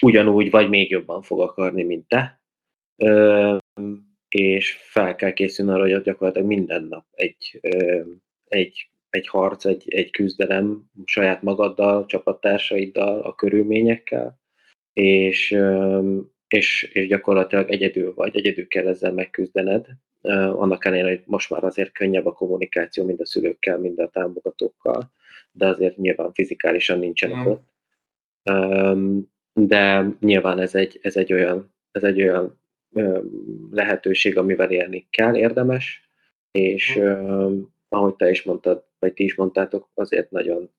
ugyanúgy 0.00 0.50
vagy 0.50 0.68
még 0.68 0.90
jobban 0.90 1.22
fog 1.22 1.40
akarni, 1.40 1.82
mint 1.82 2.08
te. 2.08 2.40
Uh, 2.96 3.58
és 4.28 4.72
fel 4.72 5.14
kell 5.14 5.32
készülni 5.32 5.72
arra, 5.72 5.82
hogy 5.82 6.02
gyakorlatilag 6.02 6.48
minden 6.48 6.84
nap 6.84 7.06
egy, 7.10 7.60
uh, 7.62 8.06
egy, 8.44 8.90
egy 9.10 9.28
harc, 9.28 9.64
egy, 9.64 9.84
egy 9.86 10.10
küzdelem 10.10 10.90
saját 11.04 11.42
magaddal, 11.42 12.06
csapattársaiddal, 12.06 13.20
a 13.20 13.34
körülményekkel, 13.34 14.40
és, 14.92 15.50
um, 15.50 16.32
és, 16.48 16.82
és 16.82 17.06
gyakorlatilag 17.06 17.70
egyedül 17.70 18.14
vagy, 18.14 18.36
egyedül 18.36 18.66
kell 18.66 18.86
ezzel 18.86 19.12
megküzdened, 19.12 19.86
annak 20.32 20.84
ellenére, 20.84 21.08
hogy 21.08 21.22
most 21.24 21.50
már 21.50 21.64
azért 21.64 21.92
könnyebb 21.92 22.26
a 22.26 22.32
kommunikáció 22.32 23.04
mind 23.04 23.20
a 23.20 23.26
szülőkkel, 23.26 23.78
mind 23.78 23.98
a 23.98 24.08
támogatókkal, 24.08 25.12
de 25.52 25.66
azért 25.66 25.96
nyilván 25.96 26.32
fizikálisan 26.32 26.98
nincsenek 26.98 27.46
mm. 27.46 27.50
ott. 27.50 27.72
De 29.52 30.06
nyilván 30.20 30.58
ez 30.58 30.74
egy, 30.74 30.98
ez 31.02 31.16
egy 31.16 31.32
olyan, 31.32 31.74
ez 31.90 32.02
egy 32.02 32.22
olyan 32.22 32.60
lehetőség, 33.70 34.38
amivel 34.38 34.70
élni 34.70 35.06
kell, 35.10 35.36
érdemes, 35.36 36.08
és 36.50 36.98
mm. 36.98 37.62
ahogy 37.88 38.14
te 38.14 38.30
is 38.30 38.42
mondtad, 38.42 38.84
vagy 38.98 39.12
ti 39.12 39.24
is 39.24 39.34
mondtátok, 39.34 39.88
azért 39.94 40.30
nagyon 40.30 40.70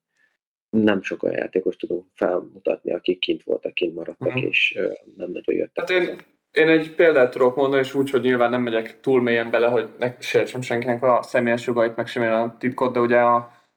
nem 0.70 1.02
sok 1.02 1.22
olyan 1.22 1.36
játékos 1.36 1.76
tudunk 1.76 2.06
felmutatni, 2.14 2.92
akik 2.92 3.18
kint 3.18 3.42
voltak, 3.42 3.74
kint 3.74 3.94
maradtak, 3.94 4.28
uh-huh. 4.28 4.44
és 4.44 4.78
nem 5.16 5.30
nagyon 5.30 5.54
jöttek. 5.54 5.88
Hát 5.88 5.90
én, 5.90 6.18
én 6.56 6.68
egy 6.68 6.94
példát 6.94 7.30
tudok 7.30 7.56
mondani, 7.56 7.82
és 7.82 7.94
úgy, 7.94 8.10
hogy 8.10 8.20
nyilván 8.20 8.50
nem 8.50 8.62
megyek 8.62 9.00
túl 9.00 9.22
mélyen 9.22 9.50
bele, 9.50 9.68
hogy 9.68 9.88
ne 9.98 10.14
sértsem 10.18 10.60
senkinek 10.60 11.02
a 11.02 11.22
személyes 11.22 11.66
jogait, 11.66 11.96
meg 11.96 12.06
semmilyen 12.06 12.34
a 12.34 12.56
titkot, 12.58 12.92
de 12.92 13.00
ugye 13.00 13.20
a, 13.20 13.34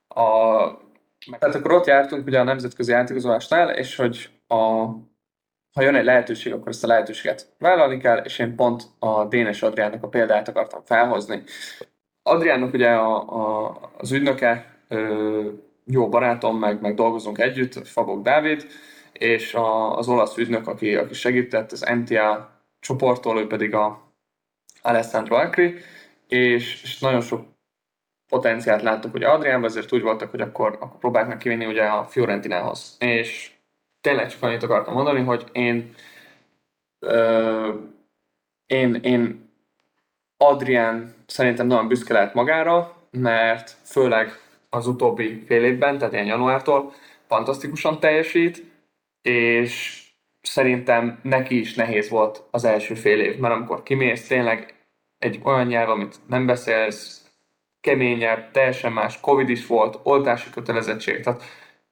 a 0.08 0.88
tehát 1.40 1.56
akkor 1.56 1.72
ott 1.72 1.86
jártunk 1.86 2.28
ugye 2.28 2.40
a 2.40 2.44
nemzetközi 2.44 2.92
játékozolásnál, 2.92 3.70
és 3.70 3.96
hogy 3.96 4.30
a, 4.48 4.56
ha 5.74 5.82
jön 5.82 5.96
egy 5.96 6.04
lehetőség, 6.04 6.54
akkor 6.54 6.68
ezt 6.68 6.84
a 6.84 6.88
lehetőséget 6.88 7.56
vállalni 7.58 7.98
kell, 7.98 8.18
és 8.18 8.40
én 8.40 8.56
pont 8.56 8.84
a 9.00 9.26
Dénes 9.26 9.62
Adriánnak 9.62 10.04
a 10.04 10.08
példát 10.08 10.48
akartam 10.48 10.82
felhozni. 10.86 11.44
Adriánnak 12.24 12.74
ugye 12.74 12.90
a, 12.90 13.16
a, 13.16 13.76
az 13.98 14.12
ügynöke 14.12 14.76
ö, 14.88 15.50
jó 15.86 16.10
barátom, 16.10 16.60
meg, 16.60 16.82
meg 16.82 16.94
dolgozunk 16.94 17.40
együtt, 17.40 17.88
Fabok 17.88 18.24
Dávid, 18.24 18.68
és 19.14 19.54
a, 19.54 19.98
az 19.98 20.08
olasz 20.08 20.38
ügynök, 20.38 20.68
aki, 20.68 20.96
aki 20.96 21.14
segített, 21.14 21.72
az 21.72 21.92
MTA 21.96 22.58
csoporttól, 22.80 23.40
ő 23.40 23.48
pedig 23.48 23.74
a 23.74 24.14
Alessandro 24.82 25.36
Acri, 25.36 25.76
és, 26.28 26.84
és 26.84 27.00
nagyon 27.00 27.22
sok 27.22 27.46
potenciált 28.28 28.82
láttuk 28.82 29.14
ugye 29.14 29.28
Adriánban, 29.28 29.70
ezért 29.70 29.94
úgy 29.94 30.02
voltak, 30.02 30.32
hogy 30.32 30.42
akkor, 30.42 30.78
akkor 30.80 31.00
próbálják 31.00 31.30
meg 31.30 31.38
kivinni 31.38 31.66
ugye 31.66 31.84
a 31.84 32.06
Fiorentinához. 32.06 32.96
És 33.00 33.52
tényleg 34.02 34.30
csak 34.30 34.44
annyit 34.44 34.64
akartam 34.64 34.94
mondani, 34.94 35.22
hogy 35.22 35.46
én 35.52 35.94
ö, 37.00 37.74
én, 38.66 38.96
én 38.96 39.50
Adrián 40.38 41.16
szerintem 41.26 41.68
nagyon 41.68 41.88
büszke 41.88 42.14
lehet 42.14 42.34
magára, 42.34 42.96
mert 43.12 43.70
főleg 43.84 44.32
az 44.70 44.88
utóbbi 44.88 45.44
fél 45.46 45.64
évben, 45.64 45.98
tehát 45.98 46.14
ilyen 46.14 46.26
januártól 46.26 46.94
fantasztikusan 47.28 48.00
teljesít, 48.00 48.64
és 49.22 49.99
szerintem 50.42 51.20
neki 51.24 51.60
is 51.60 51.74
nehéz 51.74 52.10
volt 52.10 52.44
az 52.52 52.64
első 52.64 52.94
fél 52.94 53.20
év, 53.20 53.38
mert 53.38 53.54
amikor 53.54 53.84
kimész 53.84 54.28
tényleg 54.28 54.74
egy 55.18 55.40
olyan 55.44 55.68
nyelv, 55.68 55.90
amit 55.90 56.16
nem 56.28 56.46
beszélsz, 56.46 57.24
keményebb, 57.82 58.52
teljesen 58.52 58.92
más, 58.92 59.20
Covid 59.20 59.50
is 59.50 59.68
volt, 59.68 60.00
oltási 60.04 60.50
kötelezettség, 60.50 61.24
tehát 61.24 61.44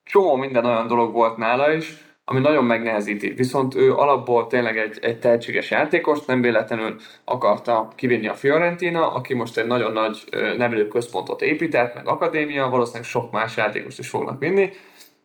csomó 0.04 0.36
minden 0.36 0.66
olyan 0.66 0.88
dolog 0.88 1.14
volt 1.14 1.38
nála 1.38 1.74
is, 1.74 2.06
ami 2.30 2.40
nagyon 2.40 2.66
megnehezíti. 2.66 3.30
Viszont 3.30 3.76
ő 3.76 3.94
alapból 3.94 4.48
tényleg 4.48 4.78
egy, 4.78 4.98
egy 5.02 5.20
tehetséges 5.20 5.72
játékos, 5.72 6.26
nem 6.26 6.42
véletlenül 6.42 6.96
akarta 7.24 7.88
kivinni 7.96 8.28
a 8.28 8.34
Fiorentina, 8.34 9.14
aki 9.14 9.34
most 9.34 9.58
egy 9.58 9.68
nagyon 9.68 9.92
nagy 9.92 10.24
nevelő 10.58 10.88
központot 10.88 11.42
épített, 11.42 11.96
meg 11.96 12.08
akadémia, 12.08 12.70
valószínűleg 12.70 13.08
sok 13.08 13.32
más 13.32 13.58
játékost 13.58 14.00
is 14.00 14.10
fognak 14.10 14.40
vinni, 14.40 14.70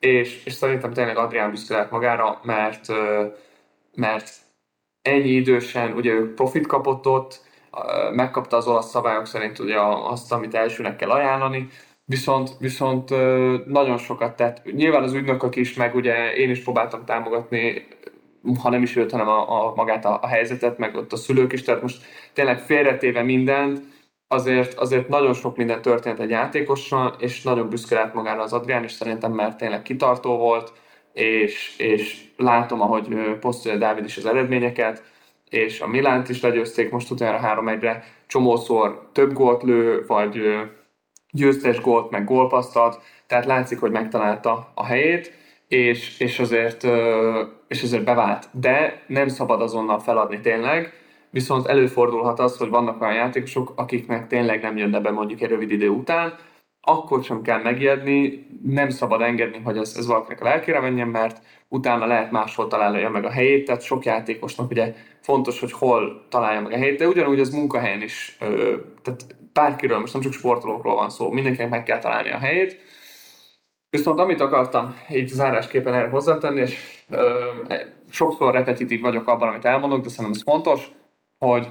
és, 0.05 0.44
és 0.44 0.53
szerintem 0.53 0.92
tényleg 0.92 1.16
Adrián 1.16 1.50
büszke 1.50 1.74
lehet 1.74 1.90
magára, 1.90 2.40
mert, 2.42 2.86
mert 3.94 4.30
ennyi 5.03 5.28
idősen, 5.28 5.92
ugye 5.92 6.11
ő 6.11 6.34
profit 6.34 6.66
kapott 6.66 7.07
ott, 7.07 7.40
megkapta 8.12 8.57
az 8.57 8.66
olasz 8.66 8.90
szabályok 8.90 9.26
szerint 9.26 9.59
ugye 9.59 9.80
azt, 9.80 10.32
amit 10.32 10.55
elsőnek 10.55 10.96
kell 10.96 11.11
ajánlani, 11.11 11.68
viszont, 12.05 12.57
viszont 12.59 13.11
nagyon 13.66 13.98
sokat 13.98 14.36
tett. 14.36 14.64
Nyilván 14.64 15.03
az 15.03 15.12
ügynökök 15.12 15.57
is, 15.57 15.74
meg 15.74 15.94
ugye 15.94 16.34
én 16.34 16.50
is 16.50 16.62
próbáltam 16.62 17.05
támogatni, 17.05 17.86
ha 18.62 18.70
nem 18.70 18.82
is 18.82 18.96
őt, 18.96 19.11
hanem 19.11 19.28
a, 19.28 19.66
a 19.66 19.74
magát 19.74 20.05
a, 20.05 20.18
a 20.22 20.26
helyzetet, 20.26 20.78
meg 20.78 20.96
ott 20.96 21.12
a 21.12 21.16
szülők 21.16 21.53
is, 21.53 21.62
tehát 21.62 21.82
most 21.82 22.03
tényleg 22.32 22.59
félretéve 22.59 23.22
mindent, 23.22 23.80
azért, 24.33 24.74
azért 24.74 25.09
nagyon 25.09 25.35
sok 25.35 25.57
minden 25.57 25.83
történt 25.83 26.20
egy 26.20 26.30
játékossal, 26.30 27.14
és 27.18 27.43
nagyon 27.43 27.68
büszke 27.68 27.95
lett 27.95 28.14
magára 28.14 28.43
az 28.43 28.53
Adrián, 28.53 28.83
és 28.83 28.93
szerintem 28.93 29.33
mert 29.33 29.57
tényleg 29.57 29.83
kitartó 29.83 30.37
volt, 30.37 30.72
és, 31.12 31.74
és 31.78 32.24
látom, 32.37 32.80
ahogy 32.80 33.07
posztolja 33.41 33.78
Dávid 33.78 34.05
is 34.05 34.16
az 34.16 34.26
eredményeket, 34.26 35.03
és 35.51 35.80
a 35.80 35.87
Milánt 35.87 36.28
is 36.28 36.41
legyőzték 36.41 36.91
most 36.91 37.11
utána 37.11 37.62
3-1-re, 37.62 38.05
csomószor 38.26 39.09
több 39.12 39.33
gólt 39.33 39.62
lő, 39.62 40.05
vagy 40.07 40.43
győztes 41.30 41.80
gólt, 41.80 42.11
meg 42.11 42.24
gólpaszt 42.24 42.76
ad, 42.76 42.99
tehát 43.26 43.47
látszik, 43.47 43.80
hogy 43.80 43.91
megtalálta 43.91 44.70
a 44.74 44.85
helyét, 44.85 45.33
és, 45.68 46.18
és, 46.20 46.39
azért, 46.39 46.85
és 47.68 47.83
azért 47.83 48.05
bevált. 48.05 48.49
De 48.53 49.03
nem 49.07 49.28
szabad 49.28 49.62
azonnal 49.62 49.99
feladni 49.99 50.41
tényleg, 50.41 51.01
viszont 51.33 51.66
előfordulhat 51.66 52.39
az, 52.39 52.57
hogy 52.57 52.68
vannak 52.68 53.03
olyan 53.03 53.14
játékosok, 53.14 53.72
akiknek 53.76 54.26
tényleg 54.26 54.62
nem 54.62 54.76
jönne 54.76 55.01
be 55.01 55.11
mondjuk 55.11 55.41
egy 55.41 55.49
rövid 55.49 55.70
idő 55.70 55.89
után, 55.89 56.35
akkor 56.80 57.24
sem 57.24 57.43
kell 57.43 57.62
megijedni, 57.62 58.47
nem 58.62 58.91
szabad 58.91 59.20
engedni, 59.20 59.61
hogy 59.64 59.76
ez, 59.76 59.95
ez 59.97 60.07
valakinek 60.07 60.41
a 60.41 60.45
lelkére 60.45 60.80
menjen, 60.80 61.09
mert 61.09 61.43
utána 61.68 62.07
lehet 62.07 62.30
máshol 62.30 62.68
találja 62.68 63.11
meg 63.11 63.24
a 63.24 63.30
helyét, 63.30 63.64
tehát 63.64 63.83
sok 63.83 64.05
játékosnak 64.05 64.70
ugye 64.70 64.95
fontos, 65.20 65.61
hogy 65.61 65.72
hol 65.72 66.26
találja 66.28 66.61
meg 66.61 66.72
a 66.72 66.76
helyét, 66.76 66.99
de 66.99 67.09
ugyanúgy 67.09 67.41
az 67.41 67.51
munkahelyen 67.51 68.03
is, 68.03 68.37
tehát 69.03 69.26
bárkiről, 69.53 69.99
most 69.99 70.12
nem 70.12 70.22
csak 70.22 70.33
sportolókról 70.33 70.95
van 70.95 71.11
szó, 71.11 71.30
mindenkinek 71.30 71.70
meg 71.70 71.83
kell 71.83 71.99
találni 71.99 72.30
a 72.30 72.39
helyét. 72.39 72.80
Viszont 73.91 74.18
amit 74.18 74.41
akartam 74.41 74.97
így 75.11 75.28
zárásképpen 75.28 75.95
erre 75.95 76.09
hozzátenni, 76.09 76.61
és 76.61 77.05
ö, 77.11 77.39
sokszor 78.11 78.53
repetitív 78.53 79.01
vagyok 79.01 79.28
abban, 79.28 79.49
amit 79.49 79.64
elmondok, 79.64 80.01
de 80.01 80.09
szerintem 80.09 80.35
ez 80.35 80.43
fontos, 80.43 80.91
hogy 81.47 81.68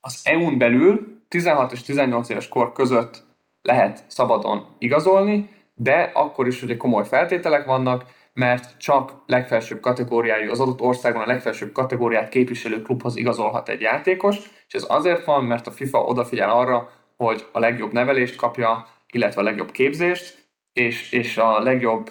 az 0.00 0.20
EU-n 0.24 0.58
belül 0.58 1.20
16 1.28 1.72
és 1.72 1.82
18 1.82 2.28
éves 2.28 2.48
kor 2.48 2.72
között 2.72 3.24
lehet 3.62 4.04
szabadon 4.06 4.66
igazolni, 4.78 5.50
de 5.74 6.10
akkor 6.14 6.46
is 6.46 6.62
ugye 6.62 6.76
komoly 6.76 7.04
feltételek 7.06 7.64
vannak, 7.64 8.04
mert 8.32 8.78
csak 8.78 9.12
legfelsőbb 9.26 9.80
kategóriájú, 9.80 10.50
az 10.50 10.60
adott 10.60 10.80
országban 10.80 11.22
a 11.22 11.26
legfelsőbb 11.26 11.72
kategóriát 11.72 12.28
képviselő 12.28 12.82
klubhoz 12.82 13.16
igazolhat 13.16 13.68
egy 13.68 13.80
játékos, 13.80 14.36
és 14.66 14.74
ez 14.74 14.84
azért 14.88 15.24
van, 15.24 15.44
mert 15.44 15.66
a 15.66 15.70
FIFA 15.70 16.04
odafigyel 16.04 16.50
arra, 16.50 16.90
hogy 17.16 17.46
a 17.52 17.58
legjobb 17.58 17.92
nevelést 17.92 18.36
kapja, 18.36 18.86
illetve 19.12 19.40
a 19.40 19.44
legjobb 19.44 19.70
képzést, 19.70 20.48
és, 20.72 21.12
és 21.12 21.36
a 21.36 21.60
legjobb 21.60 22.10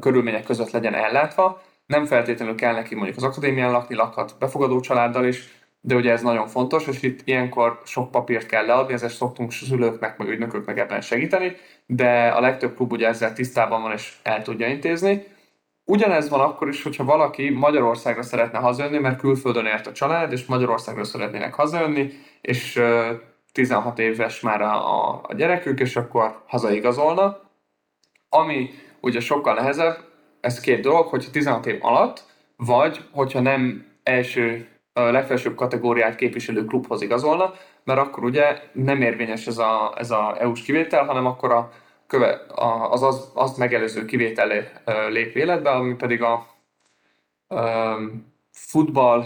körülmények 0.00 0.44
között 0.44 0.70
legyen 0.70 0.94
ellátva. 0.94 1.62
Nem 1.86 2.04
feltétlenül 2.04 2.54
kell 2.54 2.74
neki 2.74 2.94
mondjuk 2.94 3.16
az 3.16 3.22
akadémián 3.22 3.70
lakni, 3.70 3.94
lakhat 3.94 4.36
befogadó 4.38 4.80
családdal 4.80 5.26
is, 5.26 5.64
de 5.86 5.94
ugye 5.94 6.12
ez 6.12 6.22
nagyon 6.22 6.46
fontos, 6.46 6.86
és 6.86 7.02
itt 7.02 7.20
ilyenkor 7.24 7.80
sok 7.84 8.10
papírt 8.10 8.46
kell 8.46 8.66
leadni, 8.66 8.92
ezért 8.92 9.12
szoktunk 9.12 9.52
szülőknek, 9.52 10.18
meg 10.18 10.28
ügynököknek 10.28 10.78
ebben 10.78 11.00
segíteni, 11.00 11.56
de 11.86 12.28
a 12.28 12.40
legtöbb 12.40 12.76
klub 12.76 12.92
ugye 12.92 13.08
ezzel 13.08 13.32
tisztában 13.32 13.82
van 13.82 13.92
és 13.92 14.16
el 14.22 14.42
tudja 14.42 14.66
intézni. 14.66 15.26
Ugyanez 15.84 16.28
van 16.28 16.40
akkor 16.40 16.68
is, 16.68 16.82
hogyha 16.82 17.04
valaki 17.04 17.50
Magyarországra 17.50 18.22
szeretne 18.22 18.58
hazajönni, 18.58 18.98
mert 18.98 19.18
külföldön 19.18 19.66
ért 19.66 19.86
a 19.86 19.92
család, 19.92 20.32
és 20.32 20.46
Magyarországra 20.46 21.04
szeretnének 21.04 21.54
hazajönni, 21.54 22.12
és 22.40 22.80
16 23.52 23.98
éves 23.98 24.40
már 24.40 24.60
a, 24.62 25.20
a, 25.22 25.34
gyerekük, 25.34 25.80
és 25.80 25.96
akkor 25.96 26.42
hazaigazolna. 26.46 27.40
Ami 28.28 28.70
ugye 29.00 29.20
sokkal 29.20 29.54
nehezebb, 29.54 29.98
ez 30.40 30.60
két 30.60 30.80
dolog, 30.80 31.06
hogyha 31.06 31.30
16 31.30 31.66
év 31.66 31.78
alatt, 31.80 32.24
vagy 32.56 33.00
hogyha 33.10 33.40
nem 33.40 33.86
első 34.02 34.75
a 34.96 35.10
legfelsőbb 35.10 35.54
kategóriát 35.54 36.14
képviselő 36.14 36.64
klubhoz 36.64 37.02
igazolna, 37.02 37.54
mert 37.84 38.00
akkor 38.00 38.24
ugye 38.24 38.60
nem 38.72 39.02
érvényes 39.02 39.46
ez 39.46 39.58
a, 39.58 39.94
ez 39.96 40.10
a 40.10 40.36
EU-s 40.40 40.62
kivétel, 40.62 41.04
hanem 41.04 41.26
akkor 41.26 41.52
a, 41.52 41.70
köve, 42.06 42.30
a, 42.54 42.92
az, 42.92 43.02
az 43.02 43.30
azt 43.34 43.56
megelőző 43.56 44.04
kivétel 44.04 44.48
lép 45.08 45.36
életbe, 45.36 45.70
ami 45.70 45.94
pedig 45.94 46.22
a 46.22 46.46
um, 47.48 48.32
futball, 48.52 49.24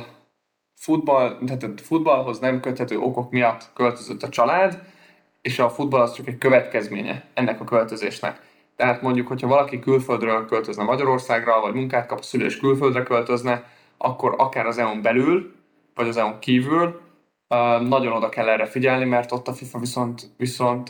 futball, 0.76 1.38
tehát 1.46 1.80
futballhoz 1.80 2.38
nem 2.38 2.60
köthető 2.60 2.98
okok 2.98 3.30
miatt 3.30 3.70
költözött 3.74 4.22
a 4.22 4.28
család, 4.28 4.82
és 5.42 5.58
a 5.58 5.70
futball 5.70 6.00
az 6.00 6.12
csak 6.12 6.26
egy 6.26 6.38
következménye 6.38 7.24
ennek 7.34 7.60
a 7.60 7.64
költözésnek. 7.64 8.40
Tehát 8.76 9.02
mondjuk, 9.02 9.26
hogyha 9.26 9.48
valaki 9.48 9.78
külföldről 9.78 10.46
költözne 10.46 10.84
Magyarországra, 10.84 11.60
vagy 11.60 11.74
munkát 11.74 12.06
kap, 12.06 12.18
a 12.18 12.22
szülés 12.22 12.58
külföldre 12.58 13.02
költözne, 13.02 13.64
akkor 13.96 14.34
akár 14.36 14.66
az 14.66 14.78
EU-n 14.78 15.02
belül, 15.02 15.58
vagy 15.94 16.08
az 16.08 16.16
EU-n 16.16 16.38
kívül, 16.38 17.00
nagyon 17.80 18.12
oda 18.12 18.28
kell 18.28 18.48
erre 18.48 18.66
figyelni, 18.66 19.04
mert 19.04 19.32
ott 19.32 19.48
a 19.48 19.52
FIFA 19.52 19.78
viszont, 19.78 20.22
viszont 20.36 20.88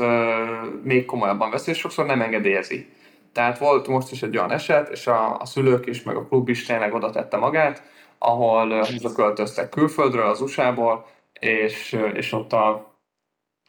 még 0.82 1.04
komolyabban 1.04 1.50
veszi, 1.50 1.70
és 1.70 1.78
sokszor 1.78 2.06
nem 2.06 2.22
engedélyezi. 2.22 2.88
Tehát 3.32 3.58
volt 3.58 3.86
most 3.86 4.12
is 4.12 4.22
egy 4.22 4.36
olyan 4.36 4.52
eset, 4.52 4.88
és 4.88 5.06
a, 5.06 5.38
a 5.38 5.44
szülők 5.44 5.86
is, 5.86 6.02
meg 6.02 6.16
a 6.16 6.26
klub 6.26 6.48
is 6.48 6.66
tényleg 6.66 6.94
oda 6.94 7.10
tette 7.10 7.36
magát, 7.36 7.82
ahol 8.18 8.86
költöztek 9.14 9.68
külföldről, 9.68 10.26
az 10.26 10.40
USA-ból, 10.40 11.06
és, 11.40 11.98
és 12.12 12.32
ott 12.32 12.52
a, 12.52 12.94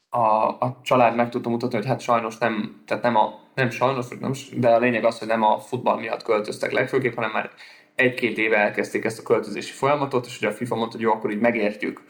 a, 0.09 0.47
a 0.47 0.79
család 0.83 1.15
meg 1.15 1.29
tudta 1.29 1.49
mutatni, 1.49 1.77
hogy 1.77 1.85
hát 1.85 2.01
sajnos 2.01 2.37
nem, 2.37 2.81
tehát 2.85 3.03
nem 3.03 3.15
a, 3.15 3.39
nem 3.55 3.69
sajnos, 3.69 4.07
nem, 4.19 4.31
de 4.55 4.69
a 4.69 4.79
lényeg 4.79 5.05
az, 5.05 5.19
hogy 5.19 5.27
nem 5.27 5.43
a 5.43 5.59
futball 5.59 5.99
miatt 5.99 6.23
költöztek 6.23 6.71
legfőképp, 6.71 7.15
hanem 7.15 7.31
már 7.31 7.49
egy-két 7.95 8.37
éve 8.37 8.57
elkezdték 8.57 9.05
ezt 9.05 9.19
a 9.19 9.23
költözési 9.23 9.71
folyamatot, 9.71 10.25
és 10.25 10.37
ugye 10.37 10.47
a 10.47 10.51
FIFA 10.51 10.75
mondta, 10.75 10.95
hogy 10.95 11.05
jó, 11.05 11.11
akkor 11.11 11.31
így 11.31 11.39
megértjük. 11.39 12.01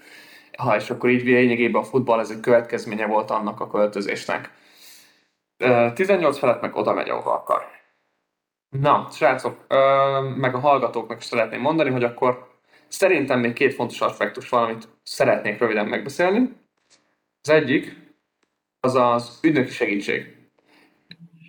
Ha, 0.57 0.75
és 0.75 0.89
akkor 0.89 1.09
így 1.09 1.23
lényegében 1.23 1.81
a 1.81 1.85
futball 1.85 2.19
ez 2.19 2.29
egy 2.29 2.39
következménye 2.39 3.05
volt 3.05 3.29
annak 3.29 3.59
a 3.59 3.67
költözésnek. 3.67 4.51
18 5.93 6.37
felett 6.37 6.61
meg 6.61 6.75
oda 6.75 6.93
megy, 6.93 7.09
ahova 7.09 7.33
akar. 7.33 7.65
Na, 8.69 9.07
srácok, 9.11 9.65
meg 10.35 10.55
a 10.55 10.59
hallgatóknak 10.59 11.17
is 11.17 11.23
szeretném 11.23 11.61
mondani, 11.61 11.89
hogy 11.89 12.03
akkor 12.03 12.49
szerintem 12.87 13.39
még 13.39 13.53
két 13.53 13.73
fontos 13.73 14.01
aspektus 14.01 14.49
van, 14.49 14.63
amit 14.63 14.87
szeretnék 15.03 15.59
röviden 15.59 15.87
megbeszélni. 15.87 16.53
Az 17.41 17.49
egyik, 17.49 17.95
az 18.79 18.95
az 18.95 19.39
ügynöki 19.41 19.71
segítség. 19.71 20.40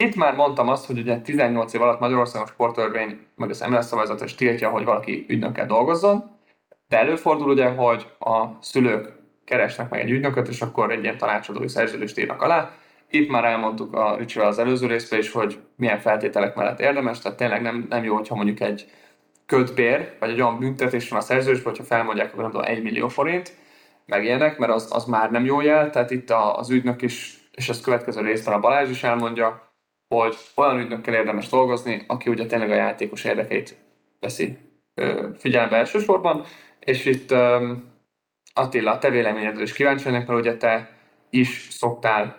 Itt 0.02 0.14
már 0.14 0.34
mondtam 0.34 0.68
azt, 0.68 0.86
hogy 0.86 0.98
ugye 0.98 1.20
18 1.20 1.72
év 1.72 1.82
alatt 1.82 2.00
Magyarországon 2.00 2.46
sportörvény, 2.46 3.18
meg 3.36 3.50
az 3.50 3.64
MLS 3.68 3.84
szabályzat 3.84 4.36
tiltja, 4.36 4.70
hogy 4.70 4.84
valaki 4.84 5.24
ügynökkel 5.28 5.66
dolgozzon, 5.66 6.30
de 6.88 6.98
előfordul 6.98 7.50
ugye, 7.50 7.68
hogy 7.68 8.06
a 8.18 8.44
szülők 8.60 9.12
keresnek 9.44 9.90
meg 9.90 10.00
egy 10.00 10.10
ügynököt, 10.10 10.48
és 10.48 10.60
akkor 10.60 10.92
egy 10.92 11.02
ilyen 11.02 11.18
tanácsadói 11.18 11.68
szerződést 11.68 12.18
írnak 12.18 12.42
alá. 12.42 12.70
Itt 13.10 13.30
már 13.30 13.44
elmondtuk 13.44 13.94
a 13.94 14.16
Ricsivel 14.16 14.48
az 14.48 14.58
előző 14.58 14.86
részben 14.86 15.18
is, 15.18 15.32
hogy 15.32 15.58
milyen 15.76 15.98
feltételek 15.98 16.54
mellett 16.54 16.80
érdemes, 16.80 17.18
tehát 17.18 17.38
tényleg 17.38 17.62
nem, 17.62 17.86
nem 17.88 18.04
jó, 18.04 18.14
hogyha 18.14 18.34
mondjuk 18.34 18.60
egy 18.60 18.86
kötbér, 19.46 20.12
vagy 20.20 20.30
egy 20.30 20.40
olyan 20.40 20.58
büntetés 20.58 21.08
van 21.08 21.18
a 21.18 21.22
szerződésben, 21.22 21.72
hogyha 21.72 21.84
felmondják, 21.84 22.30
hogy 22.30 22.40
nem 22.40 22.50
tudom, 22.50 22.66
1 22.66 22.82
millió 22.82 23.08
forint, 23.08 23.52
meg 24.06 24.24
ilyenek, 24.24 24.58
mert 24.58 24.72
az, 24.72 24.88
az 24.92 25.04
már 25.04 25.30
nem 25.30 25.44
jó 25.44 25.60
jel, 25.60 25.90
tehát 25.90 26.10
itt 26.10 26.30
a, 26.30 26.58
az 26.58 26.70
ügynök 26.70 27.02
is, 27.02 27.36
és 27.52 27.68
ezt 27.68 27.82
következő 27.82 28.20
részben 28.20 28.54
a 28.54 28.60
Balázs 28.60 28.90
is 28.90 29.02
elmondja, 29.02 29.70
hogy 30.18 30.36
olyan 30.54 30.78
ügynökkel 30.78 31.14
érdemes 31.14 31.48
dolgozni, 31.48 32.04
aki 32.06 32.30
ugye 32.30 32.46
tényleg 32.46 32.70
a 32.70 32.74
játékos 32.74 33.24
érdekeit 33.24 33.76
veszi 34.20 34.58
figyelembe 35.38 35.76
elsősorban, 35.76 36.44
és 36.80 37.04
itt 37.04 37.34
Attila, 38.54 38.90
a 38.90 38.98
te 38.98 39.10
véleményedről 39.10 39.62
is 39.62 39.72
kíváncsi 39.72 40.04
vagyok, 40.04 40.26
mert 40.26 40.40
ugye 40.40 40.56
te 40.56 40.96
is 41.30 41.68
szoktál 41.70 42.36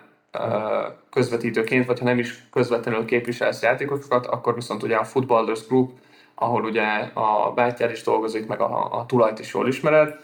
közvetítőként, 1.10 1.86
vagy 1.86 1.98
ha 1.98 2.04
nem 2.04 2.18
is 2.18 2.48
közvetlenül 2.50 3.04
képviselsz 3.04 3.62
játékosokat, 3.62 4.26
akkor 4.26 4.54
viszont 4.54 4.82
ugye 4.82 4.96
a 4.96 5.04
Footballers 5.04 5.66
Group, 5.66 5.90
ahol 6.34 6.64
ugye 6.64 6.82
a 7.14 7.52
bátyád 7.52 7.90
is 7.90 8.02
dolgozik, 8.02 8.46
meg 8.46 8.60
a, 8.60 8.98
a 8.98 9.06
tulajt 9.06 9.38
is 9.38 9.54
jól 9.54 9.68
ismered, 9.68 10.18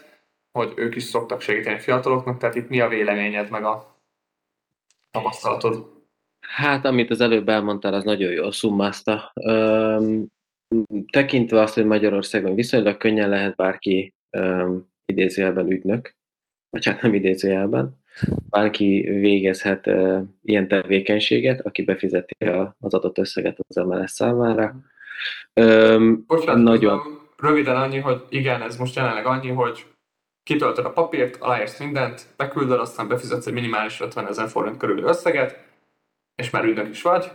hogy 0.51 0.73
ők 0.75 0.95
is 0.95 1.03
szoktak 1.03 1.41
segíteni 1.41 1.79
fiataloknak, 1.79 2.37
tehát 2.37 2.55
itt 2.55 2.69
mi 2.69 2.79
a 2.79 2.87
véleményed, 2.87 3.49
meg 3.49 3.63
a 3.63 3.95
tapasztalatod? 5.11 6.00
Hát, 6.47 6.85
amit 6.85 7.09
az 7.09 7.21
előbb 7.21 7.49
elmondtál, 7.49 7.93
az 7.93 8.03
nagyon 8.03 8.31
jól 8.31 8.51
szummázta. 8.51 9.31
Üm, 9.45 10.27
tekintve 11.11 11.61
azt, 11.61 11.73
hogy 11.73 11.85
Magyarországon 11.85 12.55
viszonylag 12.55 12.97
könnyen 12.97 13.29
lehet 13.29 13.55
bárki 13.55 14.13
üm, 14.37 14.89
idézőjelben 15.05 15.71
ügynök, 15.71 16.15
vagy 16.69 16.85
hát 16.85 17.01
nem 17.01 17.13
idézőjelben, 17.13 17.99
bárki 18.49 19.01
végezhet 19.01 19.87
uh, 19.87 20.21
ilyen 20.43 20.67
tevékenységet, 20.67 21.65
aki 21.65 21.83
befizeti 21.83 22.35
az 22.79 22.93
adott 22.93 23.17
összeget 23.17 23.57
az 23.67 23.75
MLS 23.75 24.11
számára. 24.11 24.75
Um, 25.55 26.23
Bocsánat, 26.27 26.63
nagyon... 26.63 26.99
röviden 27.37 27.75
annyi, 27.75 27.97
hogy 27.97 28.25
igen, 28.29 28.61
ez 28.61 28.77
most 28.77 28.95
jelenleg 28.95 29.25
annyi, 29.25 29.49
hogy 29.49 29.85
kitöltöd 30.43 30.85
a 30.85 30.91
papírt, 30.91 31.35
aláírsz 31.35 31.79
mindent, 31.79 32.25
beküldöd, 32.37 32.79
aztán 32.79 33.07
befizetsz 33.07 33.47
egy 33.47 33.53
minimális 33.53 34.01
50 34.01 34.27
ezer 34.27 34.49
forint 34.49 34.77
körül 34.77 35.03
összeget, 35.03 35.70
és 36.41 36.49
már 36.49 36.65
ügynök 36.65 36.89
is 36.89 37.01
vagy. 37.01 37.31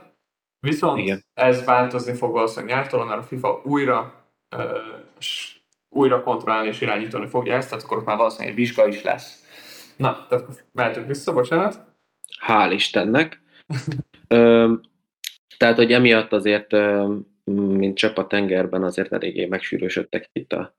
Viszont 0.60 0.98
Igen. 0.98 1.24
ez 1.34 1.64
változni 1.64 2.14
fog 2.14 2.32
valószínűleg 2.32 2.76
nyártól, 2.76 3.04
mert 3.04 3.20
a 3.20 3.22
FIFA 3.22 3.60
újra 3.64 4.24
uh, 4.56 4.64
újra 5.88 6.22
kontrollálni 6.22 6.68
és 6.68 6.80
irányítani 6.80 7.26
fogja 7.26 7.54
ezt, 7.54 7.68
tehát 7.68 7.84
akkor 7.84 8.04
már 8.04 8.16
valószínűleg 8.16 8.52
egy 8.52 8.58
vizsga 8.58 8.86
is 8.86 9.02
lesz. 9.02 9.44
Na, 9.96 10.26
tehát 10.28 10.66
mehetünk 10.72 11.06
vissza, 11.06 11.32
bocsánat. 11.32 11.84
Hál' 12.46 12.72
Istennek. 12.72 13.42
ö, 14.28 14.72
tehát, 15.56 15.76
hogy 15.76 15.92
emiatt 15.92 16.32
azért, 16.32 16.76
mint 17.54 17.96
csepp 17.96 18.16
a 18.16 18.26
tengerben, 18.26 18.82
azért 18.82 19.12
eléggé 19.12 19.46
megsűrűsödtek 19.46 20.28
itt 20.32 20.52
a, 20.52 20.76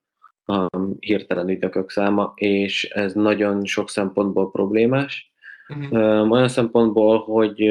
a 0.52 0.68
hirtelen 0.98 1.48
ügynökök 1.48 1.90
száma, 1.90 2.32
és 2.34 2.84
ez 2.84 3.12
nagyon 3.12 3.64
sok 3.64 3.90
szempontból 3.90 4.50
problémás. 4.50 5.32
Uh-huh. 5.68 6.30
Olyan 6.30 6.48
szempontból, 6.48 7.18
hogy 7.18 7.70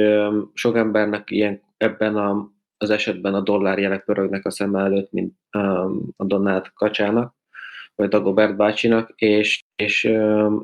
sok 0.53 0.75
embernek 0.75 1.31
ilyen, 1.31 1.61
ebben 1.77 2.15
a, 2.15 2.51
az 2.77 2.89
esetben 2.89 3.33
a 3.33 3.41
dollárjelek 3.41 4.03
pörögnek 4.03 4.45
a 4.45 4.51
szem 4.51 4.75
előtt, 4.75 5.11
mint 5.11 5.33
a 6.15 6.25
Donát 6.25 6.73
Kacsának, 6.73 7.35
vagy 7.95 8.09
Dagobert 8.09 8.55
bácsinak, 8.55 9.13
és, 9.15 9.63
és 9.75 10.05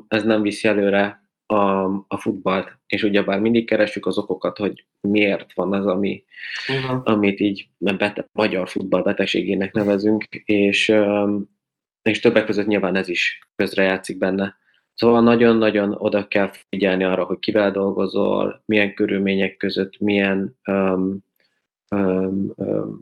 ez 0.08 0.24
nem 0.24 0.42
viszi 0.42 0.68
előre 0.68 1.24
a, 1.46 1.84
a 2.08 2.16
futballt, 2.16 2.78
és 2.86 3.02
ugyebár 3.02 3.40
mindig 3.40 3.66
keresjük 3.66 4.06
az 4.06 4.18
okokat, 4.18 4.58
hogy 4.58 4.86
miért 5.00 5.52
van 5.54 5.72
az, 5.72 5.86
ami, 5.86 6.24
uh-huh. 6.68 7.00
amit 7.04 7.40
így 7.40 7.68
bete, 7.78 8.28
magyar 8.32 8.68
futball 8.68 9.02
betegségének 9.02 9.72
nevezünk, 9.72 10.24
és, 10.44 10.94
és 12.02 12.20
többek 12.20 12.44
között 12.44 12.66
nyilván 12.66 12.96
ez 12.96 13.08
is 13.08 13.38
közrejátszik 13.56 14.18
benne. 14.18 14.56
Szóval 14.94 15.22
nagyon-nagyon 15.22 15.94
oda 15.98 16.28
kell 16.28 16.50
figyelni 16.68 17.04
arra, 17.04 17.24
hogy 17.24 17.38
kivel 17.38 17.70
dolgozol, 17.70 18.62
milyen 18.66 18.94
körülmények 18.94 19.56
között, 19.56 19.98
milyen 19.98 20.58
um, 20.66 21.18
um, 21.90 22.52
um, 22.56 23.00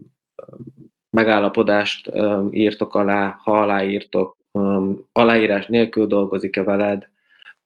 megállapodást 1.10 2.08
um, 2.08 2.48
írtok 2.52 2.94
alá, 2.94 3.38
ha 3.42 3.60
aláírtok, 3.60 4.36
um, 4.52 5.08
aláírás 5.12 5.66
nélkül 5.66 6.06
dolgozik-e 6.06 6.62
veled, 6.62 7.08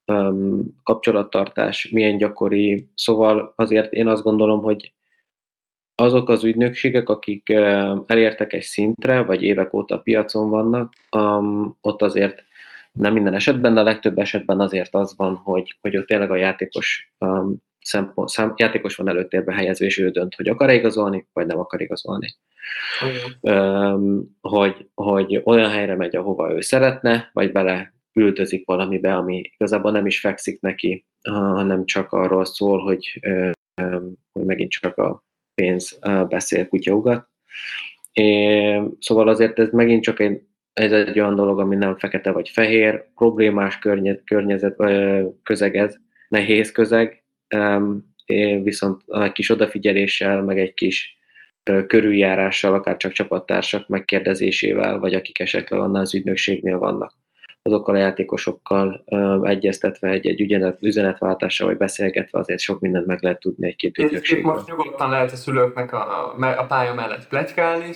um, 0.07 0.63
kapcsolattartás 0.83 1.89
milyen 1.91 2.17
gyakori. 2.17 2.89
Szóval 2.95 3.53
azért 3.57 3.93
én 3.93 4.07
azt 4.09 4.23
gondolom, 4.23 4.63
hogy 4.63 4.95
azok 5.95 6.29
az 6.29 6.45
ügynökségek, 6.45 7.09
akik 7.09 7.49
elértek 8.07 8.53
egy 8.53 8.63
szintre, 8.63 9.23
vagy 9.23 9.43
évek 9.43 9.75
óta 9.75 9.99
piacon 9.99 10.51
vannak, 10.51 10.93
um, 11.17 11.77
ott 11.81 12.03
azért 12.03 12.45
nem 12.97 13.13
minden 13.13 13.35
esetben, 13.35 13.75
de 13.75 13.81
a 13.81 13.85
legtöbb 13.85 14.19
esetben 14.19 14.61
azért 14.61 14.95
az 14.95 15.17
van, 15.17 15.35
hogy, 15.35 15.77
hogy 15.81 15.97
ott 15.97 16.07
tényleg 16.07 16.31
a 16.31 16.37
játékos 16.37 17.13
um, 17.19 17.57
szempont, 17.81 18.29
szám, 18.29 18.53
játékos 18.57 18.97
van 18.97 19.09
előttérbe 19.09 19.53
helyezve, 19.55 19.87
és 19.87 19.99
ő 19.99 20.11
dönt, 20.11 20.35
hogy 20.35 20.49
akar 20.49 20.71
igazolni, 20.71 21.27
vagy 21.33 21.47
nem 21.47 21.59
akar 21.59 21.81
igazolni. 21.81 22.35
Um, 23.41 24.37
hogy, 24.41 24.89
hogy 24.95 25.41
olyan 25.45 25.71
helyre 25.71 25.97
megy, 25.97 26.17
ahova 26.17 26.53
ő 26.53 26.61
szeretne, 26.61 27.31
vagy 27.33 27.53
bele 27.53 27.95
üldözik 28.13 28.67
valamibe, 28.67 29.15
ami 29.15 29.51
igazából 29.55 29.91
nem 29.91 30.07
is 30.07 30.21
fekszik 30.21 30.61
neki, 30.61 31.07
hanem 31.31 31.85
csak 31.85 32.13
arról 32.13 32.45
szól, 32.45 32.79
hogy, 32.79 33.21
hogy 34.33 34.45
megint 34.45 34.71
csak 34.71 34.97
a 34.97 35.25
pénz 35.55 35.99
beszél 36.29 36.69
kutyaugat. 36.69 37.29
É, 38.13 38.81
szóval 38.99 39.29
azért 39.29 39.59
ez 39.59 39.71
megint 39.71 40.03
csak 40.03 40.21
egy, 40.21 40.43
ez 40.81 40.93
egy 40.93 41.21
olyan 41.21 41.35
dolog, 41.35 41.61
ami 41.61 41.77
nem 41.77 41.97
fekete 41.97 42.31
vagy 42.31 42.49
fehér, 42.49 43.05
problémás 43.15 43.79
környezet, 43.79 44.23
környezet 44.25 44.77
közeg 45.43 45.77
ez, 45.77 45.97
nehéz 46.29 46.73
közeg, 46.73 47.25
viszont 48.63 49.03
egy 49.07 49.33
kis 49.33 49.51
odafigyeléssel, 49.51 50.43
meg 50.43 50.59
egy 50.59 50.75
kis 50.75 51.19
körüljárással, 51.87 52.75
akár 52.75 52.97
csak 52.97 53.13
csapattársak 53.13 53.89
megkérdezésével, 53.89 54.99
vagy 54.99 55.15
akik 55.15 55.39
esetleg 55.39 55.81
annál 55.81 56.03
az 56.03 56.15
ügynökségnél 56.15 56.79
vannak, 56.79 57.13
azokkal 57.63 57.95
a 57.95 57.99
játékosokkal 57.99 59.05
egyeztetve 59.43 60.09
egy-egy 60.09 60.41
üzenet, 60.41 60.83
üzenetváltással, 60.83 61.67
vagy 61.67 61.77
beszélgetve 61.77 62.39
azért 62.39 62.61
sok 62.61 62.81
mindent 62.81 63.07
meg 63.07 63.23
lehet 63.23 63.41
tudni 63.41 63.67
egy-két 63.67 63.99
ügynökségről. 63.99 64.53
Most 64.53 64.67
nyugodtan 64.67 65.11
lehet 65.11 65.33
a 65.33 65.37
szülőknek 65.37 65.93
a, 65.93 66.35
a 66.59 66.65
pálya 66.67 66.95
mellett 66.95 67.29
plegykálni, 67.29 67.91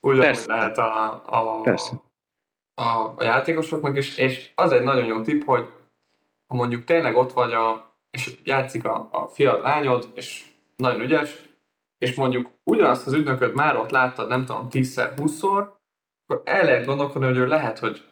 úgy 0.00 0.16
lehet 0.16 0.78
a, 0.78 1.22
a, 1.26 1.60
Persze. 1.60 2.02
A, 2.74 2.82
a 3.16 3.22
játékosoknak 3.22 3.96
is, 3.96 4.16
és 4.16 4.50
az 4.54 4.72
egy 4.72 4.82
nagyon 4.82 5.04
jó 5.04 5.20
tipp, 5.20 5.42
hogy 5.42 5.68
ha 6.46 6.54
mondjuk 6.54 6.84
tényleg 6.84 7.16
ott 7.16 7.32
vagy 7.32 7.52
a, 7.52 7.94
és 8.10 8.38
játszik 8.44 8.84
a, 8.84 9.08
a 9.12 9.26
fiad, 9.26 9.62
lányod, 9.62 10.10
és 10.14 10.44
nagyon 10.76 11.00
ügyes, 11.00 11.42
és 11.98 12.14
mondjuk 12.14 12.50
ugyanazt 12.64 13.06
az 13.06 13.12
ügynököt 13.12 13.54
már 13.54 13.76
ott 13.76 13.90
láttad, 13.90 14.28
nem 14.28 14.44
tudom, 14.44 14.68
10-szer, 14.70 15.12
20-szor, 15.16 15.68
akkor 16.26 16.42
el 16.44 16.64
lehet 16.64 16.86
gondolkodni, 16.86 17.26
hogy 17.26 17.36
ő 17.36 17.46
lehet, 17.46 17.78
hogy 17.78 18.04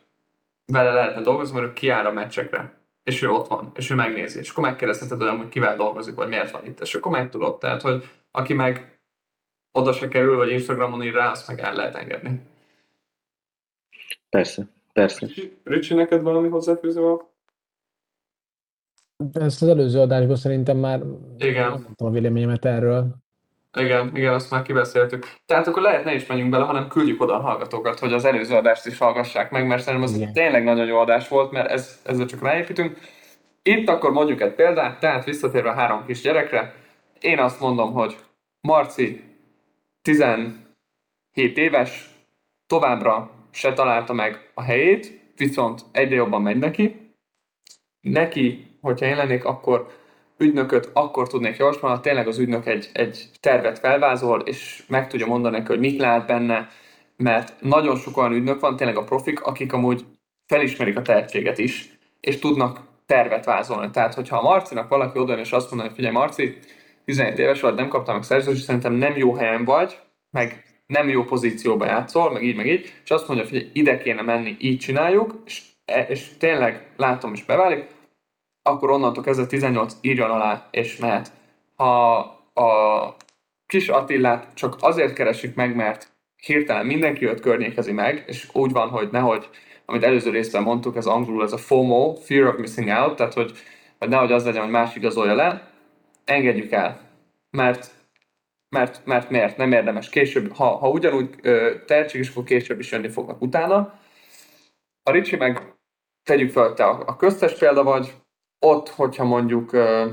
vele 0.67 0.93
lehetne 0.93 1.21
dolgozni, 1.21 1.59
mert 1.59 1.71
ő 1.71 1.73
kiáll 1.73 2.07
a 2.07 2.13
meccsekre, 2.13 2.79
és 3.03 3.23
ő 3.23 3.31
ott 3.31 3.49
van, 3.49 3.73
és 3.75 3.91
ő 3.91 3.95
megnézi, 3.95 4.39
és 4.39 4.51
akkor 4.51 4.65
megkérdezheted 4.65 5.23
olyan, 5.23 5.37
hogy 5.37 5.49
kivel 5.49 5.77
dolgozik, 5.77 6.15
vagy 6.15 6.29
miért 6.29 6.51
van 6.51 6.65
itt, 6.65 6.81
és 6.81 6.95
akkor 6.95 7.13
megtudod. 7.13 7.59
Tehát, 7.59 7.83
hogy 7.83 8.09
aki 8.31 8.55
meg 8.55 8.94
oda 9.77 9.93
se 9.93 10.09
kerül, 10.09 10.37
vagy 10.37 10.51
Instagramon 10.51 11.03
ír 11.03 11.13
rá, 11.13 11.31
azt 11.31 11.49
meg 11.49 11.61
el 11.61 11.75
lehet 11.75 11.95
engedni. 11.95 12.41
Persze, 14.31 14.67
persze. 14.93 15.27
Ricsi, 15.65 15.95
neked 15.95 16.23
valami 16.23 16.49
hozzáfűző 16.49 17.01
van? 17.01 17.21
Ezt 19.33 19.63
az 19.63 19.69
előző 19.69 20.01
adásban 20.01 20.37
szerintem 20.37 20.77
már 20.77 21.01
igen. 21.39 21.71
mondtam 21.71 22.07
a 22.07 22.11
véleményemet 22.11 22.65
erről. 22.65 23.15
Igen, 23.77 24.17
igen, 24.17 24.35
azt 24.35 24.51
már 24.51 24.63
kibeszéltük. 24.63 25.27
Tehát 25.47 25.67
akkor 25.67 25.83
lehet 25.83 26.05
ne 26.05 26.15
is 26.15 26.27
menjünk 26.27 26.51
bele, 26.51 26.65
hanem 26.65 26.89
küldjük 26.89 27.21
oda 27.21 27.35
a 27.35 27.41
hallgatókat, 27.41 27.99
hogy 27.99 28.13
az 28.13 28.25
előző 28.25 28.57
adást 28.57 28.87
is 28.87 28.99
hallgassák 28.99 29.51
meg, 29.51 29.67
mert 29.67 29.83
szerintem 29.83 30.09
az 30.09 30.17
igen. 30.17 30.33
tényleg 30.33 30.65
nagyon 30.65 30.87
jó 30.87 30.99
adás 30.99 31.29
volt, 31.29 31.51
mert 31.51 31.71
ez, 31.71 32.01
ezzel 32.05 32.27
csak 32.27 32.43
ráépítünk. 32.43 32.99
Itt 33.63 33.89
akkor 33.89 34.13
mondjuk 34.13 34.41
egy 34.41 34.55
példát, 34.55 35.01
tehát 35.01 35.25
visszatérve 35.25 35.71
a 35.71 35.75
három 35.75 36.07
kis 36.07 36.21
gyerekre, 36.21 36.75
én 37.21 37.39
azt 37.39 37.61
mondom, 37.61 37.93
hogy 37.93 38.17
Marci 38.61 39.34
17 40.05 41.59
éves, 41.59 42.09
továbbra 42.67 43.31
se 43.51 43.73
találta 43.73 44.13
meg 44.13 44.51
a 44.55 44.63
helyét, 44.63 45.33
viszont 45.37 45.85
egyre 45.93 46.15
jobban 46.15 46.43
megy 46.43 46.59
neki. 46.59 47.17
Neki, 48.01 48.67
hogyha 48.81 49.07
én 49.07 49.17
lennék, 49.17 49.45
akkor 49.45 49.87
ügynököt 50.39 50.91
akkor 50.93 51.29
tudnék 51.29 51.57
javasolni, 51.57 51.97
ha 51.97 52.01
tényleg 52.01 52.27
az 52.27 52.39
ügynök 52.39 52.67
egy, 52.67 52.91
egy 52.93 53.29
tervet 53.41 53.79
felvázol, 53.79 54.41
és 54.41 54.85
meg 54.89 55.09
tudja 55.09 55.27
mondani 55.27 55.57
neki, 55.57 55.69
hogy 55.69 55.79
mit 55.79 55.99
lát 55.99 56.27
benne, 56.27 56.69
mert 57.17 57.61
nagyon 57.61 57.97
sok 57.97 58.17
olyan 58.17 58.33
ügynök 58.33 58.61
van, 58.61 58.77
tényleg 58.77 58.97
a 58.97 59.05
profik, 59.05 59.41
akik 59.41 59.73
amúgy 59.73 60.05
felismerik 60.47 60.97
a 60.97 61.03
tehetséget 61.03 61.59
is, 61.59 61.99
és 62.21 62.39
tudnak 62.39 62.81
tervet 63.07 63.45
vázolni. 63.45 63.91
Tehát, 63.91 64.15
hogyha 64.15 64.37
a 64.37 64.43
Marcinak 64.43 64.89
valaki 64.89 65.19
oda 65.19 65.39
és 65.39 65.53
azt 65.53 65.71
mondja, 65.71 65.89
hogy 65.89 65.97
figyelj 65.97 66.15
Marci, 66.15 66.59
17 67.05 67.39
éves 67.39 67.61
vagy, 67.61 67.75
nem 67.75 67.89
kaptam 67.89 68.15
meg 68.15 68.23
szerződést, 68.23 68.65
szerintem 68.65 68.93
nem 68.93 69.17
jó 69.17 69.35
helyen 69.35 69.65
vagy, 69.65 69.99
meg 70.31 70.65
nem 70.87 71.09
jó 71.09 71.25
pozícióba 71.25 71.87
játszol, 71.87 72.33
meg 72.33 72.43
így, 72.43 72.57
meg 72.57 72.67
így, 72.67 72.93
és 73.05 73.11
azt 73.11 73.29
mondja, 73.29 73.47
hogy 73.49 73.71
ide 73.73 73.99
kéne 73.99 74.23
menni, 74.23 74.57
így 74.59 74.79
csináljuk, 74.79 75.43
és, 75.45 75.63
e, 75.85 76.01
és 76.01 76.29
tényleg 76.39 76.87
látom, 76.97 77.33
és 77.33 77.45
beválik, 77.45 77.87
akkor 78.63 78.91
onnantól 78.91 79.23
kezdve 79.23 79.47
18 79.47 79.97
írjon 80.01 80.31
alá, 80.31 80.69
és 80.71 80.97
mehet. 80.97 81.33
Ha 81.77 82.17
a 82.55 83.17
kis 83.67 83.89
Attillát 83.89 84.47
csak 84.55 84.77
azért 84.81 85.13
keresik 85.13 85.55
meg, 85.55 85.75
mert 85.75 86.13
hirtelen 86.37 86.87
mindenki 86.87 87.27
őt 87.27 87.41
környékezi 87.41 87.93
meg, 87.93 88.25
és 88.27 88.49
úgy 88.53 88.73
van, 88.73 88.89
hogy 88.89 89.09
nehogy, 89.11 89.49
amit 89.85 90.05
előző 90.05 90.31
részben 90.31 90.63
mondtuk, 90.63 90.97
ez 90.97 91.07
angolul 91.07 91.43
ez 91.43 91.53
a 91.53 91.57
FOMO, 91.57 92.15
Fear 92.15 92.47
of 92.47 92.57
Missing 92.57 92.89
Out, 92.89 93.17
tehát 93.17 93.35
hogy, 93.35 93.53
hogy 93.99 94.09
nehogy 94.09 94.33
az 94.33 94.45
legyen, 94.45 94.63
hogy 94.63 94.71
más 94.71 94.97
igazolja 94.97 95.35
le, 95.35 95.74
engedjük 96.25 96.73
el. 96.73 97.01
Mert 97.51 97.95
mert, 98.75 99.07
mert 99.07 99.31
miért? 99.31 99.57
Nem 99.57 99.73
érdemes. 99.73 100.09
Később, 100.09 100.53
ha, 100.53 100.77
ha 100.77 100.89
ugyanúgy 100.89 101.41
tehetséges, 101.87 102.31
akkor 102.31 102.45
később 102.45 102.79
is 102.79 102.91
jönni 102.91 103.09
fognak 103.09 103.43
utána. 103.43 103.99
A 105.03 105.11
Ricsi 105.11 105.37
meg 105.37 105.75
tegyük 106.23 106.51
fel, 106.51 106.75
te 106.75 106.85
a, 106.85 107.03
a 107.07 107.17
köztes 107.17 107.59
példa 107.59 107.83
vagy, 107.83 108.15
ott, 108.59 108.89
hogyha 108.89 109.25
mondjuk 109.25 109.73
ö, 109.73 110.11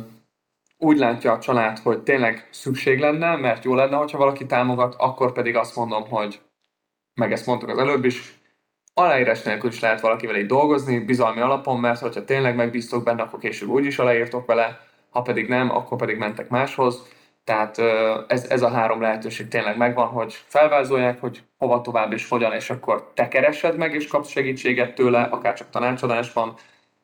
úgy 0.78 0.98
látja 0.98 1.32
a 1.32 1.40
család, 1.40 1.80
hogy 1.80 2.04
tényleg 2.04 2.48
szükség 2.52 3.00
lenne, 3.00 3.36
mert 3.36 3.64
jó 3.64 3.76
lenne, 3.76 3.96
hogyha 3.96 4.18
valaki 4.18 4.46
támogat, 4.46 4.96
akkor 4.98 5.32
pedig 5.32 5.56
azt 5.56 5.76
mondom, 5.76 6.10
hogy 6.10 6.42
meg 7.14 7.32
ezt 7.32 7.46
mondtuk 7.46 7.70
az 7.70 7.78
előbb 7.78 8.06
is, 8.06 8.40
aláírás 8.94 9.44
nélkül 9.44 9.70
is 9.70 9.80
lehet 9.80 10.02
valakivel 10.02 10.36
így 10.36 10.46
dolgozni, 10.46 11.00
bizalmi 11.00 11.42
alapon, 11.42 11.80
mert 11.80 12.00
hogyha 12.00 12.24
tényleg 12.24 12.56
megbíztok 12.56 13.04
benne, 13.04 13.22
akkor 13.22 13.40
később 13.40 13.70
úgy 13.70 13.86
is 13.86 14.00
aláírtok 14.00 14.46
vele, 14.46 14.91
ha 15.12 15.22
pedig 15.22 15.48
nem, 15.48 15.76
akkor 15.76 15.98
pedig 15.98 16.18
mentek 16.18 16.50
máshoz. 16.50 17.08
Tehát 17.44 17.78
ez, 18.28 18.46
ez 18.50 18.62
a 18.62 18.70
három 18.70 19.02
lehetőség 19.02 19.48
tényleg 19.48 19.78
megvan, 19.78 20.08
hogy 20.08 20.34
felvázolják, 20.46 21.20
hogy 21.20 21.44
hova 21.58 21.82
tovább 21.82 22.12
és 22.12 22.30
hogyan, 22.30 22.54
és 22.54 22.70
akkor 22.70 23.12
te 23.14 23.28
keresed 23.28 23.78
meg, 23.78 23.94
és 23.94 24.08
kapsz 24.08 24.30
segítséget 24.30 24.96
tőle, 24.96 25.22
akár 25.22 25.54
csak 25.54 25.70
tanácsadásban. 25.70 26.54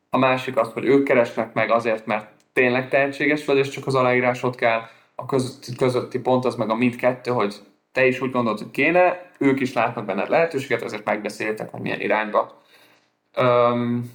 A 0.10 0.18
másik 0.18 0.58
az, 0.58 0.72
hogy 0.74 0.86
ők 0.86 1.04
keresnek 1.04 1.54
meg 1.54 1.72
azért, 1.72 2.06
mert 2.06 2.30
tényleg 2.54 2.90
tehetséges 2.90 3.46
vagy, 3.46 3.58
és 3.58 3.70
csak 3.70 3.88
az 3.88 3.96
aláírásod 3.96 4.56
kell. 4.56 4.82
A 5.16 5.26
közötti, 5.26 5.76
közötti 5.76 6.20
pont 6.20 6.46
az 6.46 6.56
meg 6.56 6.70
a 6.70 6.76
mindkettő, 6.76 7.32
hogy 7.32 7.56
te 7.92 8.06
is 8.06 8.22
úgy 8.22 8.32
gondolod, 8.32 8.60
hogy 8.60 8.72
kéne, 8.72 9.32
ők 9.38 9.60
is 9.60 9.74
látnak 9.74 10.06
benned 10.06 10.30
lehetőséget, 10.30 10.82
ezért 10.82 11.06
megbeszéltek, 11.06 11.72
hogy 11.72 11.82
milyen 11.82 12.02
irányba. 12.02 12.62
Um, 13.38 14.12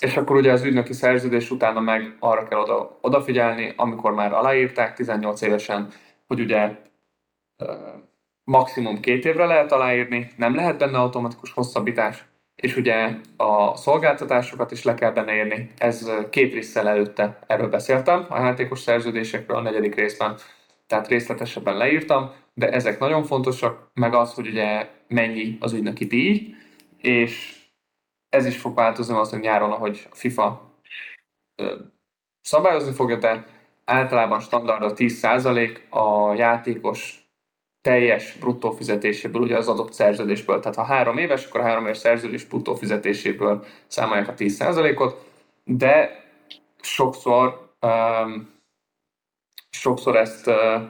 és 0.00 0.16
akkor 0.16 0.36
ugye 0.36 0.52
az 0.52 0.64
ügynöki 0.64 0.92
szerződés 0.92 1.50
utána 1.50 1.80
meg 1.80 2.16
arra 2.18 2.48
kell 2.48 2.58
oda, 2.58 2.98
odafigyelni, 3.00 3.72
amikor 3.76 4.12
már 4.12 4.32
aláírták 4.32 4.94
18 4.94 5.40
évesen, 5.40 5.88
hogy 6.26 6.40
ugye 6.40 6.76
maximum 8.44 9.00
két 9.00 9.24
évre 9.24 9.46
lehet 9.46 9.72
aláírni, 9.72 10.30
nem 10.36 10.54
lehet 10.54 10.78
benne 10.78 10.98
automatikus 10.98 11.52
hosszabbítás, 11.52 12.24
és 12.54 12.76
ugye 12.76 13.10
a 13.36 13.76
szolgáltatásokat 13.76 14.70
is 14.70 14.82
le 14.82 14.94
kell 14.94 15.10
benne 15.12 15.34
írni. 15.34 15.70
Ez 15.78 16.10
két 16.30 16.52
részsel 16.52 16.88
előtte 16.88 17.38
erről 17.46 17.68
beszéltem, 17.68 18.26
a 18.28 18.38
játékos 18.38 18.80
szerződésekről 18.80 19.56
a 19.56 19.62
negyedik 19.62 19.94
részben, 19.94 20.36
tehát 20.86 21.08
részletesebben 21.08 21.76
leírtam, 21.76 22.30
de 22.54 22.70
ezek 22.70 22.98
nagyon 22.98 23.24
fontosak, 23.24 23.90
meg 23.94 24.14
az, 24.14 24.34
hogy 24.34 24.46
ugye 24.46 24.88
mennyi 25.08 25.56
az 25.60 25.72
ügynöki 25.72 26.04
díj, 26.04 26.54
és 26.98 27.61
ez 28.32 28.46
is 28.46 28.60
fog 28.60 28.74
változni 28.74 29.14
az, 29.14 29.30
hogy 29.30 29.40
nyáron, 29.40 29.72
ahogy 29.72 30.08
a 30.10 30.14
FIFA 30.14 30.70
szabályozni 32.40 32.92
fogja, 32.92 33.16
de 33.16 33.46
általában 33.84 34.40
standard 34.40 34.82
a 34.82 34.92
10% 34.92 35.88
a 35.90 36.34
játékos 36.34 37.30
teljes 37.80 38.36
bruttó 38.40 38.70
fizetéséből, 38.70 39.42
ugye 39.42 39.56
az 39.56 39.68
adott 39.68 39.92
szerződésből. 39.92 40.60
Tehát 40.60 40.76
ha 40.76 40.84
három 40.84 41.18
éves, 41.18 41.46
akkor 41.46 41.60
a 41.60 41.64
három 41.64 41.84
éves 41.84 41.98
szerződés 41.98 42.44
bruttó 42.44 42.74
fizetéséből 42.74 43.64
számolják 43.86 44.28
a 44.28 44.34
10%-ot, 44.34 45.30
de 45.64 46.24
sokszor 46.80 47.74
um, 47.80 48.50
sokszor 49.70 50.16
ezt 50.16 50.46
uh, 50.46 50.82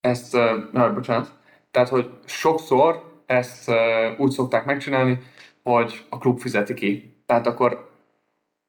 ezt, 0.00 0.34
uh, 0.34 0.94
bocsánat, 0.94 1.38
tehát, 1.70 1.88
hogy 1.88 2.10
sokszor 2.24 3.20
ezt 3.26 3.70
úgy 4.18 4.30
szokták 4.30 4.64
megcsinálni, 4.64 5.18
hogy 5.62 6.04
a 6.08 6.18
klub 6.18 6.38
fizeti 6.38 6.74
ki. 6.74 7.22
Tehát 7.26 7.46
akkor 7.46 7.90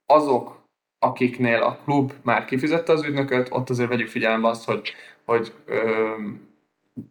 azok, 0.05 0.63
akiknél 0.99 1.61
a 1.61 1.77
klub 1.83 2.13
már 2.21 2.45
kifizette 2.45 2.91
az 2.91 3.03
ügynököt, 3.03 3.47
ott 3.51 3.69
azért 3.69 3.89
vegyük 3.89 4.07
figyelembe 4.07 4.47
azt, 4.47 4.65
hogy, 4.65 4.93
hogy 5.25 5.53
ö, 5.65 6.09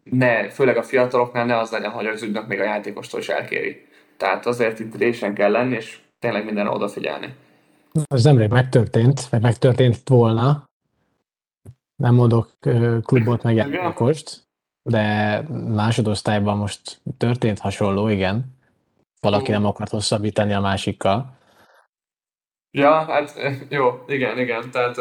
ne, 0.03 0.49
főleg 0.49 0.77
a 0.77 0.83
fiataloknál 0.83 1.45
ne 1.45 1.57
az 1.57 1.71
legyen, 1.71 1.91
hogy 1.91 2.05
az 2.05 2.23
ügynök 2.23 2.47
még 2.47 2.59
a 2.59 2.63
játékostól 2.63 3.19
is 3.19 3.29
elkéri. 3.29 3.87
Tehát 4.17 4.45
azért 4.45 4.79
itt 4.79 4.95
résen 4.95 5.33
kell 5.33 5.51
lenni, 5.51 5.75
és 5.75 5.99
tényleg 6.19 6.45
mindenre 6.45 6.71
odafigyelni. 6.71 7.33
Ez 7.91 8.23
nemrég 8.23 8.49
megtörtént, 8.49 9.21
vagy 9.21 9.41
megtörtént 9.41 10.07
volna. 10.07 10.63
Nem 11.95 12.15
mondok 12.15 12.49
klubot 13.03 13.43
meg 13.43 13.55
játékost, 13.55 14.48
de 14.83 15.41
másodosztályban 15.75 16.57
most 16.57 17.01
történt 17.17 17.59
hasonló, 17.59 18.07
igen. 18.07 18.57
Valaki 19.21 19.51
nem 19.51 19.65
akart 19.65 19.89
hosszabbítani 19.89 20.53
a 20.53 20.59
másikkal. 20.59 21.37
Ja, 22.71 22.91
hát 22.91 23.33
jó, 23.69 24.03
igen, 24.07 24.39
igen. 24.39 24.71
Tehát 24.71 24.95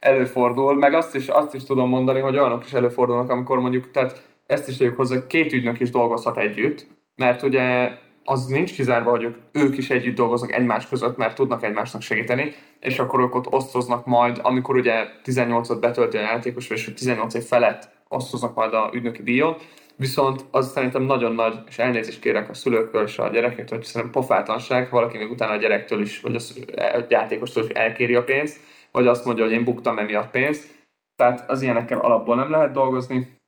előfordul, 0.00 0.74
meg 0.74 0.94
azt 0.94 1.14
is, 1.14 1.28
azt 1.28 1.54
is 1.54 1.64
tudom 1.64 1.88
mondani, 1.88 2.20
hogy 2.20 2.36
olyanok 2.36 2.64
is 2.64 2.72
előfordulnak, 2.72 3.30
amikor 3.30 3.58
mondjuk, 3.58 3.90
tehát 3.90 4.22
ezt 4.46 4.68
is 4.68 4.76
tegyük 4.76 4.96
hozzá, 4.96 5.26
két 5.26 5.52
ügynök 5.52 5.80
is 5.80 5.90
dolgozhat 5.90 6.38
együtt, 6.38 6.86
mert 7.14 7.42
ugye 7.42 7.90
az 8.24 8.46
nincs 8.46 8.74
kizárva, 8.74 9.10
hogy 9.10 9.34
ők 9.52 9.76
is 9.76 9.90
együtt 9.90 10.16
dolgoznak 10.16 10.52
egymás 10.52 10.88
között, 10.88 11.16
mert 11.16 11.34
tudnak 11.34 11.62
egymásnak 11.62 12.02
segíteni, 12.02 12.54
és 12.80 12.98
akkor 12.98 13.20
ők 13.20 13.34
ott 13.34 13.52
osztoznak 13.52 14.06
majd, 14.06 14.38
amikor 14.42 14.76
ugye 14.76 15.08
18-ot 15.24 15.76
betölti 15.80 16.16
a 16.16 16.20
játékos, 16.20 16.68
és 16.68 16.92
18 16.94 17.34
év 17.34 17.42
felett 17.42 17.88
osztoznak 18.16 18.54
majd 18.54 18.74
a 18.74 18.90
ügynöki 18.92 19.22
díjon, 19.22 19.56
viszont 19.96 20.44
az 20.50 20.70
szerintem 20.70 21.02
nagyon 21.02 21.34
nagy, 21.34 21.58
és 21.68 21.78
elnézést 21.78 22.20
kérek 22.20 22.50
a 22.50 22.54
szülőktől 22.54 23.02
és 23.02 23.18
a 23.18 23.28
gyerekektől, 23.28 23.78
hogy 23.78 23.86
szerintem 23.86 24.20
pofátlanság, 24.20 24.90
valaki 24.90 25.18
még 25.18 25.30
utána 25.30 25.52
a 25.52 25.56
gyerektől 25.56 26.00
is, 26.00 26.20
vagy 26.20 26.34
a 26.76 27.04
játékostól 27.08 27.64
is 27.64 27.70
elkéri 27.70 28.14
a 28.14 28.24
pénzt, 28.24 28.60
vagy 28.90 29.06
azt 29.06 29.24
mondja, 29.24 29.44
hogy 29.44 29.52
én 29.52 29.64
buktam 29.64 29.98
emiatt 29.98 30.30
pénzt. 30.30 30.74
Tehát 31.16 31.50
az 31.50 31.62
ilyenekkel 31.62 31.98
alapból 31.98 32.36
nem 32.36 32.50
lehet 32.50 32.72
dolgozni, 32.72 33.38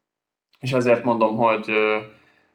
és 0.61 0.73
ezért 0.73 1.05
mondom, 1.05 1.37
hogy 1.37 1.71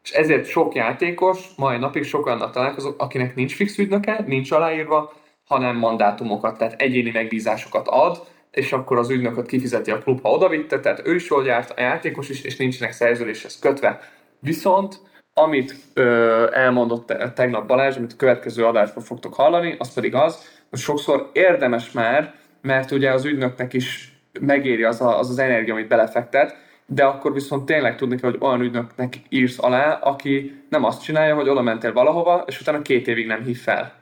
és 0.04 0.12
ezért 0.12 0.46
sok 0.46 0.76
játékos, 0.76 1.56
mai 1.58 1.78
napig 1.78 2.04
sok 2.04 2.26
annak 2.26 2.52
találkozok, 2.52 3.02
akinek 3.02 3.36
nincs 3.36 3.56
fix 3.56 3.78
ügynöke, 3.78 4.24
nincs 4.28 4.52
aláírva, 4.52 5.14
hanem 5.44 5.78
mandátumokat, 5.78 6.58
tehát 6.58 6.82
egyéni 6.82 7.12
megbízásokat 7.12 7.88
ad, 7.88 8.28
és 8.54 8.72
akkor 8.72 8.98
az 8.98 9.10
ügynököt 9.10 9.46
kifizeti 9.46 9.92
a 9.92 9.98
klub, 9.98 10.22
ha 10.22 10.30
odavitte, 10.30 10.80
tehát 10.80 11.08
ő 11.08 11.16
is 11.16 11.30
jól 11.30 11.46
járt, 11.46 11.72
a 11.78 11.82
játékos 11.82 12.30
is, 12.30 12.42
és 12.42 12.58
nincsenek 12.58 12.94
szerződéshez 12.94 13.60
kötve. 13.60 14.00
Viszont 14.40 15.00
amit 15.34 15.76
ö, 15.94 16.48
elmondott 16.54 17.14
tegnap 17.36 17.68
Balázs, 17.68 17.98
amit 17.98 18.14
a 18.14 18.18
következő 18.18 18.66
adásban 18.66 19.04
fogtok 19.04 19.34
hallani, 19.34 19.76
az 19.80 19.94
pedig 19.94 20.16
az, 20.16 20.62
hogy 20.70 20.80
sokszor 20.80 21.30
érdemes 21.34 21.92
már, 21.92 22.34
mert 22.62 22.92
ugye 22.92 23.12
az 23.12 23.26
ügynöknek 23.26 23.74
is 23.74 24.18
megéri 24.40 24.84
az 24.84 25.02
a, 25.02 25.20
az, 25.20 25.30
az 25.30 25.40
energia, 25.40 25.74
amit 25.74 25.88
belefektet, 25.88 26.58
de 26.86 27.04
akkor 27.04 27.34
viszont 27.34 27.66
tényleg 27.66 27.96
tudni 27.96 28.20
kell, 28.20 28.30
hogy 28.32 28.40
olyan 28.42 28.62
ügynöknek 28.62 29.14
írsz 29.30 29.64
alá, 29.64 29.94
aki 29.94 30.64
nem 30.70 30.84
azt 30.84 31.04
csinálja, 31.04 31.36
hogy 31.36 31.50
oda 31.50 31.62
mentél 31.62 31.94
valahova, 31.94 32.44
és 32.48 32.62
utána 32.62 32.82
két 32.82 33.08
évig 33.08 33.28
nem 33.28 33.44
hív 33.44 33.58
fel. 33.58 33.94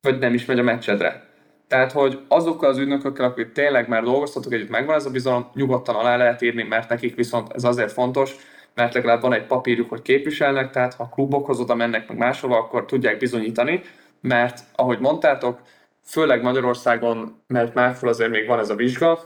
Vagy 0.00 0.18
nem 0.18 0.34
is 0.34 0.44
megy 0.44 0.58
a 0.58 0.62
meccsedre. 0.62 1.27
Tehát, 1.68 1.92
hogy 1.92 2.20
azokkal 2.28 2.68
az 2.68 2.78
ügynökökkel, 2.78 3.24
akik 3.24 3.52
tényleg 3.52 3.88
már 3.88 4.02
dolgoztatok 4.02 4.52
együtt, 4.52 4.68
megvan 4.68 4.96
ez 4.96 5.06
a 5.06 5.10
bizalom, 5.10 5.50
nyugodtan 5.54 5.94
alá 5.94 6.16
lehet 6.16 6.42
írni, 6.42 6.62
mert 6.62 6.88
nekik 6.88 7.14
viszont 7.14 7.52
ez 7.52 7.64
azért 7.64 7.92
fontos, 7.92 8.34
mert 8.74 8.94
legalább 8.94 9.20
van 9.20 9.32
egy 9.32 9.46
papírjuk, 9.46 9.88
hogy 9.88 10.02
képviselnek, 10.02 10.70
tehát 10.70 10.94
ha 10.94 11.08
klubokhoz 11.08 11.60
oda 11.60 11.74
mennek 11.74 12.08
meg 12.08 12.18
máshova, 12.18 12.56
akkor 12.56 12.84
tudják 12.84 13.18
bizonyítani, 13.18 13.82
mert 14.20 14.60
ahogy 14.74 14.98
mondtátok, 14.98 15.60
főleg 16.04 16.42
Magyarországon, 16.42 17.42
mert 17.46 17.74
máshol 17.74 18.08
azért 18.08 18.30
még 18.30 18.46
van 18.46 18.58
ez 18.58 18.70
a 18.70 18.74
vizsga. 18.74 19.20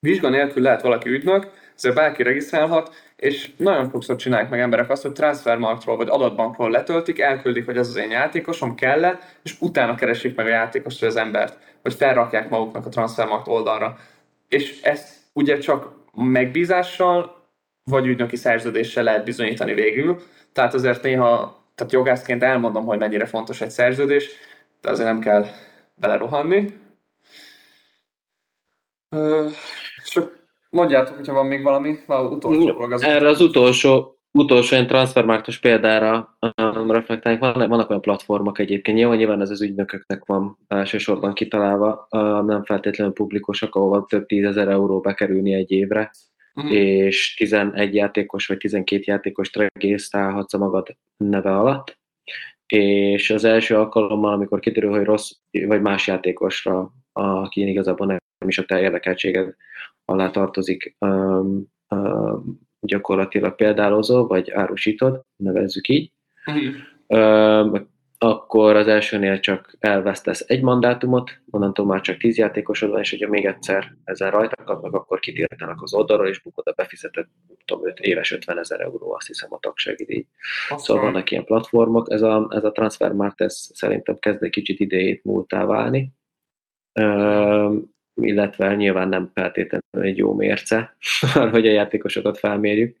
Vizsga 0.00 0.28
nélkül 0.28 0.62
lehet 0.62 0.82
valaki 0.82 1.08
ügynök, 1.08 1.50
ezért 1.76 1.94
bárki 1.94 2.22
regisztrálhat, 2.22 2.94
és 3.16 3.50
nagyon 3.56 3.90
sokszor 3.90 4.16
csinálják 4.16 4.50
meg 4.50 4.60
emberek 4.60 4.90
azt, 4.90 5.02
hogy 5.02 5.12
transfermarktról 5.12 5.96
vagy 5.96 6.08
adatbankról 6.08 6.70
letöltik, 6.70 7.20
elküldik, 7.20 7.64
hogy 7.64 7.76
ez 7.76 7.88
az 7.88 7.96
én 7.96 8.10
játékosom 8.10 8.74
kell 8.74 9.04
-e, 9.04 9.18
és 9.42 9.56
utána 9.60 9.94
keresik 9.94 10.36
meg 10.36 10.46
a 10.46 10.48
játékost 10.48 11.00
vagy 11.00 11.08
az 11.08 11.16
embert, 11.16 11.58
vagy 11.82 11.94
felrakják 11.94 12.48
maguknak 12.48 12.86
a 12.86 12.88
transfermarkt 12.88 13.48
oldalra. 13.48 13.98
És 14.48 14.82
ezt 14.82 15.16
ugye 15.32 15.58
csak 15.58 15.92
megbízással, 16.14 17.42
vagy 17.84 18.06
ügynöki 18.06 18.36
szerződéssel 18.36 19.04
lehet 19.04 19.24
bizonyítani 19.24 19.74
végül. 19.74 20.22
Tehát 20.52 20.74
azért 20.74 21.02
néha, 21.02 21.62
tehát 21.74 21.92
jogászként 21.92 22.42
elmondom, 22.42 22.84
hogy 22.84 22.98
mennyire 22.98 23.26
fontos 23.26 23.60
egy 23.60 23.70
szerződés, 23.70 24.30
de 24.80 24.90
azért 24.90 25.08
nem 25.08 25.20
kell 25.20 25.46
belerohanni. 25.94 26.82
csak 30.04 30.43
mondjátok, 30.74 31.16
hogyha 31.16 31.32
van 31.32 31.46
még 31.46 31.62
valami, 31.62 31.98
valami 32.06 32.34
utolsó 32.34 32.64
dolog. 32.64 32.92
Az 32.92 33.02
Erre 33.02 33.28
az 33.28 33.40
utolsó, 33.40 34.18
utolsó 34.32 34.74
ilyen 34.74 34.86
transfermártos 34.86 35.58
példára 35.58 36.38
um, 36.56 36.90
reflektálni, 36.90 37.38
van, 37.38 37.68
vannak 37.68 37.90
olyan 37.90 38.00
platformok 38.00 38.58
egyébként, 38.58 38.96
nyilván, 38.96 39.16
nyilván 39.16 39.40
ez 39.40 39.50
az 39.50 39.62
ügynököknek 39.62 40.24
van 40.24 40.58
elsősorban 40.68 41.34
kitalálva, 41.34 42.08
um, 42.10 42.46
nem 42.46 42.64
feltétlenül 42.64 43.12
publikusak, 43.12 43.74
ahol 43.74 44.06
több 44.06 44.26
tízezer 44.26 44.68
euró 44.68 45.00
bekerülni 45.00 45.54
egy 45.54 45.70
évre, 45.70 46.10
uh-huh. 46.54 46.72
és 46.72 47.34
11 47.34 47.94
játékos 47.94 48.46
vagy 48.46 48.58
12 48.58 49.02
játékos 49.06 49.50
regisztrálhatsz 49.52 50.54
a 50.54 50.58
magad 50.58 50.96
neve 51.16 51.56
alatt, 51.56 51.98
és 52.66 53.30
az 53.30 53.44
első 53.44 53.76
alkalommal, 53.76 54.32
amikor 54.32 54.60
kiderül, 54.60 54.90
hogy 54.90 55.04
rossz, 55.04 55.30
vagy 55.50 55.80
más 55.80 56.06
játékosra, 56.06 56.90
aki 57.12 57.68
igazából 57.68 58.06
nem 58.06 58.18
is 58.46 58.58
a 58.58 58.64
te 58.64 58.80
érdekeltséged 58.80 59.54
alá 60.04 60.30
tartozik, 60.30 60.96
um, 60.98 61.72
um, 61.88 62.60
gyakorlatilag 62.80 63.54
példálozó, 63.54 64.26
vagy 64.26 64.50
árusítod, 64.50 65.24
nevezzük 65.36 65.88
így, 65.88 66.12
um, 67.06 67.92
akkor 68.18 68.76
az 68.76 68.88
elsőnél 68.88 69.40
csak 69.40 69.76
elvesztesz 69.78 70.44
egy 70.46 70.62
mandátumot, 70.62 71.40
onnantól 71.50 71.86
már 71.86 72.00
csak 72.00 72.16
tíz 72.16 72.36
játékosod 72.36 72.90
van, 72.90 73.00
és 73.00 73.10
hogyha 73.10 73.28
még 73.28 73.44
egyszer 73.44 73.96
ezen 74.04 74.30
rajta 74.30 74.64
kapnak, 74.64 74.94
akkor 74.94 75.18
kitiltanak 75.18 75.82
az 75.82 75.94
oldalról, 75.94 76.28
és 76.28 76.42
bukod 76.42 76.66
a 76.66 76.72
befizetett 76.76 77.28
tudom, 77.64 77.92
éves 78.00 78.32
50 78.32 78.58
ezer 78.58 78.80
euró, 78.80 79.12
azt 79.12 79.26
hiszem 79.26 79.52
a 79.52 79.58
tagságidíj. 79.58 80.26
Szóval 80.76 81.02
vannak 81.02 81.30
ilyen 81.30 81.44
platformok, 81.44 82.10
ez 82.10 82.22
a, 82.22 82.48
ez 82.50 82.64
a 82.64 82.72
Transfermarkt, 82.72 83.40
ez 83.40 83.54
szerintem 83.72 84.18
kezd 84.18 84.42
egy 84.42 84.50
kicsit 84.50 84.80
idejét 84.80 85.24
múltá 85.24 85.64
válni, 85.64 86.12
um, 87.00 87.93
illetve 88.14 88.74
nyilván 88.74 89.08
nem 89.08 89.30
feltétlenül 89.34 90.08
egy 90.08 90.16
jó 90.16 90.34
mérce, 90.34 90.96
hogy 91.52 91.66
a 91.66 91.72
játékosokat 91.72 92.38
felmérjük, 92.38 92.96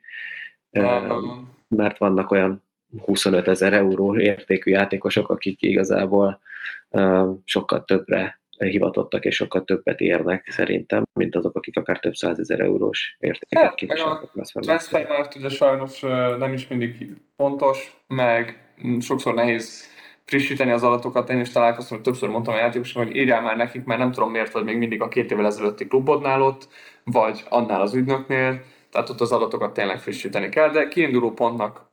um, 0.70 1.52
mert 1.68 1.98
vannak 1.98 2.30
olyan 2.30 2.62
25 3.04 3.48
ezer 3.48 3.72
euró 3.72 4.18
értékű 4.18 4.70
játékosok, 4.70 5.28
akik 5.28 5.62
igazából 5.62 6.40
uh, 6.88 7.28
sokkal 7.44 7.84
többre 7.84 8.42
hivatottak 8.58 9.24
és 9.24 9.34
sokkal 9.34 9.64
többet 9.64 10.00
érnek 10.00 10.48
szerintem, 10.50 11.04
mint 11.12 11.36
azok, 11.36 11.56
akik 11.56 11.76
akár 11.76 12.00
több 12.00 12.14
százezer 12.14 12.60
eurós 12.60 13.16
értéket 13.18 13.64
hát, 13.64 13.74
képviselnek. 13.74 14.22
A 14.22 14.60
transfermárt 14.60 15.34
ugye 15.34 15.48
sajnos 15.48 16.00
nem 16.38 16.52
is 16.52 16.68
mindig 16.68 17.16
pontos, 17.36 17.96
meg 18.06 18.68
sokszor 19.00 19.34
nehéz 19.34 19.93
frissíteni 20.24 20.70
az 20.70 20.82
adatokat. 20.82 21.30
Én 21.30 21.40
is 21.40 21.50
találkoztam, 21.52 21.96
hogy 21.96 22.06
többször 22.06 22.28
mondtam 22.28 22.54
a 22.54 22.58
játékosnak, 22.58 23.06
hogy 23.06 23.16
írjál 23.16 23.42
már 23.42 23.56
nekik, 23.56 23.84
mert 23.84 24.00
nem 24.00 24.12
tudom 24.12 24.30
miért 24.30 24.52
vagy 24.52 24.64
még 24.64 24.76
mindig 24.76 25.02
a 25.02 25.08
két 25.08 25.30
évvel 25.30 25.46
ezelőtti 25.46 25.86
klubodnál 25.86 26.42
ott, 26.42 26.68
vagy 27.04 27.44
annál 27.48 27.80
az 27.80 27.94
ügynöknél, 27.94 28.62
tehát 28.90 29.10
ott 29.10 29.20
az 29.20 29.32
adatokat 29.32 29.72
tényleg 29.72 30.00
frissíteni 30.00 30.48
kell, 30.48 30.70
de 30.70 30.88
kiinduló 30.88 31.30
pontnak 31.30 31.92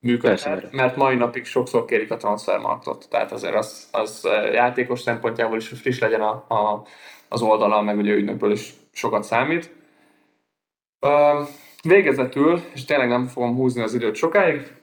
működhet, 0.00 0.72
mert 0.72 0.96
mai 0.96 1.16
napig 1.16 1.44
sokszor 1.44 1.84
kérik 1.84 2.10
a 2.10 2.16
transfermarktot, 2.16 3.06
tehát 3.10 3.32
azért 3.32 3.54
az, 3.54 3.88
az 3.92 4.28
játékos 4.52 5.00
szempontjából 5.00 5.56
is 5.56 5.68
friss 5.68 5.98
legyen 5.98 6.20
a, 6.20 6.44
a, 6.48 6.86
az 7.28 7.42
oldala, 7.42 7.82
meg 7.82 7.98
ugye 7.98 8.12
ügynökből 8.12 8.52
is 8.52 8.72
sokat 8.92 9.24
számít. 9.24 9.74
Végezetül, 11.82 12.60
és 12.74 12.84
tényleg 12.84 13.08
nem 13.08 13.26
fogom 13.26 13.54
húzni 13.54 13.82
az 13.82 13.94
időt 13.94 14.14
sokáig, 14.14 14.79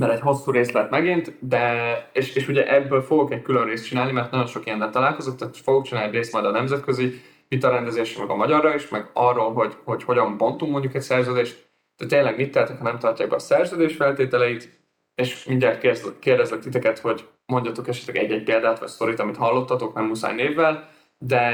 mert 0.00 0.12
egy 0.12 0.20
hosszú 0.20 0.50
rész 0.50 0.72
lett 0.72 0.90
megint, 0.90 1.36
de, 1.40 2.10
és, 2.12 2.34
és 2.34 2.48
ugye 2.48 2.74
ebből 2.74 3.02
fogok 3.02 3.32
egy 3.32 3.42
külön 3.42 3.64
részt 3.64 3.86
csinálni, 3.86 4.12
mert 4.12 4.30
nagyon 4.30 4.46
sok 4.46 4.66
ilyennel 4.66 4.90
találkozok, 4.90 5.36
tehát 5.36 5.56
fogok 5.56 5.84
csinálni 5.84 6.08
egy 6.08 6.14
részt 6.14 6.32
majd 6.32 6.44
a 6.44 6.50
nemzetközi 6.50 7.20
vitarendezésre, 7.48 8.20
meg 8.20 8.30
a 8.30 8.36
magyarra 8.36 8.74
is, 8.74 8.88
meg 8.88 9.10
arról, 9.12 9.52
hogy, 9.52 9.76
hogy 9.84 10.02
hogyan 10.02 10.36
bontunk 10.36 10.72
mondjuk 10.72 10.94
egy 10.94 11.02
szerződést, 11.02 11.70
de 11.96 12.06
tényleg 12.06 12.36
mit 12.36 12.52
tehetek, 12.52 12.78
ha 12.78 12.84
nem 12.84 12.98
tartják 12.98 13.28
be 13.28 13.34
a 13.34 13.38
szerződés 13.38 13.96
feltételeit, 13.96 14.80
és 15.14 15.44
mindjárt 15.44 16.18
kérdezlek 16.18 16.60
titeket, 16.60 16.98
hogy 16.98 17.28
mondjatok 17.46 17.88
esetleg 17.88 18.16
egy-egy 18.16 18.42
példát 18.42 18.78
vagy 18.78 18.88
sztorit, 18.88 19.20
amit 19.20 19.36
hallottatok, 19.36 19.94
nem 19.94 20.04
muszáj 20.04 20.34
névvel, 20.34 20.88
de 21.18 21.52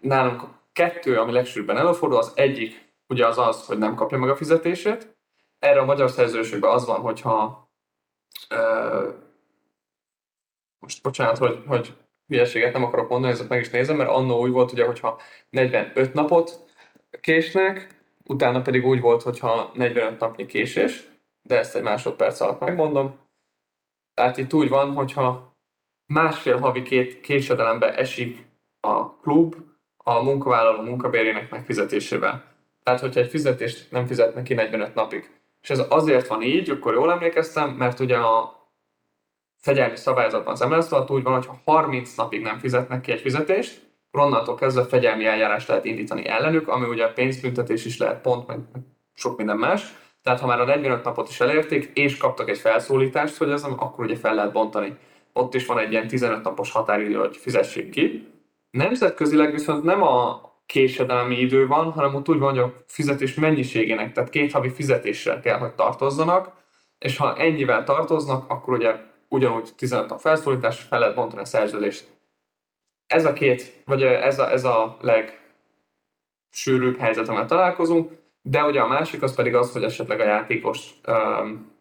nálunk 0.00 0.42
kettő, 0.72 1.18
ami 1.18 1.32
legsűrűbben 1.32 1.76
előfordul, 1.76 2.18
az 2.18 2.32
egyik 2.34 2.88
ugye 3.08 3.26
az 3.26 3.38
az, 3.38 3.66
hogy 3.66 3.78
nem 3.78 3.94
kapja 3.94 4.18
meg 4.18 4.28
a 4.28 4.36
fizetését. 4.36 5.18
Erre 5.58 5.80
a 5.80 5.84
magyar 5.84 6.10
szerződésekben 6.10 6.70
az 6.70 6.86
van, 6.86 7.00
hogyha 7.00 7.69
most 10.78 11.02
bocsánat, 11.02 11.38
hogy, 11.38 11.62
hogy 11.66 11.96
hülyeséget 12.26 12.72
nem 12.72 12.84
akarok 12.84 13.08
mondani, 13.08 13.32
ezt 13.32 13.48
meg 13.48 13.60
is 13.60 13.70
nézem, 13.70 13.96
mert 13.96 14.10
annó 14.10 14.40
úgy 14.40 14.50
volt, 14.50 14.72
ugye, 14.72 14.84
hogyha 14.84 15.20
45 15.50 16.14
napot 16.14 16.64
késnek, 17.20 17.98
utána 18.24 18.62
pedig 18.62 18.86
úgy 18.86 19.00
volt, 19.00 19.22
hogyha 19.22 19.70
45 19.74 20.20
napnyi 20.20 20.46
késés, 20.46 21.08
de 21.42 21.58
ezt 21.58 21.76
egy 21.76 21.82
másodperc 21.82 22.40
alatt 22.40 22.60
megmondom. 22.60 23.18
Tehát 24.14 24.36
itt 24.36 24.52
úgy 24.52 24.68
van, 24.68 24.92
hogyha 24.92 25.56
másfél 26.06 26.58
havi 26.58 26.82
két 26.82 27.20
késedelembe 27.20 27.94
esik 27.96 28.46
a 28.80 29.16
klub 29.16 29.56
a 29.96 30.22
munkavállaló 30.22 30.82
munkabérének 30.82 31.50
megfizetésével. 31.50 32.44
Tehát, 32.82 33.00
hogyha 33.00 33.20
egy 33.20 33.30
fizetést 33.30 33.90
nem 33.90 34.06
fizet 34.06 34.34
neki 34.34 34.54
45 34.54 34.94
napig. 34.94 35.39
És 35.62 35.70
ez 35.70 35.82
azért 35.88 36.26
van 36.26 36.42
így, 36.42 36.70
akkor 36.70 36.94
jól 36.94 37.10
emlékeztem, 37.12 37.70
mert 37.70 38.00
ugye 38.00 38.16
a 38.16 38.58
fegyelmi 39.60 39.96
szabályzatban 39.96 40.52
az 40.52 40.60
MLS 40.60 40.90
alatt 40.90 41.10
úgy 41.10 41.22
van, 41.22 41.34
hogy 41.34 41.46
ha 41.46 41.60
30 41.64 42.14
napig 42.14 42.42
nem 42.42 42.58
fizetnek 42.58 43.00
ki 43.00 43.12
egy 43.12 43.20
fizetést, 43.20 43.90
onnantól 44.10 44.54
kezdve 44.54 44.84
fegyelmi 44.84 45.24
eljárást 45.24 45.68
lehet 45.68 45.84
indítani 45.84 46.26
ellenük, 46.26 46.68
ami 46.68 46.88
ugye 46.88 47.12
pénzbüntetés 47.12 47.84
is 47.84 47.98
lehet 47.98 48.20
pont, 48.20 48.46
meg 48.46 48.58
sok 49.14 49.36
minden 49.36 49.56
más. 49.56 49.94
Tehát 50.22 50.40
ha 50.40 50.46
már 50.46 50.60
a 50.60 50.64
45 50.64 51.04
napot 51.04 51.28
is 51.28 51.40
elérték, 51.40 51.90
és 51.94 52.16
kaptak 52.16 52.48
egy 52.48 52.58
felszólítást, 52.58 53.36
hogy 53.36 53.50
ez, 53.50 53.62
akkor 53.62 54.04
ugye 54.04 54.16
fel 54.16 54.34
lehet 54.34 54.52
bontani. 54.52 54.96
Ott 55.32 55.54
is 55.54 55.66
van 55.66 55.78
egy 55.78 55.90
ilyen 55.90 56.08
15 56.08 56.42
napos 56.42 56.72
határidő, 56.72 57.14
hogy 57.14 57.36
fizessék 57.36 57.90
ki. 57.90 58.28
Nemzetközileg 58.70 59.52
viszont 59.52 59.82
nem 59.82 60.02
a 60.02 60.49
késedelmi 60.70 61.38
idő 61.40 61.66
van, 61.66 61.92
hanem 61.92 62.14
ott 62.14 62.28
úgy 62.28 62.38
van, 62.38 62.50
hogy 62.50 62.58
a 62.58 62.74
fizetés 62.86 63.34
mennyiségének, 63.34 64.12
tehát 64.12 64.30
két 64.30 64.52
havi 64.52 64.70
fizetéssel 64.70 65.40
kell, 65.40 65.58
hogy 65.58 65.74
tartozzanak, 65.74 66.52
és 66.98 67.16
ha 67.16 67.36
ennyivel 67.36 67.84
tartoznak, 67.84 68.50
akkor 68.50 68.74
ugye 68.74 68.94
ugyanúgy 69.28 69.68
15 69.76 70.08
nap 70.08 70.20
felszólítás, 70.20 70.80
fel 70.80 70.98
lehet 70.98 71.14
bontani 71.14 71.42
a 71.42 71.44
szerződést 71.44 72.18
ez 73.10 73.24
a 73.24 73.32
két, 73.32 73.82
vagy 73.84 74.02
ez 74.02 74.38
a, 74.38 74.50
ez 74.50 74.64
a 74.64 74.96
legsűrűbb 75.00 76.98
helyzet, 76.98 77.28
amivel 77.28 77.46
találkozunk, 77.46 78.12
de 78.42 78.64
ugye 78.64 78.80
a 78.80 78.86
másik 78.86 79.22
az 79.22 79.34
pedig 79.34 79.54
az, 79.54 79.72
hogy 79.72 79.82
esetleg 79.82 80.20
a 80.20 80.24
játékos 80.24 80.90
um, 81.06 81.72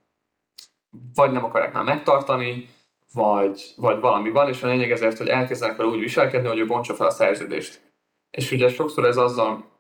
vagy 1.14 1.32
nem 1.32 1.44
akarják 1.44 1.74
már 1.74 1.84
megtartani, 1.84 2.70
vagy, 3.14 3.74
vagy 3.76 4.00
valami 4.00 4.30
van, 4.30 4.48
és 4.48 4.64
a 4.64 4.68
lényeg 4.68 4.92
ezért, 4.92 5.18
hogy 5.18 5.28
elkezdenek 5.28 5.78
vele 5.78 5.90
úgy 5.90 6.00
viselkedni, 6.00 6.48
hogy 6.48 6.60
ő 6.60 6.66
bontsa 6.66 6.94
fel 6.94 7.08
a 7.08 7.12
szerződést. 7.12 7.89
És 8.32 8.52
ugye 8.52 8.68
sokszor 8.68 9.06
ez 9.06 9.18
azzal 9.18 9.80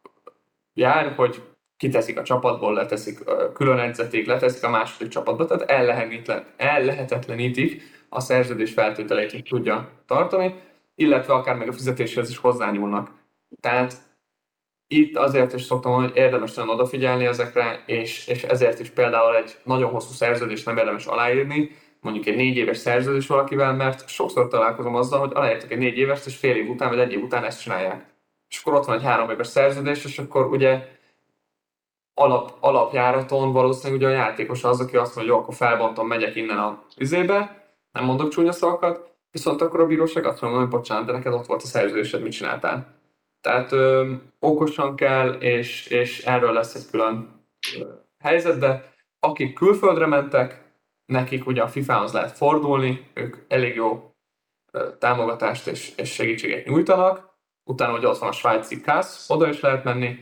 jár, 0.73 1.13
hogy 1.15 1.41
kiteszik 1.77 2.19
a 2.19 2.23
csapatból, 2.23 2.73
leteszik 2.73 3.19
külön 3.53 3.79
edzeték, 3.79 4.25
leteszik 4.25 4.63
a 4.63 4.69
második 4.69 5.11
csapatba, 5.11 5.45
tehát 5.45 5.91
ellehetetlenítik 6.57 7.81
a 8.09 8.19
szerződés 8.19 8.73
feltételeit, 8.73 9.31
hogy 9.31 9.43
tudja 9.43 9.89
tartani, 10.05 10.55
illetve 10.95 11.33
akár 11.33 11.55
meg 11.55 11.67
a 11.67 11.73
fizetéshez 11.73 12.29
is 12.29 12.37
hozzányúlnak. 12.37 13.11
Tehát 13.61 13.93
itt 14.87 15.17
azért 15.17 15.53
is 15.53 15.61
szoktam 15.61 15.93
hogy 15.93 16.11
érdemes 16.15 16.53
nagyon 16.53 16.73
odafigyelni 16.73 17.25
ezekre, 17.25 17.83
és, 17.85 18.27
és 18.27 18.43
ezért 18.43 18.79
is 18.79 18.89
például 18.89 19.35
egy 19.35 19.57
nagyon 19.63 19.89
hosszú 19.89 20.13
szerződést 20.13 20.65
nem 20.65 20.77
érdemes 20.77 21.05
aláírni, 21.05 21.71
mondjuk 22.01 22.25
egy 22.25 22.35
négy 22.35 22.57
éves 22.57 22.77
szerződés 22.77 23.27
valakivel, 23.27 23.73
mert 23.73 24.07
sokszor 24.07 24.47
találkozom 24.47 24.95
azzal, 24.95 25.19
hogy 25.19 25.31
aláírtak 25.33 25.71
egy 25.71 25.77
négy 25.77 25.97
éves, 25.97 26.25
és 26.25 26.35
fél 26.35 26.55
év 26.55 26.69
után 26.69 26.89
vagy 26.89 26.99
egy 26.99 27.11
év 27.11 27.23
után 27.23 27.43
ezt 27.43 27.61
csinálják. 27.61 28.05
És 28.49 28.59
akkor 28.59 28.73
ott 28.73 28.85
van 28.85 28.95
egy 28.95 29.03
három 29.03 29.29
éves 29.29 29.47
szerződés, 29.47 30.05
és 30.05 30.19
akkor 30.19 30.45
ugye 30.45 30.87
alap, 32.13 32.57
alapjáraton 32.59 33.51
valószínűleg 33.51 34.01
ugye 34.01 34.09
a 34.09 34.19
játékos 34.19 34.63
az, 34.63 34.79
aki 34.79 34.97
azt 34.97 35.15
mondja, 35.15 35.33
jó, 35.33 35.39
akkor 35.39 35.53
felbontom, 35.53 36.07
megyek 36.07 36.35
innen 36.35 36.57
a 36.57 36.83
üzébe, 36.97 37.67
nem 37.91 38.03
mondok 38.03 38.29
csúnya 38.29 38.51
szavakat, 38.51 39.09
Viszont 39.31 39.61
akkor 39.61 39.79
a 39.79 39.85
bíróság 39.85 40.25
azt 40.25 40.41
mondja, 40.41 40.59
hogy 40.59 40.69
bocsánat, 40.69 41.05
de 41.05 41.11
neked 41.11 41.33
ott 41.33 41.45
volt 41.45 41.61
a 41.61 41.65
szerződésed, 41.65 42.21
mit 42.21 42.31
csináltál. 42.31 42.95
Tehát 43.41 43.71
ö, 43.71 44.13
okosan 44.39 44.95
kell, 44.95 45.33
és, 45.33 45.87
és 45.87 46.25
erről 46.25 46.53
lesz 46.53 46.75
egy 46.75 46.89
külön 46.91 47.43
helyzet, 48.19 48.59
de 48.59 48.93
akik 49.19 49.53
külföldre 49.53 50.05
mentek, 50.05 50.63
nekik 51.05 51.47
ugye 51.47 51.61
a 51.61 51.67
FIFA-hoz 51.67 52.13
lehet 52.13 52.37
fordulni, 52.37 53.07
ők 53.13 53.37
elég 53.47 53.75
jó 53.75 54.13
támogatást 54.99 55.67
és, 55.67 55.95
és 55.95 56.13
segítséget 56.13 56.65
nyújtanak, 56.65 57.28
utána 57.69 57.97
ugye 57.97 58.07
ott 58.07 58.17
van 58.17 58.29
a 58.29 58.31
svájci 58.31 58.81
KASZ, 58.81 59.29
oda 59.29 59.49
is 59.49 59.59
lehet 59.59 59.83
menni, 59.83 60.19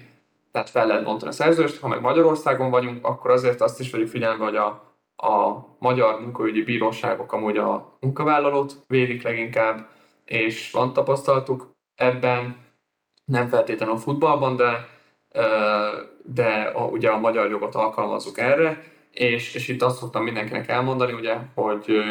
tehát 0.51 0.69
fel 0.69 0.87
lehet 0.87 1.03
bontani 1.03 1.31
a 1.31 1.33
szerződést, 1.33 1.79
ha 1.79 1.87
meg 1.87 2.01
Magyarországon 2.01 2.69
vagyunk, 2.69 3.05
akkor 3.05 3.31
azért 3.31 3.61
azt 3.61 3.79
is 3.79 3.91
vegyük 3.91 4.07
figyelembe, 4.07 4.43
hogy 4.43 4.55
a, 4.55 4.67
a 5.15 5.65
magyar 5.79 6.19
munkaügyi 6.19 6.63
bíróságok 6.63 7.33
amúgy 7.33 7.57
a 7.57 7.97
munkavállalót 7.99 8.75
védik 8.87 9.23
leginkább, 9.23 9.87
és 10.25 10.71
van 10.71 10.93
tapasztalatuk. 10.93 11.75
Ebben, 11.95 12.55
nem 13.25 13.47
feltétlenül 13.47 13.95
a 13.95 13.97
futballban, 13.97 14.55
de, 14.55 14.87
de 16.23 16.71
a, 16.73 16.83
ugye 16.83 17.09
a 17.09 17.19
magyar 17.19 17.49
jogot 17.49 17.75
alkalmazzuk 17.75 18.37
erre, 18.37 18.83
és, 19.11 19.55
és 19.55 19.67
itt 19.67 19.81
azt 19.81 19.97
szoktam 19.97 20.23
mindenkinek 20.23 20.67
elmondani, 20.67 21.13
ugye, 21.13 21.37
hogy 21.55 22.03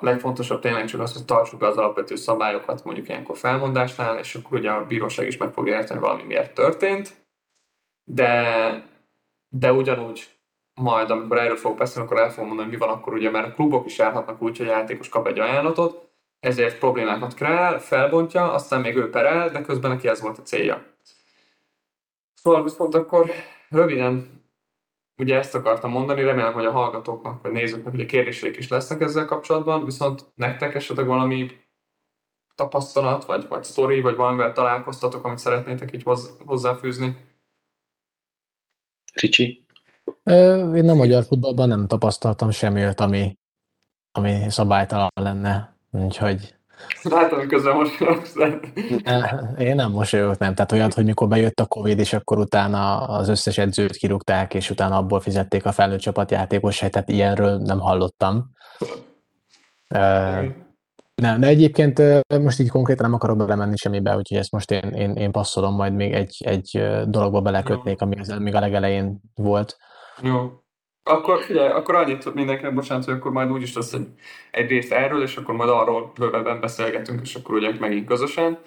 a 0.00 0.04
legfontosabb 0.04 0.60
tényleg 0.60 0.84
csak 0.84 1.00
az, 1.00 1.12
hogy 1.12 1.24
tartsuk 1.24 1.62
az 1.62 1.76
alapvető 1.76 2.16
szabályokat 2.16 2.84
mondjuk 2.84 3.08
ilyenkor 3.08 3.36
felmondásnál, 3.36 4.18
és 4.18 4.34
akkor 4.34 4.58
ugye 4.58 4.70
a 4.70 4.86
bíróság 4.86 5.26
is 5.26 5.36
meg 5.36 5.52
fogja 5.52 5.76
érteni, 5.76 6.00
valami 6.00 6.22
miért 6.22 6.54
történt, 6.54 7.26
de, 8.04 8.42
de 9.48 9.72
ugyanúgy 9.72 10.28
majd, 10.74 11.10
amikor 11.10 11.38
erről 11.38 11.56
fogok 11.56 11.78
beszélni, 11.78 12.08
akkor 12.08 12.20
el 12.20 12.30
fogom 12.30 12.46
mondani, 12.46 12.68
hogy 12.68 12.78
mi 12.78 12.84
van 12.86 12.94
akkor, 12.94 13.12
ugye, 13.12 13.30
mert 13.30 13.46
a 13.46 13.52
klubok 13.52 13.86
is 13.86 13.98
járhatnak 13.98 14.42
úgy, 14.42 14.58
hogy 14.58 14.68
a 14.68 14.70
játékos 14.70 15.08
kap 15.08 15.26
egy 15.26 15.38
ajánlatot, 15.38 16.08
ezért 16.40 16.78
problémákat 16.78 17.34
kreál, 17.34 17.78
felbontja, 17.78 18.52
aztán 18.52 18.80
még 18.80 18.96
ő 18.96 19.10
perel, 19.10 19.50
de 19.50 19.60
közben 19.60 19.90
neki 19.90 20.08
ez 20.08 20.20
volt 20.20 20.38
a 20.38 20.42
célja. 20.42 20.84
Szóval 22.34 22.62
viszont 22.62 22.94
akkor 22.94 23.30
röviden 23.68 24.37
ugye 25.18 25.38
ezt 25.38 25.54
akartam 25.54 25.90
mondani, 25.90 26.22
remélem, 26.22 26.52
hogy 26.52 26.64
a 26.64 26.70
hallgatóknak 26.70 27.42
vagy 27.42 27.52
nézőknek 27.52 27.94
ugye 27.94 28.06
kérdéseik 28.06 28.56
is 28.56 28.68
lesznek 28.68 29.00
ezzel 29.00 29.24
kapcsolatban, 29.24 29.84
viszont 29.84 30.24
nektek 30.34 30.74
esetleg 30.74 31.06
valami 31.06 31.50
tapasztalat, 32.54 33.24
vagy, 33.24 33.48
vagy 33.48 33.64
sztori, 33.64 34.00
vagy 34.00 34.16
valamivel 34.16 34.52
találkoztatok, 34.52 35.24
amit 35.24 35.38
szeretnétek 35.38 35.94
így 35.94 36.04
hozzáfűzni? 36.44 37.16
Ricsi? 39.14 39.66
Én 40.24 40.84
nem 40.84 40.96
magyar 40.96 41.24
futballban 41.24 41.68
nem 41.68 41.86
tapasztaltam 41.86 42.50
semmi 42.50 42.84
ami, 42.96 43.38
ami 44.12 44.50
szabálytalan 44.50 45.10
lenne, 45.14 45.76
úgyhogy... 45.90 46.57
Látom, 47.02 47.48
közben 47.48 47.74
mosolyogsz. 47.74 48.34
Én 49.58 49.74
nem 49.74 49.90
mosolyogok, 49.90 50.38
nem. 50.38 50.54
Tehát 50.54 50.72
olyat, 50.72 50.94
hogy 50.94 51.04
mikor 51.04 51.28
bejött 51.28 51.60
a 51.60 51.66
Covid, 51.66 51.98
és 51.98 52.12
akkor 52.12 52.38
utána 52.38 52.96
az 52.96 53.28
összes 53.28 53.58
edzőt 53.58 53.96
kirúgták, 53.96 54.54
és 54.54 54.70
utána 54.70 54.96
abból 54.96 55.20
fizették 55.20 55.64
a 55.66 55.72
felnőtt 55.72 56.00
csapatjátékosát, 56.00 56.90
tehát 56.90 57.08
ilyenről 57.08 57.56
nem 57.56 57.78
hallottam. 57.78 58.50
Nem, 61.14 61.40
de 61.40 61.46
egyébként 61.46 62.02
most 62.40 62.60
így 62.60 62.68
konkrétan 62.68 63.04
nem 63.04 63.14
akarok 63.14 63.36
belemenni 63.36 63.76
semmibe, 63.76 64.16
úgyhogy 64.16 64.38
ezt 64.38 64.52
most 64.52 64.70
én, 64.70 64.90
én, 64.90 65.12
én 65.12 65.32
passzolom, 65.32 65.74
majd 65.74 65.94
még 65.94 66.12
egy, 66.12 66.42
egy 66.44 66.88
dologba 67.06 67.40
belekötnék, 67.40 68.00
ami 68.00 68.18
az, 68.18 68.28
még 68.38 68.54
a 68.54 68.60
legelején 68.60 69.20
volt. 69.34 69.76
Jó. 70.22 70.50
Akkor 71.08 71.42
figyelj, 71.42 71.68
akkor 71.68 71.94
annyit 71.94 72.18
tud 72.18 72.34
mindenkinek, 72.34 72.74
bocsánat, 72.74 73.04
hogy 73.04 73.14
akkor 73.14 73.32
majd 73.32 73.50
úgyis 73.50 73.74
lesz 73.74 73.92
egy, 73.92 74.06
egy 74.50 74.68
rész 74.68 74.90
erről, 74.90 75.22
és 75.22 75.36
akkor 75.36 75.54
majd 75.54 75.70
arról 75.70 76.12
bővebben 76.18 76.60
beszélgetünk, 76.60 77.20
és 77.22 77.34
akkor 77.34 77.54
ugye 77.54 77.70
megint 77.78 78.06
közösen. 78.06 78.58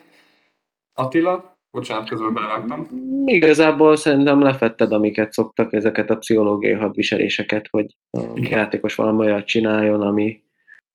Attila, 0.93 1.57
bocsánat, 1.71 2.09
közben 2.09 2.33
belevágtam. 2.33 2.87
Igazából 3.25 3.95
szerintem 3.95 4.41
lefetted, 4.41 4.91
amiket 4.91 5.31
szoktak, 5.31 5.73
ezeket 5.73 6.09
a 6.09 6.17
pszichológiai 6.17 6.73
hadviseléseket, 6.73 7.67
hogy 7.71 7.95
a 8.11 8.19
játékos 8.35 8.95
valami 8.95 9.25
olyat 9.25 9.45
csináljon, 9.45 10.01
ami, 10.01 10.43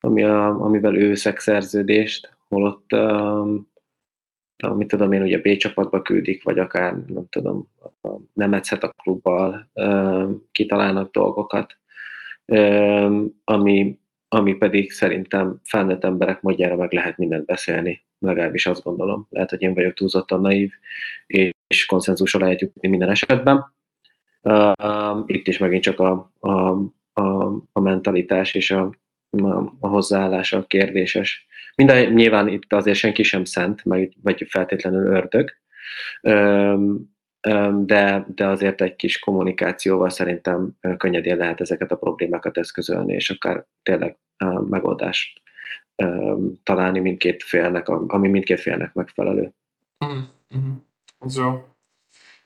ami 0.01 0.23
a, 0.23 0.47
amivel 0.47 0.97
ő 0.97 1.15
szexszerződést, 1.15 2.37
holott 2.49 2.93
um, 2.93 3.69
mit 4.75 4.89
tudom 4.89 5.13
én, 5.13 5.23
ugye 5.23 5.39
B 5.39 5.57
csapatba 5.57 6.03
küldik, 6.03 6.43
vagy 6.43 6.59
akár, 6.59 6.93
nem 6.93 7.27
tudom, 7.29 7.69
nem 8.33 8.53
edzhet 8.55 8.83
a 8.83 8.93
klubbal, 9.03 9.71
kitalálnak 10.53 11.11
dolgokat, 11.11 11.77
ami, 13.45 13.99
ami 14.29 14.55
pedig 14.55 14.91
szerintem 14.91 15.61
felnőtt 15.65 16.05
emberek 16.05 16.43
módjára 16.43 16.77
meg 16.77 16.93
lehet 16.93 17.17
mindent 17.17 17.47
beszélni, 17.47 18.05
legalábbis 18.19 18.67
azt 18.67 18.83
gondolom. 18.83 19.27
Lehet, 19.31 19.51
hogy 19.51 19.63
én 19.63 19.75
vagyok 19.75 19.95
túlzottan 19.95 20.41
naív, 20.41 20.73
és 21.67 21.87
konszenzusra 21.87 22.41
lehet 22.41 22.61
jutni 22.61 22.89
minden 22.89 23.11
esetben. 23.11 23.75
Itt 25.27 25.49
is 25.49 25.59
megint 25.59 25.83
csak 25.83 26.01
a, 26.01 26.33
a, 26.41 26.51
a, 27.13 27.47
a 27.73 27.81
mentalitás 27.81 28.55
és 28.55 28.71
a, 28.71 28.91
a, 29.45 29.89
hozzáállása 29.89 30.67
kérdéses. 30.67 31.47
Minden, 31.75 32.13
nyilván 32.13 32.49
itt 32.49 32.73
azért 32.73 32.99
senki 32.99 33.23
sem 33.23 33.45
szent, 33.45 33.83
vagy 34.23 34.47
feltétlenül 34.49 35.07
ördög, 35.07 35.51
de, 37.85 38.27
de 38.35 38.47
azért 38.47 38.81
egy 38.81 38.97
kis 38.97 39.19
kommunikációval 39.19 40.11
szerintem 40.11 40.71
könnyedén 40.97 41.37
lehet 41.37 41.61
ezeket 41.61 41.93
a 41.93 41.97
problémákat 41.97 42.59
eszközölni, 42.59 43.15
és 43.15 43.31
akár 43.31 43.65
tényleg 43.83 44.19
megoldást 44.69 45.41
találni 46.63 46.99
mindkét 46.99 47.43
félnek, 47.43 47.89
ami 47.89 48.29
mindkét 48.29 48.61
félnek 48.61 48.95
megfelelő. 48.95 49.53
Mm-hmm. 50.05 50.73
Jó. 51.37 51.65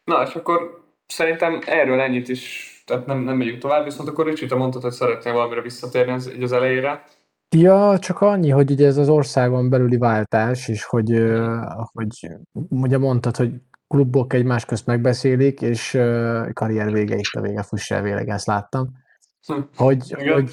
Na, 0.05 0.22
és 0.22 0.34
akkor 0.34 0.84
szerintem 1.07 1.61
erről 1.66 2.01
ennyit 2.01 2.28
is, 2.28 2.74
tehát 2.91 3.07
nem, 3.07 3.18
nem 3.18 3.36
megyünk 3.36 3.59
tovább, 3.59 3.84
viszont 3.84 4.09
akkor 4.09 4.26
Ricsi, 4.26 4.47
te 4.47 4.55
mondtad, 4.55 4.82
hogy 4.82 4.93
szeretnél 4.93 5.32
valamire 5.32 5.61
visszatérni 5.61 6.12
az, 6.12 6.32
az 6.41 6.53
elejére. 6.53 7.05
Ja, 7.57 7.99
csak 7.99 8.20
annyi, 8.20 8.51
hogy 8.51 8.70
ugye 8.70 8.86
ez 8.86 8.97
az 8.97 9.09
országon 9.09 9.70
belüli 9.70 9.97
váltás, 9.97 10.68
és 10.68 10.84
hogy, 10.84 11.22
hogy 11.93 12.30
ugye 12.68 12.99
mondtad, 12.99 13.36
hogy 13.36 13.53
klubok 13.88 14.32
egymás 14.32 14.64
közt 14.64 14.86
megbeszélik, 14.86 15.61
és 15.61 15.91
karrier 16.53 16.93
vége 16.93 17.16
itt 17.16 17.32
a 17.32 17.41
vége, 17.41 17.62
fuss 17.62 17.91
el 17.91 18.18
ezt 18.18 18.47
láttam. 18.47 18.88
Hm. 19.47 19.61
Hogy, 19.76 20.11
hogy 20.11 20.51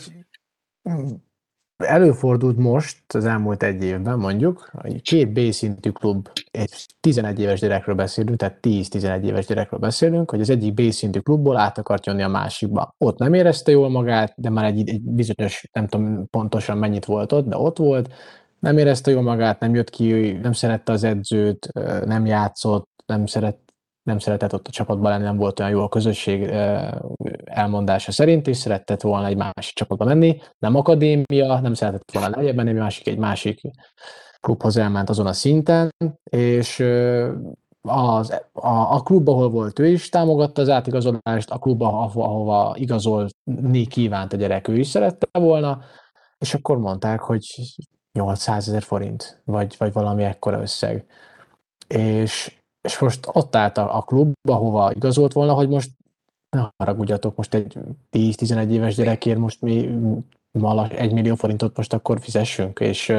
előfordult 1.77 2.57
most, 2.57 3.13
az 3.13 3.25
elmúlt 3.25 3.63
egy 3.63 3.83
évben 3.83 4.19
mondjuk, 4.19 4.69
hogy 4.71 5.01
két 5.01 5.33
B 5.33 5.51
szintű 5.51 5.89
klub, 5.89 6.29
egy 6.51 6.85
11 6.99 7.39
éves 7.39 7.59
gyerekről 7.59 7.95
beszélünk, 7.95 8.37
tehát 8.37 8.57
10-11 8.61 9.23
éves 9.23 9.45
gyerekről 9.45 9.79
beszélünk, 9.79 10.29
hogy 10.29 10.41
az 10.41 10.49
egyik 10.49 10.73
B 10.73 10.91
szintű 10.91 11.19
klubból 11.19 11.57
át 11.57 11.77
akart 11.77 12.05
jönni 12.05 12.21
a 12.21 12.27
másikba. 12.27 12.95
Ott 12.97 13.17
nem 13.17 13.33
érezte 13.33 13.71
jól 13.71 13.89
magát, 13.89 14.33
de 14.35 14.49
már 14.49 14.65
egy, 14.65 14.89
egy 14.89 15.01
bizonyos, 15.01 15.69
nem 15.71 15.87
tudom 15.87 16.27
pontosan 16.29 16.77
mennyit 16.77 17.05
volt 17.05 17.31
ott, 17.31 17.47
de 17.47 17.57
ott 17.57 17.77
volt, 17.77 18.13
nem 18.59 18.77
érezte 18.77 19.11
jól 19.11 19.21
magát, 19.21 19.59
nem 19.59 19.75
jött 19.75 19.89
ki, 19.89 20.31
nem 20.31 20.51
szerette 20.51 20.91
az 20.91 21.03
edzőt, 21.03 21.69
nem 22.05 22.25
játszott, 22.25 22.89
nem 23.05 23.25
szeret, 23.25 23.57
nem 24.07 24.19
szeretett 24.19 24.53
ott 24.53 24.67
a 24.67 24.71
csapatban 24.71 25.11
lenni, 25.11 25.23
nem 25.23 25.37
volt 25.37 25.59
olyan 25.59 25.71
jó 25.71 25.81
a 25.81 25.89
közösség 25.89 26.43
elmondása 27.43 28.11
szerint, 28.11 28.47
és 28.47 28.57
szeretett 28.57 29.01
volna 29.01 29.27
egy 29.27 29.37
másik 29.37 29.75
csapatba 29.75 30.05
menni, 30.05 30.41
nem 30.59 30.75
akadémia, 30.75 31.59
nem 31.59 31.73
szeretett 31.73 32.11
volna 32.11 32.35
lejjebb 32.35 32.55
menni, 32.55 32.69
egy 32.69 32.75
másik, 32.75 33.07
egy 33.07 33.17
másik 33.17 33.61
klubhoz 34.39 34.77
elment 34.77 35.09
azon 35.09 35.27
a 35.27 35.33
szinten, 35.33 35.89
és 36.23 36.79
az, 37.81 38.31
a, 38.53 38.93
a 38.93 39.01
klub, 39.01 39.29
ahol 39.29 39.49
volt 39.49 39.79
ő 39.79 39.87
is 39.87 40.09
támogatta 40.09 40.61
az 40.61 40.69
átigazolást, 40.69 41.49
a 41.49 41.57
klub, 41.57 41.81
ahova, 41.81 42.23
ahova 42.23 42.75
igazolni 42.77 43.85
kívánt 43.87 44.33
a 44.33 44.37
gyerek, 44.37 44.67
ő 44.67 44.77
is 44.77 44.87
szerette 44.87 45.39
volna, 45.39 45.79
és 46.37 46.53
akkor 46.53 46.77
mondták, 46.77 47.19
hogy 47.19 47.45
800 48.13 48.67
ezer 48.67 48.81
forint, 48.81 49.41
vagy, 49.45 49.75
vagy 49.77 49.93
valami 49.93 50.23
ekkora 50.23 50.61
összeg. 50.61 51.05
És 51.87 52.56
és 52.87 52.99
most 52.99 53.29
ott 53.31 53.55
állt 53.55 53.77
a, 53.77 53.97
a 53.97 54.01
klub, 54.01 54.33
ahova 54.49 54.91
igazolt 54.93 55.33
volna, 55.33 55.53
hogy 55.53 55.69
most 55.69 55.91
ne 56.49 56.69
haragudjatok, 56.77 57.35
most 57.35 57.53
egy 57.53 57.77
10-11 58.11 58.69
éves 58.69 58.95
gyerekért 58.95 59.37
most 59.37 59.61
mi 59.61 59.89
malas 60.51 60.89
egy 60.89 61.13
millió 61.13 61.35
forintot 61.35 61.77
most 61.77 61.93
akkor 61.93 62.19
fizessünk, 62.19 62.79
és 62.79 63.13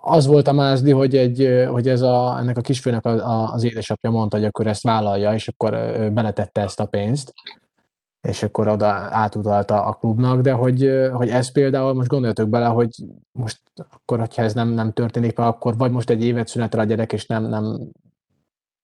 az 0.00 0.26
volt 0.26 0.48
a 0.48 0.52
mázdi, 0.52 0.90
hogy, 0.90 1.16
egy, 1.16 1.66
hogy 1.70 1.88
ez 1.88 2.00
a, 2.00 2.38
ennek 2.38 2.56
a 2.56 2.60
kisfőnek 2.60 3.04
az 3.04 3.64
édesapja 3.64 4.10
mondta, 4.10 4.36
hogy 4.36 4.46
akkor 4.46 4.66
ezt 4.66 4.82
vállalja, 4.82 5.34
és 5.34 5.48
akkor 5.48 5.70
beletette 6.12 6.60
ezt 6.60 6.80
a 6.80 6.86
pénzt, 6.86 7.32
és 8.28 8.42
akkor 8.42 8.68
oda 8.68 8.86
átutalta 9.10 9.84
a 9.84 9.92
klubnak, 9.92 10.40
de 10.40 10.52
hogy, 10.52 10.90
hogy 11.12 11.28
ez 11.28 11.52
például, 11.52 11.94
most 11.94 12.08
gondoljatok 12.08 12.48
bele, 12.48 12.66
hogy 12.66 12.90
most 13.32 13.60
akkor, 13.90 14.18
hogyha 14.18 14.42
ez 14.42 14.54
nem, 14.54 14.68
nem 14.68 14.92
történik 14.92 15.38
akkor 15.38 15.76
vagy 15.76 15.90
most 15.90 16.10
egy 16.10 16.24
évet 16.24 16.48
szünetel 16.48 16.80
a 16.80 16.84
gyerek, 16.84 17.12
és 17.12 17.26
nem, 17.26 17.44
nem 17.44 17.78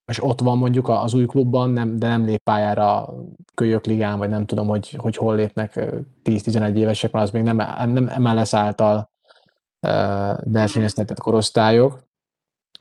és 0.08 0.22
ott 0.22 0.40
van 0.40 0.58
mondjuk 0.58 0.88
az 0.88 1.14
új 1.14 1.26
klubban, 1.26 1.70
nem, 1.70 1.98
de 1.98 2.08
nem 2.08 2.24
lép 2.24 2.42
pályára 2.42 3.14
kölyök 3.54 3.86
ligán, 3.86 4.18
vagy 4.18 4.28
nem 4.28 4.46
tudom, 4.46 4.66
hogy, 4.66 4.90
hogy 4.90 5.16
hol 5.16 5.34
lépnek 5.34 5.80
10-11 6.24 6.74
évesek, 6.74 7.14
az 7.14 7.30
még 7.30 7.42
nem, 7.42 7.56
nem 7.92 8.22
MLS 8.22 8.54
által 8.54 9.10
versenyeztetett 10.44 11.18
korosztályok, 11.18 12.06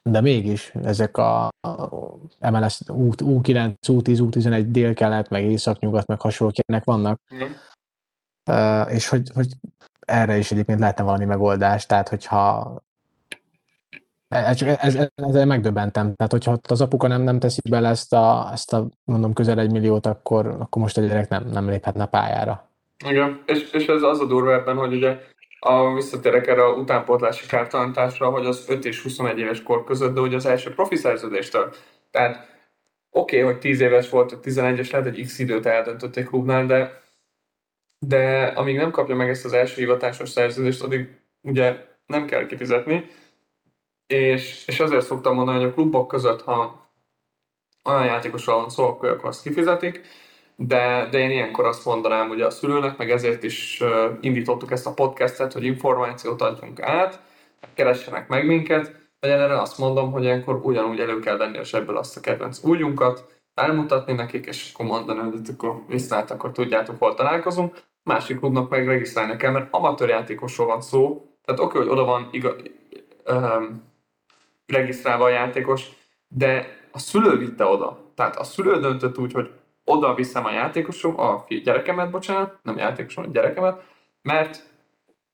de 0.04 0.22
mégis 0.22 0.72
ezek 0.84 1.18
a 1.18 1.50
MLS 2.52 2.82
U9, 2.88 3.74
U10, 3.88 4.30
U11 4.32 4.66
dél-kelet, 4.68 5.30
meg 5.30 5.44
észak-nyugat, 5.44 6.08
meg 6.08 6.22
hasonló 6.22 6.54
kérnek 6.54 6.84
vannak. 6.84 7.22
Mm. 7.36 7.52
És 8.88 9.08
hogy, 9.08 9.32
hogy 9.34 9.48
erre 10.00 10.38
is 10.38 10.52
egyébként 10.52 10.80
lehetne 10.80 11.04
valami 11.04 11.26
megoldás, 11.26 11.86
tehát 11.86 12.10
hogyha 12.10 12.74
ez, 14.28 14.62
ez, 14.62 14.96
ez, 14.96 15.10
ezzel 15.16 15.46
megdöbbentem. 15.46 16.16
Tehát, 16.16 16.32
hogyha 16.32 16.58
az 16.70 16.82
apuka 16.82 17.08
nem, 17.08 17.22
nem 17.22 17.40
teszi 17.40 17.62
bele 17.70 17.90
ezt 17.90 18.14
a, 18.14 18.50
ezt 18.52 18.74
a 18.74 18.88
mondom, 19.04 19.34
közel 19.34 19.60
egy 19.60 19.72
milliót, 19.72 20.06
akkor, 20.06 20.48
akkor 20.48 20.82
most 20.82 20.98
a 20.98 21.02
gyerek 21.02 21.30
nem, 21.30 21.48
nem 21.52 21.70
léphetne 21.70 22.06
pályára. 22.06 22.70
Igen, 23.06 23.44
és, 23.46 23.72
és 23.72 23.88
ez 23.88 24.02
az 24.02 24.20
a 24.20 24.26
durva 24.26 24.54
ebben, 24.54 24.76
hogy 24.76 24.94
ugye 24.94 25.18
a, 25.60 25.94
visszatérek 25.94 26.48
erre 26.48 26.66
a 26.66 26.74
utánpótlási 26.74 27.46
kártalanításra, 27.48 28.30
hogy 28.30 28.46
az 28.46 28.66
5 28.68 28.86
és 28.86 29.02
21 29.02 29.40
éves 29.40 29.64
kor 29.64 29.84
között, 29.84 30.14
de 30.14 30.22
ugye 30.22 30.36
az 30.36 30.46
első 30.46 30.74
profi 30.74 30.96
szerződéstől. 30.96 31.74
Tehát 32.12 32.48
oké, 33.10 33.42
okay, 33.42 33.52
hogy 33.52 33.60
10 33.60 33.80
éves 33.80 34.10
volt, 34.10 34.38
11-es 34.44 34.92
lehet, 34.92 35.08
hogy 35.08 35.26
x 35.26 35.40
időt 35.40 35.66
eldöntött 35.66 36.16
egy 36.16 36.26
klubnál, 36.26 36.66
de, 36.66 37.02
de 38.00 38.44
amíg 38.44 38.76
nem 38.76 38.92
kapja 38.92 39.16
meg 39.16 39.30
ezt 39.30 39.46
az 39.46 39.54
első 39.54 39.82
hivatásos 39.82 40.30
szerződést, 40.30 40.84
addig 40.84 41.20
ugye 41.42 41.86
nem 42.06 42.26
kell 42.26 42.46
kifizetni. 42.46 43.06
És, 44.08 44.68
és 44.68 44.80
azért 44.80 45.06
szoktam 45.06 45.36
mondani, 45.36 45.58
hogy 45.58 45.68
a 45.68 45.74
klubok 45.74 46.08
között, 46.08 46.42
ha 46.42 46.90
olyan 47.84 48.06
játékosról 48.06 48.56
van 48.56 48.70
szó, 48.70 48.86
akkor 48.86 49.20
azt 49.22 49.42
kifizetik, 49.42 50.02
de, 50.56 51.08
de 51.12 51.20
én 51.20 51.30
ilyenkor 51.30 51.66
azt 51.66 51.86
mondanám 51.86 52.30
ugye 52.30 52.46
a 52.46 52.50
szülőnek, 52.50 52.98
meg 52.98 53.12
ezért 53.12 53.44
is 53.44 53.84
indítottuk 54.22 54.72
ezt 54.72 54.88
a 54.88 54.94
podcastet, 54.94 55.54
hogy 55.54 55.66
információt 55.66 56.42
adjunk 56.42 56.82
át, 56.82 57.22
keressenek 57.74 58.28
meg 58.28 58.46
minket, 58.46 58.96
vagy 59.20 59.30
erre 59.30 59.62
azt 59.62 59.78
mondom, 59.78 60.12
hogy 60.12 60.24
ilyenkor 60.24 60.60
ugyanúgy 60.64 61.00
elő 61.00 61.20
kell 61.20 61.38
venni 61.38 61.58
a 61.58 61.64
sebből 61.64 61.98
azt 61.98 62.18
a 62.18 62.20
kedvenc 62.20 62.64
újunkat, 62.64 63.42
elmutatni 63.54 64.14
nekik, 64.14 64.46
és 64.46 64.72
akkor 64.74 64.86
mondani, 64.86 65.20
hogy 65.20 65.40
akkor 65.54 65.84
viszlát, 65.88 66.32
akkor 66.32 66.52
tudjátok, 66.52 66.96
hol 67.00 67.14
találkozunk. 67.14 67.82
Másik 68.04 68.40
klubnak 68.40 68.70
meg 68.70 68.88
regisztrálni 68.88 69.36
kell, 69.36 69.52
mert 69.52 69.68
amatőr 69.72 70.10
játékosról 70.10 70.68
van 70.68 70.82
szó, 70.82 71.26
tehát 71.46 71.62
oké, 71.62 71.78
hogy 71.78 71.88
oda 71.88 72.04
van 72.04 72.28
iga, 72.32 72.56
regisztrálva 74.68 75.24
a 75.24 75.30
játékos, 75.30 75.90
de 76.28 76.78
a 76.92 77.00
szülő 77.00 77.38
vitte 77.38 77.66
oda. 77.66 78.12
Tehát 78.16 78.36
a 78.36 78.44
szülő 78.44 78.80
döntött 78.80 79.18
úgy, 79.18 79.34
hogy 79.34 79.52
oda 79.86 80.14
viszem 80.14 80.46
a 80.46 80.52
játékosom, 80.52 81.20
a 81.20 81.46
gyerekemet, 81.64 82.12
bocsánat, 82.12 82.60
nem 82.64 82.78
játékosom, 82.78 83.24
a 83.24 83.32
gyerekemet, 83.32 83.84
mert 84.22 84.64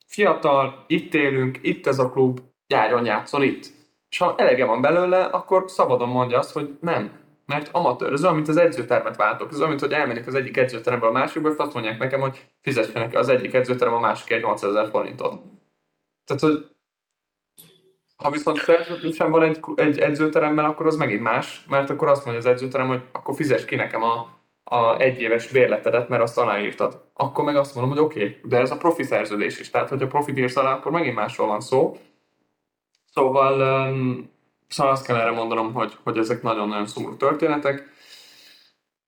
fiatal, 0.08 0.84
itt 0.88 1.14
élünk, 1.14 1.60
itt 1.62 1.88
ez 1.88 2.00
a 2.00 2.10
klub, 2.10 2.40
járjon, 2.68 3.06
játszol 3.06 3.44
itt. 3.44 3.66
És 4.10 4.18
ha 4.18 4.36
elege 4.38 4.66
van 4.66 4.82
belőle, 4.82 5.24
akkor 5.24 5.64
szabadon 5.68 6.10
mondja 6.10 6.38
azt, 6.38 6.54
hogy 6.54 6.78
nem, 6.82 7.12
mert 7.46 7.70
amatőr. 7.72 8.14
Ez 8.14 8.24
olyan, 8.24 8.36
mint 8.36 8.48
az 8.48 8.58
edzőtermet 8.58 9.16
váltok. 9.16 9.52
Ez 9.52 9.58
olyan, 9.58 9.70
mint 9.70 9.82
hogy 9.82 9.92
elmennek 9.92 10.28
az 10.28 10.36
egyik 10.36 10.58
edzőteremből 10.58 11.10
a 11.10 11.12
másikba, 11.12 11.50
és 11.50 11.56
azt 11.58 11.74
mondják 11.74 12.00
nekem, 12.00 12.20
hogy 12.20 12.46
fizessenek 12.62 13.16
az 13.16 13.30
egyik 13.30 13.54
edzőterem 13.54 13.94
a 13.94 14.00
másik 14.00 14.32
egy 14.32 14.42
800 14.42 14.70
ezer 14.70 14.90
forintot. 14.90 15.42
Tehát, 16.26 16.42
hogy 16.42 16.70
ha 18.24 18.30
viszont 18.30 18.58
szerződésem 18.58 19.32
van 19.32 19.44
egy, 19.44 19.60
egy 19.76 20.00
edzőteremmel, 20.00 20.66
akkor 20.66 20.86
az 20.86 20.96
megint 20.96 21.22
más, 21.22 21.66
mert 21.70 21.90
akkor 21.90 22.08
azt 22.08 22.26
mondja 22.26 22.44
az 22.44 22.54
edzőterem, 22.54 22.88
hogy 22.88 23.02
akkor 23.12 23.36
fizes 23.36 23.66
ki 23.66 23.76
nekem 23.76 24.04
a 24.04 24.42
a 24.64 25.00
egyéves 25.00 25.48
bérletedet, 25.48 26.10
mert 26.10 26.22
azt 26.22 26.38
aláírtad. 26.38 27.02
Akkor 27.14 27.44
meg 27.44 27.56
azt 27.56 27.76
mondom, 27.76 27.94
hogy 27.94 28.04
oké, 28.04 28.20
okay, 28.20 28.40
de 28.44 28.58
ez 28.58 28.72
a 28.72 28.78
profi 28.78 29.04
szerződés 29.04 29.60
is. 29.60 29.70
Tehát, 29.70 29.90
hogy 29.90 30.02
a 30.02 30.08
profi 30.08 30.38
írsz 30.38 30.56
alá, 30.56 30.74
akkor 30.74 30.92
megint 30.92 31.16
másról 31.16 31.48
van 31.48 31.62
szó. 31.62 31.98
Szóval, 33.14 33.88
um, 33.90 34.32
szóval 34.68 34.92
azt 34.92 35.06
kell 35.06 35.16
erre 35.16 35.32
mondanom, 35.32 35.74
hogy, 35.74 35.98
hogy 36.04 36.18
ezek 36.18 36.42
nagyon-nagyon 36.42 36.86
szomorú 36.86 37.16
történetek. 37.16 37.92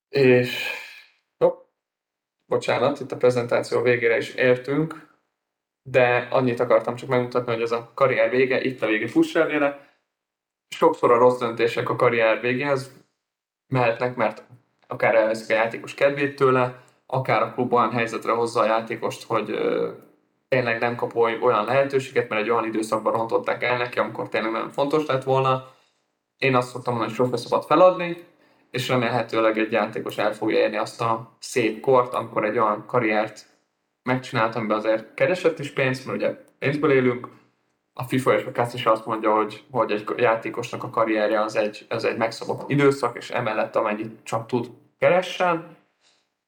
És 0.08 0.70
jó, 1.38 1.54
bocsánat, 2.46 3.00
itt 3.00 3.12
a 3.12 3.16
prezentáció 3.16 3.82
végére 3.82 4.16
is 4.16 4.34
értünk, 4.34 5.15
de 5.88 6.28
annyit 6.30 6.60
akartam 6.60 6.94
csak 6.94 7.08
megmutatni, 7.08 7.52
hogy 7.52 7.62
ez 7.62 7.72
a 7.72 7.90
karrier 7.94 8.30
vége, 8.30 8.60
itt 8.60 8.82
a 8.82 8.86
vége 8.86 9.08
fuss 9.08 9.36
Sokszor 10.68 11.10
a 11.10 11.18
rossz 11.18 11.38
döntések 11.38 11.88
a 11.88 11.96
karrier 11.96 12.40
végéhez 12.40 12.92
mehetnek, 13.66 14.16
mert 14.16 14.42
akár 14.86 15.14
elveszik 15.14 15.50
a 15.50 15.58
játékos 15.58 15.94
kedvét 15.94 16.36
tőle, 16.36 16.82
akár 17.06 17.42
a 17.42 17.52
klub 17.52 17.72
olyan 17.72 17.90
helyzetre 17.90 18.32
hozza 18.32 18.60
a 18.60 18.64
játékost, 18.64 19.26
hogy 19.26 19.58
tényleg 20.48 20.80
nem 20.80 20.96
kap 20.96 21.16
olyan 21.16 21.64
lehetőséget, 21.64 22.28
mert 22.28 22.42
egy 22.42 22.50
olyan 22.50 22.64
időszakban 22.64 23.12
rontották 23.12 23.62
el 23.62 23.76
neki, 23.76 23.98
amikor 23.98 24.28
tényleg 24.28 24.52
nagyon 24.52 24.70
fontos 24.70 25.06
lett 25.06 25.24
volna. 25.24 25.66
Én 26.38 26.54
azt 26.54 26.68
szoktam 26.68 26.94
mondani, 26.94 27.16
hogy 27.16 27.26
sosem 27.26 27.44
szabad 27.44 27.64
feladni, 27.64 28.24
és 28.70 28.88
remélhetőleg 28.88 29.58
egy 29.58 29.72
játékos 29.72 30.18
el 30.18 30.32
fogja 30.32 30.58
érni 30.58 30.76
azt 30.76 31.00
a 31.00 31.36
szép 31.38 31.80
kort, 31.80 32.14
amikor 32.14 32.44
egy 32.44 32.58
olyan 32.58 32.86
karriert 32.86 33.55
megcsinált, 34.06 34.54
amiben 34.54 34.76
azért 34.76 35.14
keresett 35.14 35.58
is 35.58 35.70
pénzt, 35.70 36.06
mert 36.06 36.18
ugye 36.18 36.34
pénzből 36.58 36.90
élünk, 36.90 37.28
a 37.98 38.04
FIFA 38.04 38.34
és 38.34 38.44
a 38.44 38.52
KASZ 38.52 38.74
is 38.74 38.86
azt 38.86 39.06
mondja, 39.06 39.34
hogy, 39.34 39.64
hogy 39.70 39.90
egy 39.90 40.04
játékosnak 40.16 40.82
a 40.82 40.90
karrierje 40.90 41.40
az 41.40 41.56
egy, 41.56 41.86
az 41.88 42.04
egy 42.04 42.16
megszabott 42.16 42.70
időszak, 42.70 43.16
és 43.16 43.30
emellett 43.30 43.76
amennyit 43.76 44.22
csak 44.22 44.46
tud 44.46 44.70
keressen, 44.98 45.76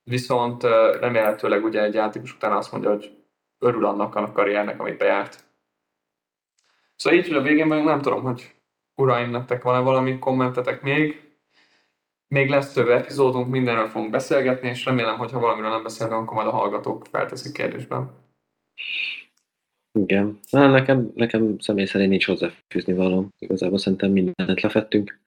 viszont 0.02 0.62
remélhetőleg 1.00 1.64
ugye 1.64 1.82
egy 1.82 1.94
játékos 1.94 2.34
után 2.34 2.52
azt 2.52 2.72
mondja, 2.72 2.90
hogy 2.90 3.16
örül 3.58 3.86
annak 3.86 4.14
a 4.14 4.32
karriernek, 4.32 4.80
amit 4.80 4.98
bejárt. 4.98 5.44
Szóval 6.96 7.18
így, 7.18 7.26
hogy 7.26 7.36
a 7.36 7.42
végén 7.42 7.66
meg 7.66 7.84
nem 7.84 8.00
tudom, 8.00 8.22
hogy 8.22 8.54
uraim, 8.94 9.30
nektek 9.30 9.62
van-e 9.62 9.78
valami 9.78 10.18
kommentetek 10.18 10.82
még. 10.82 11.27
Még 12.28 12.48
lesz 12.48 12.72
több 12.72 12.88
epizódunk, 12.88 13.48
mindenről 13.48 13.88
fogunk 13.88 14.10
beszélgetni, 14.10 14.68
és 14.68 14.84
remélem, 14.84 15.18
hogy 15.18 15.30
ha 15.30 15.40
valamiről 15.40 15.70
nem 15.70 15.82
beszélünk, 15.82 16.14
akkor 16.14 16.34
majd 16.34 16.46
a 16.46 16.56
hallgatók 16.56 17.06
felteszik 17.10 17.52
kérdésben. 17.52 18.10
Igen. 19.98 20.38
Na, 20.50 20.70
nekem, 20.70 21.12
nekem 21.14 21.58
személy 21.58 21.84
szerint 21.84 22.10
nincs 22.10 22.26
hozzáfűzni 22.26 22.92
való. 22.92 23.28
Igazából 23.38 23.78
szerintem 23.78 24.10
mindent 24.10 24.60
lefettünk. 24.60 25.20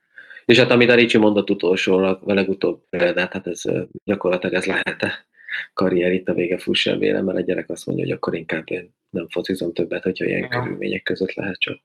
És 0.45 0.58
hát 0.58 0.72
amit 0.72 0.89
a 0.89 0.95
Ricsi 0.95 1.18
mondott 1.18 1.49
utolsóra, 1.49 2.20
a 2.26 2.34
legutóbb 2.34 2.84
példát, 2.89 3.34
hát 3.34 3.47
ez 3.47 3.62
gyakorlatilag 4.04 4.56
ez 4.56 4.66
lehet 4.66 5.04
-e 5.04 5.26
karrier 5.74 6.12
itt 6.12 6.28
a 6.28 6.34
vége 6.34 6.58
fussa 6.58 6.97
vélem, 6.97 7.26
mert 7.26 7.38
a 7.38 7.41
gyerek 7.41 7.70
azt 7.70 7.86
mondja, 7.86 8.06
hogy 8.06 8.14
akkor 8.14 8.36
inkább 8.36 8.70
én 8.70 8.93
nem 9.10 9.28
focizom 9.30 9.74
többet, 9.74 10.04
hogyha 10.04 10.26
ilyen 10.26 10.43
Igen. 10.43 10.62
körülmények 10.62 11.04
között 11.04 11.34
lehet 11.34 11.60
csak. 11.60 11.82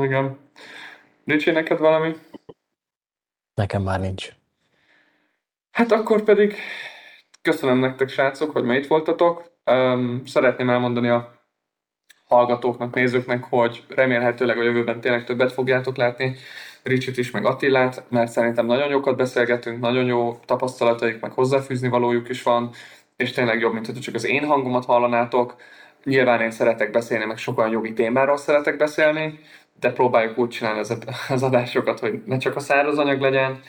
Igen. 0.00 0.38
Ricsi, 1.24 1.50
neked 1.50 1.78
valami? 1.78 2.14
Nekem 3.54 3.82
már 3.82 4.00
nincs. 4.00 4.32
Hát 5.74 5.92
akkor 5.92 6.22
pedig 6.22 6.54
köszönöm 7.42 7.78
nektek, 7.78 8.08
srácok, 8.08 8.50
hogy 8.50 8.64
ma 8.64 8.74
itt 8.74 8.86
voltatok. 8.86 9.44
Um, 9.66 10.22
szeretném 10.26 10.70
elmondani 10.70 11.08
a 11.08 11.34
hallgatóknak, 12.26 12.94
nézőknek, 12.94 13.44
hogy 13.44 13.84
remélhetőleg 13.88 14.58
a 14.58 14.62
jövőben 14.62 15.00
tényleg 15.00 15.24
többet 15.24 15.52
fogjátok 15.52 15.96
látni 15.96 16.36
Ricsit 16.82 17.16
is, 17.16 17.30
meg 17.30 17.44
Attilát, 17.44 18.04
mert 18.08 18.30
szerintem 18.30 18.66
nagyon 18.66 18.88
jókat 18.88 19.16
beszélgetünk, 19.16 19.80
nagyon 19.80 20.04
jó 20.04 20.38
tapasztalataik, 20.44 21.20
meg 21.20 21.32
hozzáfűzni 21.32 21.88
valójuk 21.88 22.28
is 22.28 22.42
van, 22.42 22.70
és 23.16 23.32
tényleg 23.32 23.60
jobb, 23.60 23.72
mint 23.72 23.86
hogy 23.86 23.98
csak 23.98 24.14
az 24.14 24.24
én 24.24 24.44
hangomat 24.44 24.84
hallanátok. 24.84 25.56
Nyilván 26.04 26.40
én 26.40 26.50
szeretek 26.50 26.90
beszélni, 26.90 27.24
meg 27.24 27.38
sokan 27.38 27.70
jogi 27.70 27.92
témáról 27.92 28.36
szeretek 28.36 28.76
beszélni, 28.76 29.38
de 29.80 29.92
próbáljuk 29.92 30.38
úgy 30.38 30.48
csinálni 30.48 30.78
az, 30.78 30.98
az 31.28 31.42
adásokat, 31.42 31.98
hogy 31.98 32.22
ne 32.26 32.38
csak 32.38 32.56
a 32.56 32.60
száraz 32.60 32.98
anyag 32.98 33.20
legyen, 33.20 33.60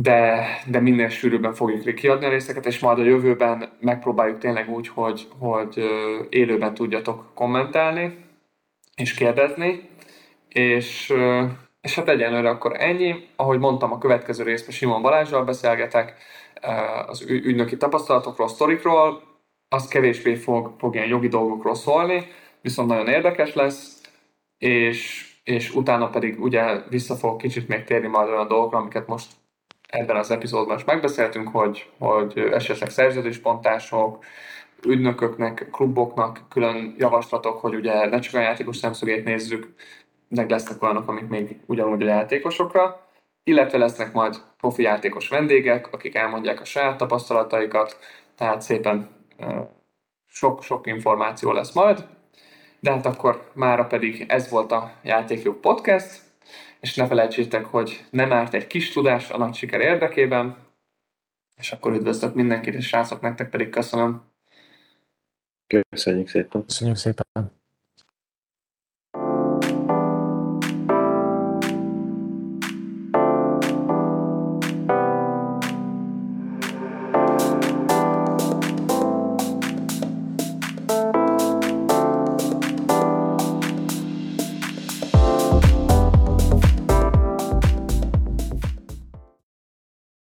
de, 0.00 0.46
de 0.66 0.80
minél 0.80 1.08
sűrűbben 1.08 1.54
fogjuk 1.54 1.94
kiadni 1.94 2.26
a 2.26 2.28
részeket, 2.28 2.66
és 2.66 2.78
majd 2.78 2.98
a 2.98 3.04
jövőben 3.04 3.68
megpróbáljuk 3.80 4.38
tényleg 4.38 4.70
úgy, 4.70 4.88
hogy, 4.88 5.28
hogy 5.38 5.84
élőben 6.28 6.74
tudjatok 6.74 7.24
kommentálni 7.34 8.24
és 8.94 9.14
kérdezni, 9.14 9.88
és, 10.48 11.14
és 11.80 11.94
hát 11.94 12.08
egyenlőre 12.08 12.48
akkor 12.48 12.76
ennyi. 12.78 13.28
Ahogy 13.36 13.58
mondtam, 13.58 13.92
a 13.92 13.98
következő 13.98 14.44
részben 14.44 14.70
Simon 14.70 15.02
Balázsral 15.02 15.44
beszélgetek 15.44 16.14
az 17.06 17.22
ügynöki 17.28 17.76
tapasztalatokról, 17.76 18.48
sztorikról, 18.48 19.22
az 19.68 19.88
kevésbé 19.88 20.34
fog, 20.34 20.74
fog 20.78 20.94
ilyen 20.94 21.08
jogi 21.08 21.28
dolgokról 21.28 21.74
szólni, 21.74 22.26
viszont 22.60 22.88
nagyon 22.88 23.08
érdekes 23.08 23.54
lesz, 23.54 24.00
és, 24.58 25.30
és 25.44 25.74
utána 25.74 26.08
pedig 26.10 26.40
ugye 26.40 26.82
vissza 26.88 27.14
fog 27.14 27.40
kicsit 27.40 27.68
még 27.68 27.84
térni 27.84 28.08
majd 28.08 28.28
olyan 28.28 28.48
dolgokra, 28.48 28.78
amiket 28.78 29.06
most 29.06 29.26
ebben 29.88 30.16
az 30.16 30.30
epizódban 30.30 30.76
is 30.76 30.84
megbeszéltünk, 30.84 31.48
hogy, 31.48 31.90
hogy 31.98 32.38
esetleg 32.38 32.90
szerződéspontások, 32.90 34.24
ügynököknek, 34.86 35.68
kluboknak 35.72 36.40
külön 36.48 36.94
javaslatok, 36.98 37.60
hogy 37.60 37.74
ugye 37.74 38.06
ne 38.06 38.18
csak 38.18 38.34
a 38.34 38.40
játékos 38.40 38.76
szemszögét 38.76 39.24
nézzük, 39.24 39.74
meg 40.28 40.50
lesznek 40.50 40.82
olyanok, 40.82 41.08
amik 41.08 41.28
még 41.28 41.60
ugyanúgy 41.66 42.02
a 42.02 42.06
játékosokra, 42.06 43.06
illetve 43.44 43.78
lesznek 43.78 44.12
majd 44.12 44.36
profi 44.58 44.82
játékos 44.82 45.28
vendégek, 45.28 45.92
akik 45.92 46.14
elmondják 46.14 46.60
a 46.60 46.64
saját 46.64 46.96
tapasztalataikat, 46.96 47.98
tehát 48.36 48.62
szépen 48.62 49.08
sok-sok 50.26 50.86
információ 50.86 51.52
lesz 51.52 51.72
majd, 51.72 52.06
De 52.80 52.90
hát 52.90 53.06
akkor 53.06 53.50
mára 53.54 53.84
pedig 53.84 54.24
ez 54.28 54.50
volt 54.50 54.72
a 54.72 54.92
Játékjuk 55.02 55.60
Podcast, 55.60 56.27
és 56.80 56.94
ne 56.94 57.06
felejtsétek, 57.06 57.64
hogy 57.64 58.04
nem 58.10 58.32
árt 58.32 58.54
egy 58.54 58.66
kis 58.66 58.92
tudás 58.92 59.30
a 59.30 59.38
nagy 59.38 59.54
siker 59.54 59.80
érdekében, 59.80 60.56
és 61.56 61.72
akkor 61.72 61.92
üdvözlök 61.92 62.34
mindenkit, 62.34 62.74
és 62.74 62.86
srácok, 62.86 63.20
nektek 63.20 63.50
pedig 63.50 63.68
köszönöm. 63.68 64.22
Köszönjük 65.90 66.28
szépen. 66.28 66.64
Köszönjük 66.64 66.96
szépen. 66.96 67.57